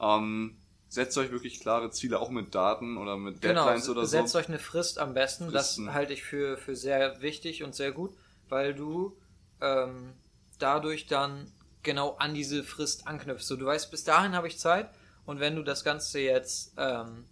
Ähm, 0.00 0.56
setzt 0.88 1.16
euch 1.18 1.30
wirklich 1.30 1.60
klare 1.60 1.90
Ziele, 1.90 2.20
auch 2.20 2.30
mit 2.30 2.54
Daten 2.54 2.96
oder 2.96 3.16
mit 3.16 3.40
genau, 3.40 3.64
Deadlines 3.64 3.86
genau, 3.86 3.98
oder 3.98 4.06
so. 4.06 4.18
Setzt 4.18 4.36
euch 4.36 4.48
eine 4.48 4.58
Frist 4.58 4.98
am 4.98 5.14
besten. 5.14 5.50
Fristen. 5.50 5.86
Das 5.86 5.94
halte 5.94 6.12
ich 6.12 6.22
für, 6.22 6.56
für 6.56 6.76
sehr 6.76 7.20
wichtig 7.20 7.62
und 7.64 7.74
sehr 7.74 7.92
gut, 7.92 8.12
weil 8.48 8.74
du 8.74 9.16
ähm, 9.60 10.12
dadurch 10.58 11.06
dann 11.06 11.50
genau 11.82 12.16
an 12.16 12.34
diese 12.34 12.62
Frist 12.62 13.06
anknüpfst. 13.06 13.46
So, 13.46 13.56
du 13.56 13.66
weißt, 13.66 13.90
bis 13.90 14.04
dahin 14.04 14.34
habe 14.34 14.46
ich 14.48 14.58
Zeit 14.58 14.90
und 15.26 15.40
wenn 15.40 15.56
du 15.56 15.62
das 15.62 15.84
Ganze 15.84 16.20
jetzt 16.20 16.74
ähm, 16.76 17.24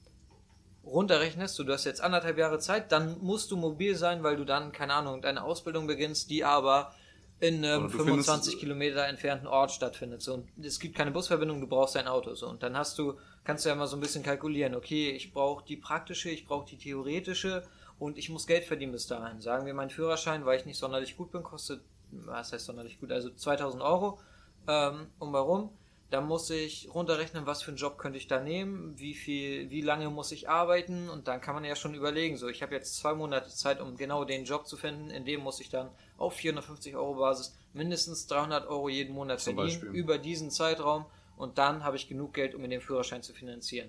runterrechnest, 0.84 1.54
so, 1.54 1.64
du 1.64 1.72
hast 1.72 1.84
jetzt 1.84 2.00
anderthalb 2.00 2.38
Jahre 2.38 2.58
Zeit, 2.58 2.90
dann 2.90 3.18
musst 3.20 3.50
du 3.50 3.56
mobil 3.56 3.96
sein, 3.96 4.22
weil 4.22 4.36
du 4.36 4.44
dann, 4.44 4.72
keine 4.72 4.94
Ahnung, 4.94 5.22
deine 5.22 5.42
Ausbildung 5.42 5.86
beginnst, 5.86 6.30
die 6.30 6.44
aber 6.44 6.94
in 7.42 7.64
einem 7.64 7.90
25 7.90 8.60
Kilometer 8.60 9.04
entfernten 9.08 9.48
Ort 9.48 9.72
stattfindet. 9.72 10.22
So, 10.22 10.34
und 10.34 10.64
es 10.64 10.78
gibt 10.78 10.94
keine 10.94 11.10
Busverbindung, 11.10 11.60
du 11.60 11.66
brauchst 11.66 11.96
ein 11.96 12.06
Auto. 12.06 12.36
So, 12.36 12.48
und 12.48 12.62
dann 12.62 12.76
hast 12.76 12.96
du, 13.00 13.18
kannst 13.42 13.64
du 13.64 13.68
ja 13.68 13.74
mal 13.74 13.88
so 13.88 13.96
ein 13.96 14.00
bisschen 14.00 14.22
kalkulieren, 14.22 14.76
okay, 14.76 15.10
ich 15.10 15.32
brauche 15.32 15.64
die 15.64 15.76
praktische, 15.76 16.30
ich 16.30 16.46
brauche 16.46 16.66
die 16.66 16.78
theoretische 16.78 17.64
und 17.98 18.16
ich 18.16 18.30
muss 18.30 18.46
Geld 18.46 18.62
verdienen 18.64 18.92
bis 18.92 19.08
dahin. 19.08 19.40
Sagen 19.40 19.66
wir, 19.66 19.74
mein 19.74 19.90
Führerschein, 19.90 20.46
weil 20.46 20.60
ich 20.60 20.66
nicht 20.66 20.78
sonderlich 20.78 21.16
gut 21.16 21.32
bin, 21.32 21.42
kostet, 21.42 21.80
was 22.12 22.52
heißt 22.52 22.64
sonderlich 22.64 23.00
gut, 23.00 23.10
also 23.10 23.28
2000 23.28 23.82
Euro 23.82 24.20
ähm, 24.68 25.08
um 25.18 25.32
warum. 25.32 25.70
Da 26.12 26.20
muss 26.20 26.50
ich 26.50 26.90
runterrechnen, 26.92 27.46
was 27.46 27.62
für 27.62 27.70
einen 27.70 27.78
Job 27.78 27.96
könnte 27.96 28.18
ich 28.18 28.26
da 28.26 28.38
nehmen, 28.38 28.98
wie 28.98 29.14
viel, 29.14 29.70
wie 29.70 29.80
lange 29.80 30.10
muss 30.10 30.30
ich 30.30 30.46
arbeiten 30.46 31.08
und 31.08 31.26
dann 31.26 31.40
kann 31.40 31.54
man 31.54 31.64
ja 31.64 31.74
schon 31.74 31.94
überlegen, 31.94 32.36
so 32.36 32.48
ich 32.48 32.62
habe 32.62 32.74
jetzt 32.74 32.98
zwei 32.98 33.14
Monate 33.14 33.48
Zeit, 33.48 33.80
um 33.80 33.96
genau 33.96 34.26
den 34.26 34.44
Job 34.44 34.66
zu 34.66 34.76
finden, 34.76 35.08
in 35.08 35.24
dem 35.24 35.40
muss 35.40 35.58
ich 35.58 35.70
dann 35.70 35.88
auf 36.18 36.34
450 36.34 36.96
Euro 36.96 37.14
Basis 37.14 37.56
mindestens 37.72 38.26
300 38.26 38.68
Euro 38.68 38.90
jeden 38.90 39.14
Monat 39.14 39.40
Zum 39.40 39.54
verdienen 39.54 39.80
Beispiel. 39.80 39.98
über 39.98 40.18
diesen 40.18 40.50
Zeitraum 40.50 41.06
und 41.38 41.56
dann 41.56 41.82
habe 41.82 41.96
ich 41.96 42.08
genug 42.08 42.34
Geld, 42.34 42.54
um 42.54 42.60
mir 42.60 42.68
den 42.68 42.82
Führerschein 42.82 43.22
zu 43.22 43.32
finanzieren. 43.32 43.88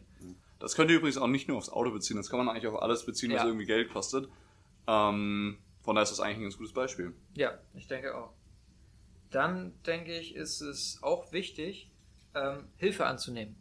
Das 0.59 0.75
könnt 0.75 0.91
ihr 0.91 0.95
übrigens 0.95 1.17
auch 1.17 1.27
nicht 1.27 1.49
nur 1.49 1.57
aufs 1.57 1.69
Auto 1.69 1.91
beziehen, 1.91 2.15
das 2.15 2.29
kann 2.29 2.39
man 2.39 2.47
eigentlich 2.47 2.67
auf 2.67 2.81
alles 2.81 3.05
beziehen, 3.05 3.33
was 3.33 3.41
ja. 3.41 3.47
irgendwie 3.47 3.65
Geld 3.65 3.91
kostet. 3.91 4.29
Ähm, 4.87 5.57
von 5.81 5.95
daher 5.95 6.03
ist 6.03 6.11
das 6.11 6.21
eigentlich 6.21 6.37
ein 6.37 6.43
ganz 6.43 6.57
gutes 6.57 6.71
Beispiel. 6.71 7.13
Ja, 7.35 7.59
ich 7.73 7.87
denke 7.87 8.15
auch. 8.15 8.31
Dann 9.29 9.73
denke 9.85 10.17
ich, 10.17 10.35
ist 10.35 10.61
es 10.61 10.99
auch 11.01 11.33
wichtig, 11.33 11.89
ähm, 12.35 12.67
Hilfe 12.77 13.05
anzunehmen. 13.05 13.55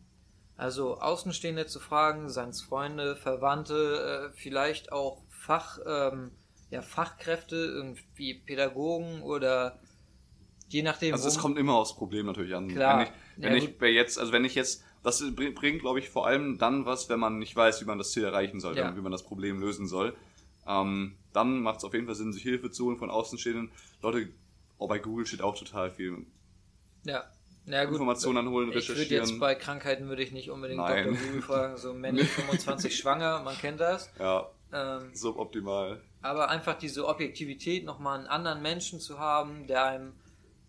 Also 0.56 1.00
Außenstehende 1.00 1.66
zu 1.66 1.80
fragen, 1.80 2.28
seien 2.28 2.50
es 2.50 2.62
Freunde, 2.62 3.16
Verwandte, 3.16 4.30
äh, 4.32 4.36
vielleicht 4.36 4.92
auch 4.92 5.22
Fach, 5.28 5.78
ähm, 5.86 6.30
ja, 6.70 6.82
Fachkräfte, 6.82 7.56
irgendwie 7.56 8.34
Pädagogen 8.34 9.22
oder 9.22 9.78
je 10.68 10.82
nachdem. 10.82 11.14
Also 11.14 11.28
es 11.28 11.38
kommt 11.38 11.58
immer 11.58 11.74
aufs 11.74 11.94
Problem 11.96 12.26
natürlich 12.26 12.54
an. 12.54 12.68
Klar. 12.68 12.98
Wenn 12.98 13.06
ich, 13.06 13.12
wenn 13.36 13.52
Ja, 13.56 13.58
ich 13.58 13.78
bei 13.78 13.88
jetzt, 13.88 14.18
also 14.18 14.32
wenn 14.32 14.44
ich 14.44 14.54
jetzt, 14.54 14.84
das 15.02 15.22
bringt, 15.34 15.80
glaube 15.80 15.98
ich, 15.98 16.10
vor 16.10 16.26
allem 16.26 16.58
dann 16.58 16.86
was, 16.86 17.08
wenn 17.08 17.18
man 17.18 17.38
nicht 17.38 17.56
weiß, 17.56 17.80
wie 17.80 17.84
man 17.86 17.98
das 17.98 18.12
Ziel 18.12 18.24
erreichen 18.24 18.60
soll, 18.60 18.76
Ja. 18.76 18.96
wie 18.96 19.00
man 19.00 19.12
das 19.12 19.24
Problem 19.24 19.60
lösen 19.60 19.86
soll. 19.86 20.14
Ähm, 20.66 21.16
dann 21.32 21.60
macht 21.60 21.78
es 21.78 21.84
auf 21.84 21.92
jeden 21.92 22.06
Fall 22.06 22.14
Sinn, 22.14 22.32
sich 22.32 22.42
Hilfe 22.42 22.70
zu 22.70 22.86
holen 22.86 22.98
von 22.98 23.10
Außenstehenden. 23.10 23.72
Leute, 24.00 24.28
oh, 24.78 24.86
bei 24.86 24.98
Google 24.98 25.26
steht 25.26 25.42
auch 25.42 25.58
total 25.58 25.90
viel. 25.90 26.24
Ja. 27.04 27.24
Ja, 27.66 27.84
gut. 27.84 27.94
Informationen 27.94 28.38
anholen, 28.38 28.68
Ich 28.70 28.74
würde 28.74 29.00
recherchieren. 29.00 29.24
jetzt 29.28 29.38
bei 29.38 29.54
Krankheiten 29.54 30.08
würde 30.08 30.22
ich 30.22 30.32
nicht 30.32 30.50
unbedingt 30.50 30.80
Nein. 30.80 31.04
Dr. 31.04 31.18
Google 31.18 31.42
fragen, 31.42 31.76
so 31.76 31.92
männlich 31.94 32.28
25 32.28 32.96
schwanger, 32.96 33.40
man 33.42 33.56
kennt 33.56 33.80
das. 33.80 34.10
Ja, 34.18 34.50
Ähm, 34.72 35.10
suboptimal. 35.14 36.00
aber 36.22 36.48
einfach 36.48 36.76
diese 36.78 37.06
Objektivität, 37.06 37.84
nochmal 37.84 38.18
einen 38.18 38.26
anderen 38.26 38.62
Menschen 38.62 38.98
zu 39.00 39.18
haben, 39.18 39.66
der 39.66 39.84
einem 39.84 40.12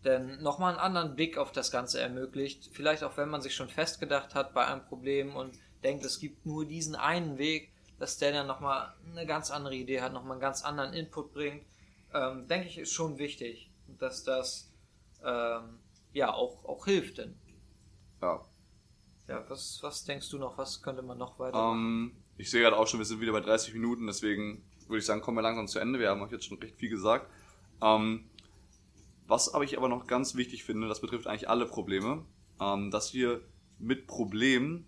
dann 0.04 0.42
nochmal 0.44 0.72
einen 0.74 0.80
anderen 0.82 1.16
Blick 1.16 1.38
auf 1.38 1.52
das 1.54 1.72
Ganze 1.72 2.00
ermöglicht. 2.02 2.70
Vielleicht 2.74 3.04
auch, 3.06 3.16
wenn 3.18 3.30
man 3.30 3.42
sich 3.42 3.56
schon 3.56 3.70
festgedacht 3.70 4.36
hat 4.36 4.54
bei 4.54 4.66
einem 4.68 4.84
Problem 4.84 5.36
und 5.36 5.58
denkt, 5.84 6.04
es 6.06 6.20
gibt 6.20 6.46
nur 6.46 6.66
diesen 6.66 6.96
einen 6.96 7.38
Weg, 7.38 7.72
dass 8.00 8.18
der 8.18 8.34
dann 8.34 8.46
nochmal 8.48 8.94
eine 9.12 9.26
ganz 9.26 9.50
andere 9.50 9.76
Idee 9.76 10.02
hat, 10.02 10.12
nochmal 10.12 10.34
einen 10.34 10.42
ganz 10.42 10.64
anderen 10.64 10.94
Input 10.94 11.34
bringt. 11.34 11.64
Ähm, 12.14 12.48
denke 12.50 12.68
ich, 12.68 12.78
ist 12.78 12.92
schon 12.94 13.18
wichtig, 13.18 13.72
dass 13.98 14.24
das 14.26 14.70
ähm, 15.24 15.80
ja 16.14 16.34
auch, 16.34 16.66
auch 16.66 16.86
hilft. 16.86 17.18
Denn. 17.18 17.36
Ja. 18.22 18.42
Ja, 19.28 19.44
was, 19.50 19.80
was 19.82 20.04
denkst 20.04 20.30
du 20.30 20.38
noch? 20.38 20.58
Was 20.58 20.82
könnte 20.82 21.02
man 21.02 21.18
noch 21.18 21.40
weiter 21.40 21.58
machen? 21.58 21.80
Ähm, 21.80 22.12
ich 22.38 22.52
sehe 22.52 22.62
gerade 22.62 22.78
auch 22.78 22.88
schon, 22.88 23.00
wir 23.00 23.06
sind 23.06 23.22
wieder 23.22 23.32
bei 23.32 23.40
30 23.40 23.74
Minuten, 23.74 24.08
deswegen 24.08 24.64
würde 24.88 25.00
ich 25.00 25.06
sagen, 25.06 25.22
kommen 25.22 25.38
wir 25.38 25.42
langsam 25.42 25.68
zu 25.68 25.80
Ende. 25.80 26.00
Wir 26.00 26.10
haben 26.10 26.22
euch 26.22 26.32
jetzt 26.32 26.46
schon 26.46 26.58
recht 26.58 26.76
viel 26.76 26.90
gesagt. 26.90 27.30
Ähm, 27.82 28.26
was 29.28 29.54
aber 29.54 29.64
ich 29.64 29.78
aber 29.78 29.88
noch 29.88 30.08
ganz 30.08 30.36
wichtig 30.36 30.64
finde, 30.64 30.88
das 30.88 31.00
betrifft 31.00 31.28
eigentlich 31.28 31.50
alle 31.50 31.66
Probleme, 31.66 32.26
ähm, 32.60 32.92
dass 32.92 33.14
ihr 33.14 33.42
mit 33.80 34.08
Problemen 34.08 34.86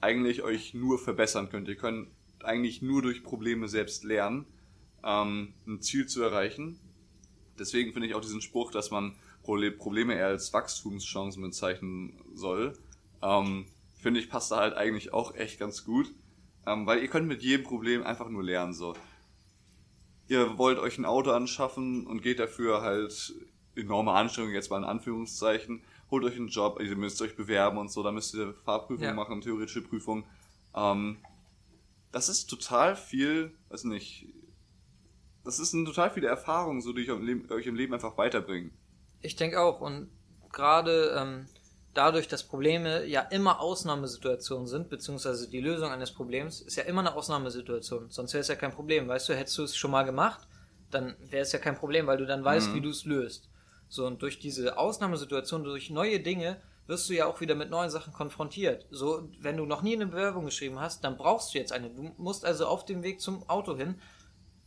eigentlich 0.00 0.42
euch 0.42 0.74
nur 0.74 0.98
verbessern 0.98 1.48
könnt. 1.48 1.68
Ihr 1.68 1.76
könnt 1.76 2.08
eigentlich 2.42 2.82
nur 2.82 3.02
durch 3.02 3.24
Probleme 3.24 3.68
selbst 3.68 4.04
lernen, 4.04 4.46
ein 5.02 5.80
Ziel 5.80 6.06
zu 6.06 6.22
erreichen. 6.22 6.78
Deswegen 7.58 7.92
finde 7.92 8.08
ich 8.08 8.14
auch 8.14 8.22
diesen 8.22 8.40
Spruch, 8.40 8.70
dass 8.70 8.90
man 8.90 9.16
Probleme 9.44 10.14
eher 10.14 10.26
als 10.26 10.52
Wachstumschancen 10.52 11.42
bezeichnen 11.42 12.18
soll, 12.34 12.72
ähm, 13.22 13.66
finde 14.00 14.20
ich, 14.20 14.28
passt 14.28 14.50
da 14.50 14.56
halt 14.56 14.74
eigentlich 14.74 15.12
auch 15.12 15.34
echt 15.34 15.58
ganz 15.58 15.84
gut. 15.84 16.10
Ähm, 16.66 16.86
weil 16.86 17.00
ihr 17.02 17.08
könnt 17.08 17.28
mit 17.28 17.42
jedem 17.42 17.64
Problem 17.64 18.02
einfach 18.02 18.28
nur 18.30 18.42
lernen. 18.42 18.72
So. 18.72 18.94
Ihr 20.28 20.56
wollt 20.56 20.78
euch 20.78 20.96
ein 20.96 21.04
Auto 21.04 21.30
anschaffen 21.30 22.06
und 22.06 22.22
geht 22.22 22.38
dafür 22.38 22.80
halt 22.80 23.34
enorme 23.76 24.12
Anstrengungen, 24.12 24.54
jetzt 24.54 24.70
mal 24.70 24.78
in 24.78 24.84
Anführungszeichen, 24.84 25.82
holt 26.10 26.24
euch 26.24 26.36
einen 26.36 26.48
Job, 26.48 26.80
ihr 26.80 26.96
müsst 26.96 27.20
euch 27.20 27.36
bewerben 27.36 27.76
und 27.76 27.90
so, 27.90 28.02
da 28.02 28.12
müsst 28.12 28.34
ihr 28.34 28.54
Fahrprüfung 28.64 29.04
Ja. 29.04 29.12
machen, 29.12 29.40
theoretische 29.42 29.82
Prüfung. 29.82 30.24
Ähm, 30.74 31.18
das 32.12 32.28
ist 32.28 32.46
total 32.46 32.96
viel, 32.96 33.52
weiß 33.68 33.84
nicht, 33.84 34.26
das 35.44 35.58
ist 35.58 35.74
eine 35.74 35.84
total 35.84 36.10
viele 36.10 36.28
Erfahrungen, 36.28 36.80
so 36.80 36.92
die 36.92 37.02
euch 37.02 37.08
im 37.08 37.26
Leben, 37.26 37.50
euch 37.50 37.66
im 37.66 37.74
Leben 37.74 37.92
einfach 37.92 38.16
weiterbringen. 38.16 38.70
Ich 39.24 39.36
denke 39.36 39.60
auch. 39.60 39.80
Und 39.80 40.10
gerade 40.52 41.16
ähm, 41.18 41.46
dadurch, 41.94 42.28
dass 42.28 42.42
Probleme 42.42 43.04
ja 43.06 43.22
immer 43.22 43.60
Ausnahmesituationen 43.60 44.66
sind, 44.66 44.90
beziehungsweise 44.90 45.48
die 45.48 45.60
Lösung 45.60 45.90
eines 45.90 46.12
Problems 46.12 46.60
ist 46.60 46.76
ja 46.76 46.84
immer 46.84 47.00
eine 47.00 47.14
Ausnahmesituation. 47.14 48.10
Sonst 48.10 48.34
wäre 48.34 48.42
es 48.42 48.48
ja 48.48 48.54
kein 48.54 48.72
Problem. 48.72 49.08
Weißt 49.08 49.28
du, 49.28 49.34
hättest 49.34 49.56
du 49.58 49.64
es 49.64 49.76
schon 49.76 49.90
mal 49.90 50.02
gemacht, 50.02 50.46
dann 50.90 51.16
wäre 51.30 51.42
es 51.42 51.52
ja 51.52 51.58
kein 51.58 51.76
Problem, 51.76 52.06
weil 52.06 52.18
du 52.18 52.26
dann 52.26 52.44
weißt, 52.44 52.70
Mhm. 52.70 52.74
wie 52.74 52.80
du 52.82 52.90
es 52.90 53.04
löst. 53.04 53.48
So, 53.88 54.06
und 54.06 54.20
durch 54.22 54.38
diese 54.38 54.76
Ausnahmesituation, 54.76 55.64
durch 55.64 55.90
neue 55.90 56.20
Dinge, 56.20 56.60
wirst 56.86 57.08
du 57.08 57.14
ja 57.14 57.26
auch 57.26 57.40
wieder 57.40 57.54
mit 57.54 57.70
neuen 57.70 57.88
Sachen 57.88 58.12
konfrontiert. 58.12 58.86
So, 58.90 59.28
wenn 59.40 59.56
du 59.56 59.64
noch 59.64 59.80
nie 59.80 59.94
eine 59.94 60.06
Bewerbung 60.06 60.44
geschrieben 60.44 60.80
hast, 60.80 61.02
dann 61.02 61.16
brauchst 61.16 61.54
du 61.54 61.58
jetzt 61.58 61.72
eine. 61.72 61.88
Du 61.88 62.12
musst 62.18 62.44
also 62.44 62.66
auf 62.66 62.84
dem 62.84 63.02
Weg 63.02 63.22
zum 63.22 63.48
Auto 63.48 63.74
hin 63.74 63.98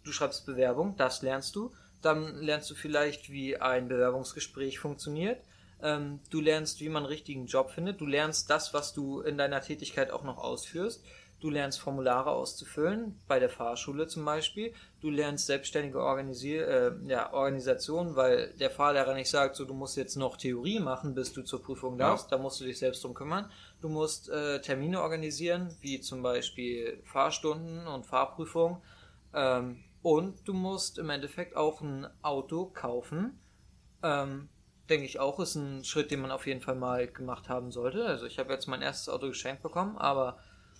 du 0.07 0.11
schreibst 0.11 0.45
Bewerbung, 0.45 0.95
das 0.95 1.21
lernst 1.21 1.55
du. 1.55 1.71
Dann 2.01 2.41
lernst 2.41 2.69
du 2.69 2.75
vielleicht, 2.75 3.31
wie 3.31 3.57
ein 3.57 3.87
Bewerbungsgespräch 3.87 4.79
funktioniert. 4.79 5.39
Ähm, 5.81 6.19
du 6.29 6.41
lernst, 6.41 6.79
wie 6.81 6.89
man 6.89 7.03
einen 7.03 7.11
richtigen 7.11 7.45
Job 7.45 7.71
findet. 7.71 8.01
Du 8.01 8.05
lernst 8.05 8.49
das, 8.49 8.73
was 8.73 8.93
du 8.93 9.21
in 9.21 9.37
deiner 9.37 9.61
Tätigkeit 9.61 10.11
auch 10.11 10.23
noch 10.23 10.37
ausführst. 10.37 11.03
Du 11.39 11.51
lernst 11.51 11.79
Formulare 11.79 12.31
auszufüllen, 12.31 13.19
bei 13.27 13.37
der 13.37 13.49
Fahrschule 13.49 14.07
zum 14.07 14.25
Beispiel. 14.25 14.73
Du 15.01 15.11
lernst 15.11 15.45
selbstständige 15.45 16.01
Organisier 16.01 16.67
äh, 16.67 16.91
ja, 17.07 17.31
Organisation, 17.31 18.15
weil 18.15 18.53
der 18.59 18.71
Fahrlehrer 18.71 19.13
nicht 19.13 19.29
sagt, 19.29 19.55
so 19.55 19.63
du 19.63 19.75
musst 19.75 19.97
jetzt 19.97 20.15
noch 20.15 20.37
Theorie 20.37 20.79
machen, 20.79 21.13
bis 21.13 21.33
du 21.33 21.43
zur 21.43 21.61
Prüfung 21.61 21.99
Ja. 21.99 22.09
darfst. 22.09 22.31
Da 22.31 22.39
musst 22.39 22.59
du 22.59 22.65
dich 22.65 22.79
selbst 22.79 23.03
drum 23.03 23.13
kümmern. 23.13 23.51
Du 23.81 23.89
musst 23.89 24.29
äh, 24.29 24.61
Termine 24.61 24.99
organisieren, 25.03 25.75
wie 25.81 26.01
zum 26.01 26.23
Beispiel 26.23 26.99
Fahrstunden 27.05 27.85
und 27.85 28.07
Fahrprüfung. 28.07 28.81
Ähm, 29.35 29.83
und 30.01 30.47
du 30.47 30.53
musst 30.53 30.97
im 30.97 31.09
Endeffekt 31.09 31.55
auch 31.55 31.81
ein 31.81 32.07
Auto 32.21 32.65
kaufen. 32.67 33.39
Ähm, 34.03 34.49
denke 34.89 35.05
ich 35.05 35.19
auch, 35.19 35.39
ist 35.39 35.55
ein 35.55 35.83
Schritt, 35.83 36.11
den 36.11 36.21
man 36.21 36.31
auf 36.31 36.47
jeden 36.47 36.61
Fall 36.61 36.75
mal 36.75 37.07
gemacht 37.07 37.49
haben 37.49 37.71
sollte. 37.71 38.05
Also 38.05 38.25
ich 38.25 38.39
habe 38.39 38.53
jetzt 38.53 38.67
mein 38.67 38.81
erstes 38.81 39.09
Auto 39.09 39.27
geschenkt 39.27 39.63
bekommen, 39.63 39.97
aber 39.97 40.37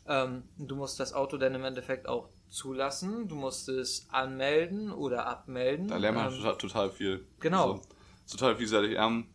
ähm, 0.08 0.44
du 0.58 0.76
musst 0.76 1.00
das 1.00 1.14
Auto 1.14 1.38
dann 1.38 1.56
im 1.56 1.66
Endeffekt 1.66 2.08
auch 2.08 2.30
zulassen. 2.50 3.28
Du 3.28 3.36
musst 3.36 3.68
es 3.68 4.08
anmelden 4.12 4.92
oder 4.92 5.28
abmelden. 5.28 5.88
Da 5.88 5.98
lernt 5.98 6.18
man 6.18 6.28
Ähm, 6.32 6.38
total, 6.38 6.58
total 6.58 6.90
viel. 6.92 7.28
genau. 7.40 7.74
Also, 7.74 7.82
total 8.32 8.56
vielseitig. 8.56 8.98
Ähm, 8.98 9.28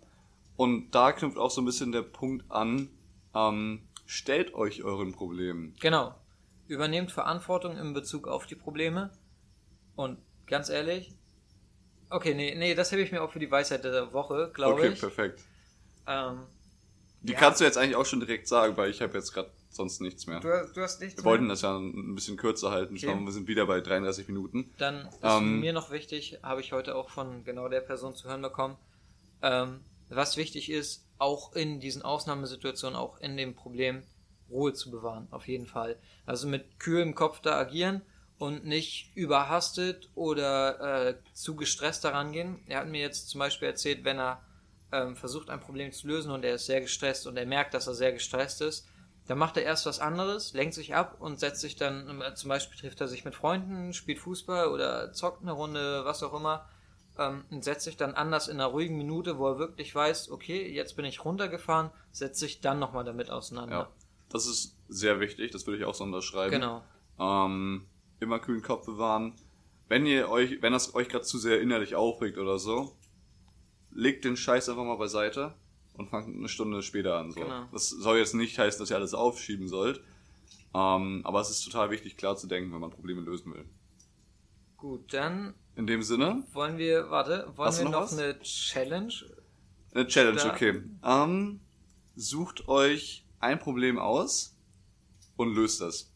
und 0.57 0.91
da 0.93 1.13
knüpft 1.13 1.37
auch 1.39 1.51
so 1.51 1.61
ein 1.61 1.65
bisschen 1.65 1.93
der 1.93 2.03
Punkt 2.03 2.51
an, 2.51 2.89
ähm, 3.35 3.89
stellt 4.07 4.55
euch 4.55 4.83
euren 4.85 5.13
Problemen. 5.13 5.75
Genau. 5.81 6.15
Übernehmt 6.67 7.13
Verantwortung 7.13 7.77
in 7.77 7.93
Bezug 7.93 8.29
auf 8.29 8.47
die 8.47 8.55
Probleme. 8.55 9.11
Und 9.97 10.19
ganz 10.47 10.69
ehrlich, 10.69 11.15
okay, 12.11 12.35
nee, 12.35 12.55
nee, 12.55 12.75
das 12.75 12.93
hebe 12.93 13.03
ich 13.03 13.13
mir 13.13 13.23
auch 13.23 13.33
für 13.33 13.39
die 13.41 13.51
Weisheit 13.51 13.85
der 13.85 14.13
Woche, 14.13 14.51
glaube 14.55 14.81
Okay, 14.81 14.91
ich. 14.91 15.01
perfekt. 15.01 15.41
Ähm, 16.07 16.47
Die 17.21 17.33
Ja. 17.33 17.39
kannst 17.39 17.61
du 17.61 17.65
jetzt 17.65 17.79
eigentlich 17.79 17.97
auch 17.97 18.07
schon 18.07 18.21
direkt 18.21 18.49
sagen, 18.49 18.77
weil 18.77 18.91
ich 18.91 19.01
habe 19.01 19.17
jetzt 19.17 19.33
gerade 19.33 19.51
sonst 19.71 20.01
nichts 20.01 20.27
mehr. 20.27 20.41
du, 20.41 20.71
du 20.75 20.83
hast 20.83 21.01
nichts 21.01 21.17
Wir 21.17 21.25
mehr? 21.25 21.33
wollten 21.33 21.49
das 21.49 21.63
ja 21.63 21.77
ein 21.77 22.15
bisschen 22.15 22.37
kürzer 22.37 22.71
halten. 22.71 22.97
Ich 22.97 23.03
Okay. 23.03 23.13
glaube, 23.13 23.25
wir 23.25 23.33
sind 23.33 23.47
wieder 23.49 23.67
bei 23.67 23.81
33 23.81 24.29
Minuten. 24.29 24.73
Dann 24.77 25.09
ist 25.23 25.41
Ähm, 25.41 25.61
mir 25.61 25.73
noch 25.73 25.91
wichtig, 25.91 26.39
habe 26.43 26.61
ich 26.61 26.73
heute 26.73 26.95
auch 26.97 27.09
von 27.11 27.45
genau 27.45 27.69
der 27.69 27.81
Person 27.81 28.15
zu 28.15 28.29
hören 28.29 28.43
bekommen, 28.43 28.77
ähm, 29.43 29.85
was 30.09 30.37
wichtig 30.37 30.71
ist, 30.71 31.07
auch 31.19 31.55
in 31.55 31.81
diesen 31.81 32.03
Ausnahmesituationen, 32.03 32.97
auch 32.99 33.19
in 33.19 33.37
dem 33.37 33.55
Problem, 33.55 34.03
Ruhe 34.51 34.73
zu 34.75 34.91
bewahren, 34.91 35.29
auf 35.31 35.49
jeden 35.49 35.67
Fall. 35.67 35.99
Also 36.27 36.49
mit 36.49 36.79
kühlem 36.81 37.15
Kopf 37.15 37.41
da 37.41 37.59
agieren 37.59 38.03
und 38.43 38.65
nicht 38.65 39.17
überhastet 39.17 40.11
oder 40.17 41.07
äh, 41.07 41.15
zu 41.33 41.55
gestresst 41.55 42.03
daran 42.03 42.33
gehen. 42.33 42.59
Er 42.67 42.81
hat 42.81 42.89
mir 42.89 43.01
jetzt 43.01 43.29
zum 43.29 43.39
Beispiel 43.39 43.69
erzählt, 43.69 44.03
wenn 44.03 44.19
er 44.19 44.43
ähm, 44.91 45.15
versucht, 45.15 45.49
ein 45.49 45.61
Problem 45.61 45.93
zu 45.93 46.09
lösen 46.09 46.33
und 46.33 46.45
er 46.45 46.57
ist 46.57 46.67
sehr 46.67 46.81
gestresst 46.81 47.29
und 47.29 47.37
er 47.37 47.47
merkt, 47.47 47.73
dass 47.73 47.87
er 47.87 47.95
sehr 47.95 48.11
gestresst 48.11 48.61
ist, 48.61 48.89
dann 49.29 49.39
macht 49.39 49.59
er 49.59 49.63
erst 49.63 49.87
was 49.87 50.01
anderes, 50.01 50.55
lenkt 50.55 50.75
sich 50.75 50.93
ab 50.93 51.19
und 51.21 51.39
setzt 51.39 51.61
sich 51.61 51.77
dann, 51.77 52.21
äh, 52.21 52.35
zum 52.35 52.49
Beispiel 52.49 52.81
trifft 52.81 53.01
er 53.01 53.07
sich 53.07 53.25
mit 53.25 53.37
Freunden, 53.37 53.93
spielt 53.93 54.19
Fußball 54.19 54.67
oder 54.67 55.13
zockt 55.13 55.43
eine 55.43 55.53
Runde, 55.53 56.05
was 56.05 56.25
auch 56.25 56.35
immer, 56.35 56.69
ähm, 57.21 57.45
und 57.49 57.63
setzt 57.63 57.85
sich 57.85 57.97
dann 57.97 58.15
anders 58.15 58.49
in 58.49 58.57
einer 58.57 58.67
ruhigen 58.67 58.97
Minute, 58.97 59.39
wo 59.39 59.47
er 59.47 59.59
wirklich 59.61 59.95
weiß, 59.95 60.33
okay, 60.33 60.69
jetzt 60.69 60.97
bin 60.97 61.05
ich 61.05 61.25
runtergefahren, 61.25 61.91
setzt 62.11 62.41
sich 62.41 62.61
dann 62.61 62.81
nochmal 62.81 63.05
damit 63.05 63.31
auseinander. 63.31 63.77
Ja. 63.77 63.89
Das 64.31 64.47
ist 64.47 64.77
sehr 64.89 65.21
wichtig, 65.21 65.53
das 65.53 65.65
würde 65.69 65.79
ich 65.79 65.85
auch 65.85 65.95
so 65.95 66.03
unterschreiben. 66.03 66.51
Genau. 66.51 66.83
Ähm, 67.21 67.87
immer 68.23 68.39
kühlen 68.39 68.63
Kopf 68.63 68.87
bewahren. 68.87 69.35
Wenn 69.89 70.07
ihr 70.07 70.29
euch, 70.31 70.63
wenn 70.63 70.73
das 70.73 70.95
euch 70.95 71.09
gerade 71.09 71.25
zu 71.25 71.39
sehr 71.39 71.61
innerlich 71.61 71.95
aufregt 71.95 72.39
oder 72.39 72.59
so, 72.59 72.97
legt 73.91 74.25
den 74.25 74.37
Scheiß 74.37 74.69
einfach 74.69 74.85
mal 74.85 74.97
beiseite 74.97 75.55
und 75.95 76.09
fangt 76.09 76.35
eine 76.35 76.49
Stunde 76.49 76.83
später 76.83 77.19
an. 77.19 77.33
So. 77.33 77.41
Genau. 77.41 77.67
Das 77.73 77.91
soll 77.91 78.19
jetzt 78.19 78.35
nicht 78.35 78.59
heißen, 78.59 78.81
dass 78.81 78.91
ihr 78.91 78.97
alles 78.97 79.13
aufschieben 79.15 79.69
sollt. 79.69 80.01
Ähm, 80.75 81.21
aber 81.25 81.41
es 81.41 81.51
ist 81.51 81.63
total 81.65 81.91
wichtig, 81.91 82.17
klar 82.17 82.37
zu 82.37 82.47
denken, 82.47 82.73
wenn 82.73 82.81
man 82.81 82.91
Probleme 82.91 83.21
lösen 83.21 83.53
will. 83.53 83.67
Gut, 84.79 85.13
dann 85.13 85.55
In 85.77 85.87
dem 85.87 86.03
Sinne, 86.03 86.43
wollen 86.53 86.79
wir, 86.79 87.11
warte, 87.11 87.53
wollen 87.57 87.77
wir 87.77 87.85
noch 87.85 88.11
noch 88.11 88.13
eine 88.19 88.39
Challenge? 88.41 89.13
eine 89.95 90.07
Challenge, 90.07 90.37
Da- 90.39 90.51
okay. 90.53 90.83
Ähm, 91.05 91.61
sucht 92.17 92.67
euch 92.69 93.27
ein 93.41 93.59
Problem 93.59 93.99
aus 93.99 94.57
und 95.37 95.55
löst 95.55 95.81
das. 95.83 96.12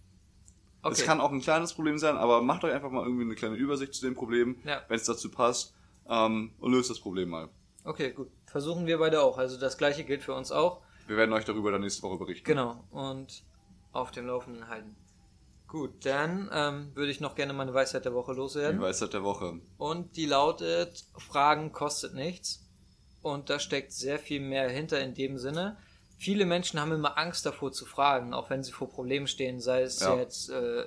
Okay. 0.87 1.01
Es 1.01 1.05
kann 1.05 1.21
auch 1.21 1.33
ein 1.33 1.41
kleines 1.41 1.73
Problem 1.75 1.99
sein, 1.99 2.17
aber 2.17 2.43
macht 2.43 2.65
euch 2.65 2.73
einfach 2.73 2.91
mal 2.91 3.05
irgendwie 3.05 3.25
eine 3.25 3.35
kleine 3.35 3.57
Übersicht 3.57 3.95
zu 3.95 4.03
dem 4.07 4.15
Problem, 4.15 4.57
Ja. 4.65 4.83
wenn 4.89 4.97
es 4.97 5.05
dazu 5.05 5.31
passt, 5.31 5.75
ähm, 6.09 6.53
und 6.59 6.73
löst 6.73 6.91
das 6.91 7.01
Problem 7.01 7.29
mal. 7.31 7.49
Okay, 7.85 8.13
gut. 8.13 8.29
Versuchen 8.47 8.87
wir 8.87 8.99
beide 8.99 9.23
auch. 9.23 9.39
Also 9.39 9.59
das 9.59 9.79
gleiche 9.79 10.05
gilt 10.05 10.23
für 10.23 10.35
uns 10.35 10.51
auch. 10.53 10.83
Wir 11.07 11.17
werden 11.17 11.33
euch 11.33 11.45
darüber 11.45 11.71
dann 11.71 11.83
nächste 11.83 12.03
Woche 12.03 12.17
berichten. 12.19 12.45
Genau, 12.45 12.85
und 12.91 13.43
auf 13.93 14.11
dem 14.11 14.27
Laufenden 14.27 14.69
halten. 14.69 14.97
Gut, 15.69 16.05
dann 16.07 16.49
ähm, 16.53 16.91
würde 16.95 17.11
ich 17.11 17.21
noch 17.21 17.35
gerne 17.35 17.53
meine 17.53 17.75
Weisheit 17.75 18.05
der 18.05 18.15
Woche 18.15 18.33
Die 18.33 18.39
loswerden. 18.39 18.81
Weisheit 18.81 19.13
der 19.13 19.25
Woche. 19.25 19.61
Und 19.79 20.17
die 20.17 20.27
lautet, 20.27 21.05
Fragen 21.17 21.73
kostet 21.73 22.15
nichts. 22.15 22.63
Und 23.23 23.51
da 23.51 23.59
steckt 23.59 23.93
sehr 23.93 24.19
viel 24.21 24.41
mehr 24.41 24.69
hinter 24.71 25.01
in 25.01 25.15
dem 25.15 25.39
Sinne. 25.39 25.77
Viele 26.19 26.47
Menschen 26.47 26.81
haben 26.81 26.93
immer 26.93 27.19
Angst 27.19 27.45
davor 27.45 27.73
zu 27.73 27.85
fragen, 27.85 28.33
auch 28.33 28.49
wenn 28.51 28.63
sie 28.63 28.73
vor 28.73 28.89
Problemen 28.89 29.27
stehen, 29.27 29.61
sei 29.61 29.83
es 29.83 30.01
Ja. 30.01 30.17
jetzt 30.17 30.49
äh, 30.49 30.85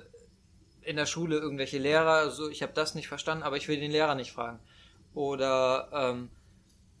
in 0.82 0.96
der 0.96 1.06
Schule 1.06 1.36
irgendwelche 1.38 1.78
Lehrer, 1.78 2.30
so 2.30 2.48
ich 2.48 2.62
habe 2.62 2.72
das 2.72 2.94
nicht 2.94 3.08
verstanden, 3.08 3.44
aber 3.44 3.56
ich 3.56 3.68
will 3.68 3.78
den 3.78 3.92
Lehrer 3.92 4.14
nicht 4.14 4.32
fragen. 4.32 4.58
Oder 5.14 5.88
ähm, 5.92 6.30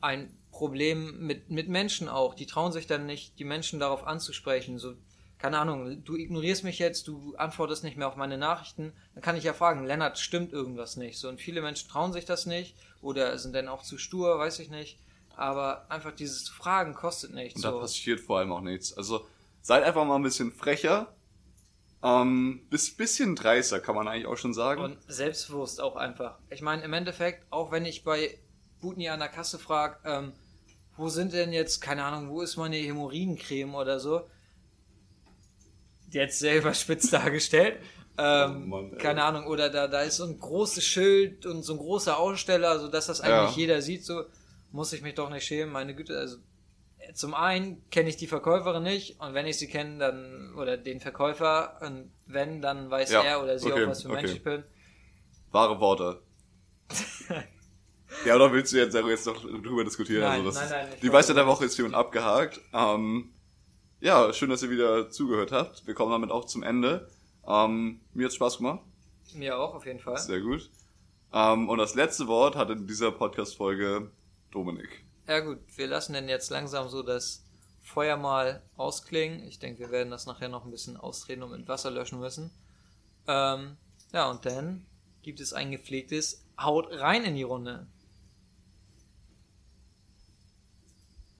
ein 0.00 0.36
Problem 0.50 1.26
mit, 1.26 1.50
mit 1.50 1.68
Menschen 1.68 2.08
auch, 2.08 2.34
die 2.34 2.46
trauen 2.46 2.72
sich 2.72 2.86
dann 2.86 3.06
nicht, 3.06 3.38
die 3.38 3.44
Menschen 3.44 3.80
darauf 3.80 4.06
anzusprechen. 4.06 4.78
So, 4.78 4.94
keine 5.38 5.58
Ahnung, 5.58 6.04
du 6.04 6.16
ignorierst 6.16 6.64
mich 6.64 6.78
jetzt, 6.78 7.08
du 7.08 7.34
antwortest 7.36 7.82
nicht 7.82 7.96
mehr 7.96 8.08
auf 8.08 8.16
meine 8.16 8.38
Nachrichten, 8.38 8.92
dann 9.14 9.22
kann 9.22 9.36
ich 9.36 9.44
ja 9.44 9.54
fragen, 9.54 9.86
Lennart, 9.86 10.18
stimmt 10.18 10.52
irgendwas 10.52 10.96
nicht? 10.96 11.18
So, 11.18 11.28
und 11.28 11.40
viele 11.40 11.62
Menschen 11.62 11.88
trauen 11.88 12.12
sich 12.12 12.26
das 12.26 12.46
nicht 12.46 12.76
oder 13.00 13.38
sind 13.38 13.54
dann 13.54 13.68
auch 13.68 13.82
zu 13.82 13.98
stur, 13.98 14.38
weiß 14.38 14.58
ich 14.58 14.70
nicht. 14.70 14.98
Aber 15.40 15.90
einfach 15.90 16.12
dieses 16.12 16.48
Fragen 16.50 16.94
kostet 16.94 17.32
nichts. 17.32 17.56
Und 17.56 17.64
da 17.64 17.70
So. 17.72 17.80
passiert 17.80 18.20
vor 18.20 18.38
allem 18.38 18.52
auch 18.52 18.60
nichts. 18.60 18.92
Also 18.96 19.26
seid 19.62 19.84
einfach 19.84 20.04
mal 20.04 20.16
ein 20.16 20.22
bisschen 20.22 20.52
frecher. 20.52 21.14
Ähm, 22.02 22.66
bis 22.70 22.94
bisschen 22.94 23.36
dreister 23.36 23.80
kann 23.80 23.94
man 23.94 24.06
eigentlich 24.06 24.26
auch 24.26 24.36
schon 24.36 24.52
sagen. 24.54 24.82
Und 24.82 24.98
selbstbewusst 25.08 25.80
auch 25.80 25.96
einfach. 25.96 26.38
Ich 26.50 26.60
meine, 26.62 26.82
im 26.82 26.92
Endeffekt, 26.92 27.46
auch 27.50 27.72
wenn 27.72 27.84
ich 27.86 28.04
bei 28.04 28.38
Butni 28.80 29.08
an 29.08 29.18
der 29.20 29.28
Kasse 29.28 29.58
frage, 29.58 29.96
ähm, 30.04 30.32
wo 30.96 31.08
sind 31.08 31.32
denn 31.32 31.52
jetzt, 31.52 31.80
keine 31.80 32.04
Ahnung, 32.04 32.30
wo 32.30 32.42
ist 32.42 32.56
meine 32.56 32.76
Hämorrhoidencreme 32.76 33.74
oder 33.74 33.98
so? 33.98 34.22
Jetzt 36.10 36.38
sehr 36.38 36.58
überspitzt 36.58 37.12
dargestellt. 37.12 37.78
Ähm, 38.18 38.64
Oh 38.64 38.66
Mann, 38.66 38.98
keine 38.98 39.24
Ahnung, 39.24 39.46
oder 39.46 39.70
da, 39.70 39.86
da 39.86 40.02
ist 40.02 40.16
so 40.16 40.24
ein 40.24 40.38
großes 40.38 40.84
Schild 40.84 41.46
und 41.46 41.62
so 41.62 41.74
ein 41.74 41.78
großer 41.78 42.18
Aussteller, 42.18 42.78
sodass 42.78 43.06
das 43.06 43.20
eigentlich 43.20 43.52
Ja. 43.56 43.60
jeder 43.60 43.82
sieht, 43.82 44.04
so 44.04 44.24
muss 44.72 44.92
ich 44.92 45.02
mich 45.02 45.14
doch 45.14 45.30
nicht 45.30 45.44
schämen, 45.44 45.72
meine 45.72 45.94
Güte, 45.94 46.18
also 46.18 46.38
zum 47.14 47.34
einen 47.34 47.88
kenne 47.90 48.08
ich 48.08 48.16
die 48.16 48.26
Verkäuferin 48.26 48.82
nicht 48.82 49.20
und 49.20 49.34
wenn 49.34 49.46
ich 49.46 49.58
sie 49.58 49.68
kenne, 49.68 49.98
dann, 49.98 50.54
oder 50.56 50.76
den 50.76 51.00
Verkäufer, 51.00 51.78
und 51.80 52.10
wenn, 52.26 52.60
dann 52.62 52.90
weiß 52.90 53.10
Ja, 53.10 53.22
er 53.22 53.42
oder 53.42 53.58
sie 53.58 53.72
okay, 53.72 53.84
auch, 53.84 53.88
was 53.88 54.02
für 54.02 54.10
okay. 54.10 54.22
Mensch 54.22 54.32
ich 54.32 54.44
bin. 54.44 54.64
Wahre 55.50 55.80
Worte. 55.80 56.22
ja, 58.24 58.36
oder 58.36 58.52
willst 58.52 58.72
du 58.72 58.76
jetzt, 58.76 58.94
jetzt 58.94 59.26
noch 59.26 59.40
drüber 59.40 59.84
diskutieren? 59.84 60.22
Nein, 60.22 60.44
also 60.44 60.58
nein, 60.58 60.68
nein, 60.70 60.88
die 61.02 61.12
Weisheit 61.12 61.36
der. 61.36 61.46
Woche 61.46 61.64
ist 61.64 61.76
hier 61.76 61.84
und 61.84 61.94
abgehakt. 61.94 62.60
Ähm, 62.72 63.32
ja, 64.00 64.32
schön, 64.32 64.50
dass 64.50 64.62
ihr 64.62 64.70
wieder 64.70 65.10
zugehört 65.10 65.52
habt. 65.52 65.86
Wir 65.86 65.94
kommen 65.94 66.12
damit 66.12 66.30
auch 66.30 66.44
zum 66.44 66.62
Ende. 66.62 67.08
Ähm, 67.46 68.00
mir 68.14 68.26
hat 68.26 68.34
Spaß 68.34 68.58
gemacht. 68.58 68.80
Mir 69.34 69.58
auch, 69.58 69.74
auf 69.74 69.86
jeden 69.86 70.00
Fall. 70.00 70.18
Sehr 70.18 70.40
gut. 70.40 70.70
Ähm, 71.32 71.68
und 71.68 71.78
das 71.78 71.94
letzte 71.94 72.26
Wort 72.26 72.56
hat 72.56 72.70
in 72.70 72.86
dieser 72.86 73.12
Podcast-Folge 73.12 74.10
Dominik. 74.50 75.04
Ja 75.26 75.40
gut, 75.40 75.58
wir 75.76 75.86
lassen 75.86 76.12
denn 76.12 76.28
jetzt 76.28 76.50
langsam 76.50 76.88
so 76.88 77.02
das 77.02 77.44
Feuer 77.80 78.16
mal 78.16 78.62
ausklingen. 78.76 79.46
Ich 79.46 79.58
denke, 79.58 79.80
wir 79.80 79.90
werden 79.90 80.10
das 80.10 80.26
nachher 80.26 80.48
noch 80.48 80.64
ein 80.64 80.70
bisschen 80.70 80.96
austreten 80.96 81.42
und 81.42 81.52
mit 81.52 81.68
Wasser 81.68 81.90
löschen 81.90 82.20
müssen. 82.20 82.50
Ähm, 83.26 83.76
ja, 84.12 84.30
und 84.30 84.44
dann 84.44 84.86
gibt 85.22 85.40
es 85.40 85.52
ein 85.52 85.70
gepflegtes 85.70 86.44
Haut 86.58 86.88
rein 86.90 87.24
in 87.24 87.34
die 87.34 87.42
Runde. 87.42 87.86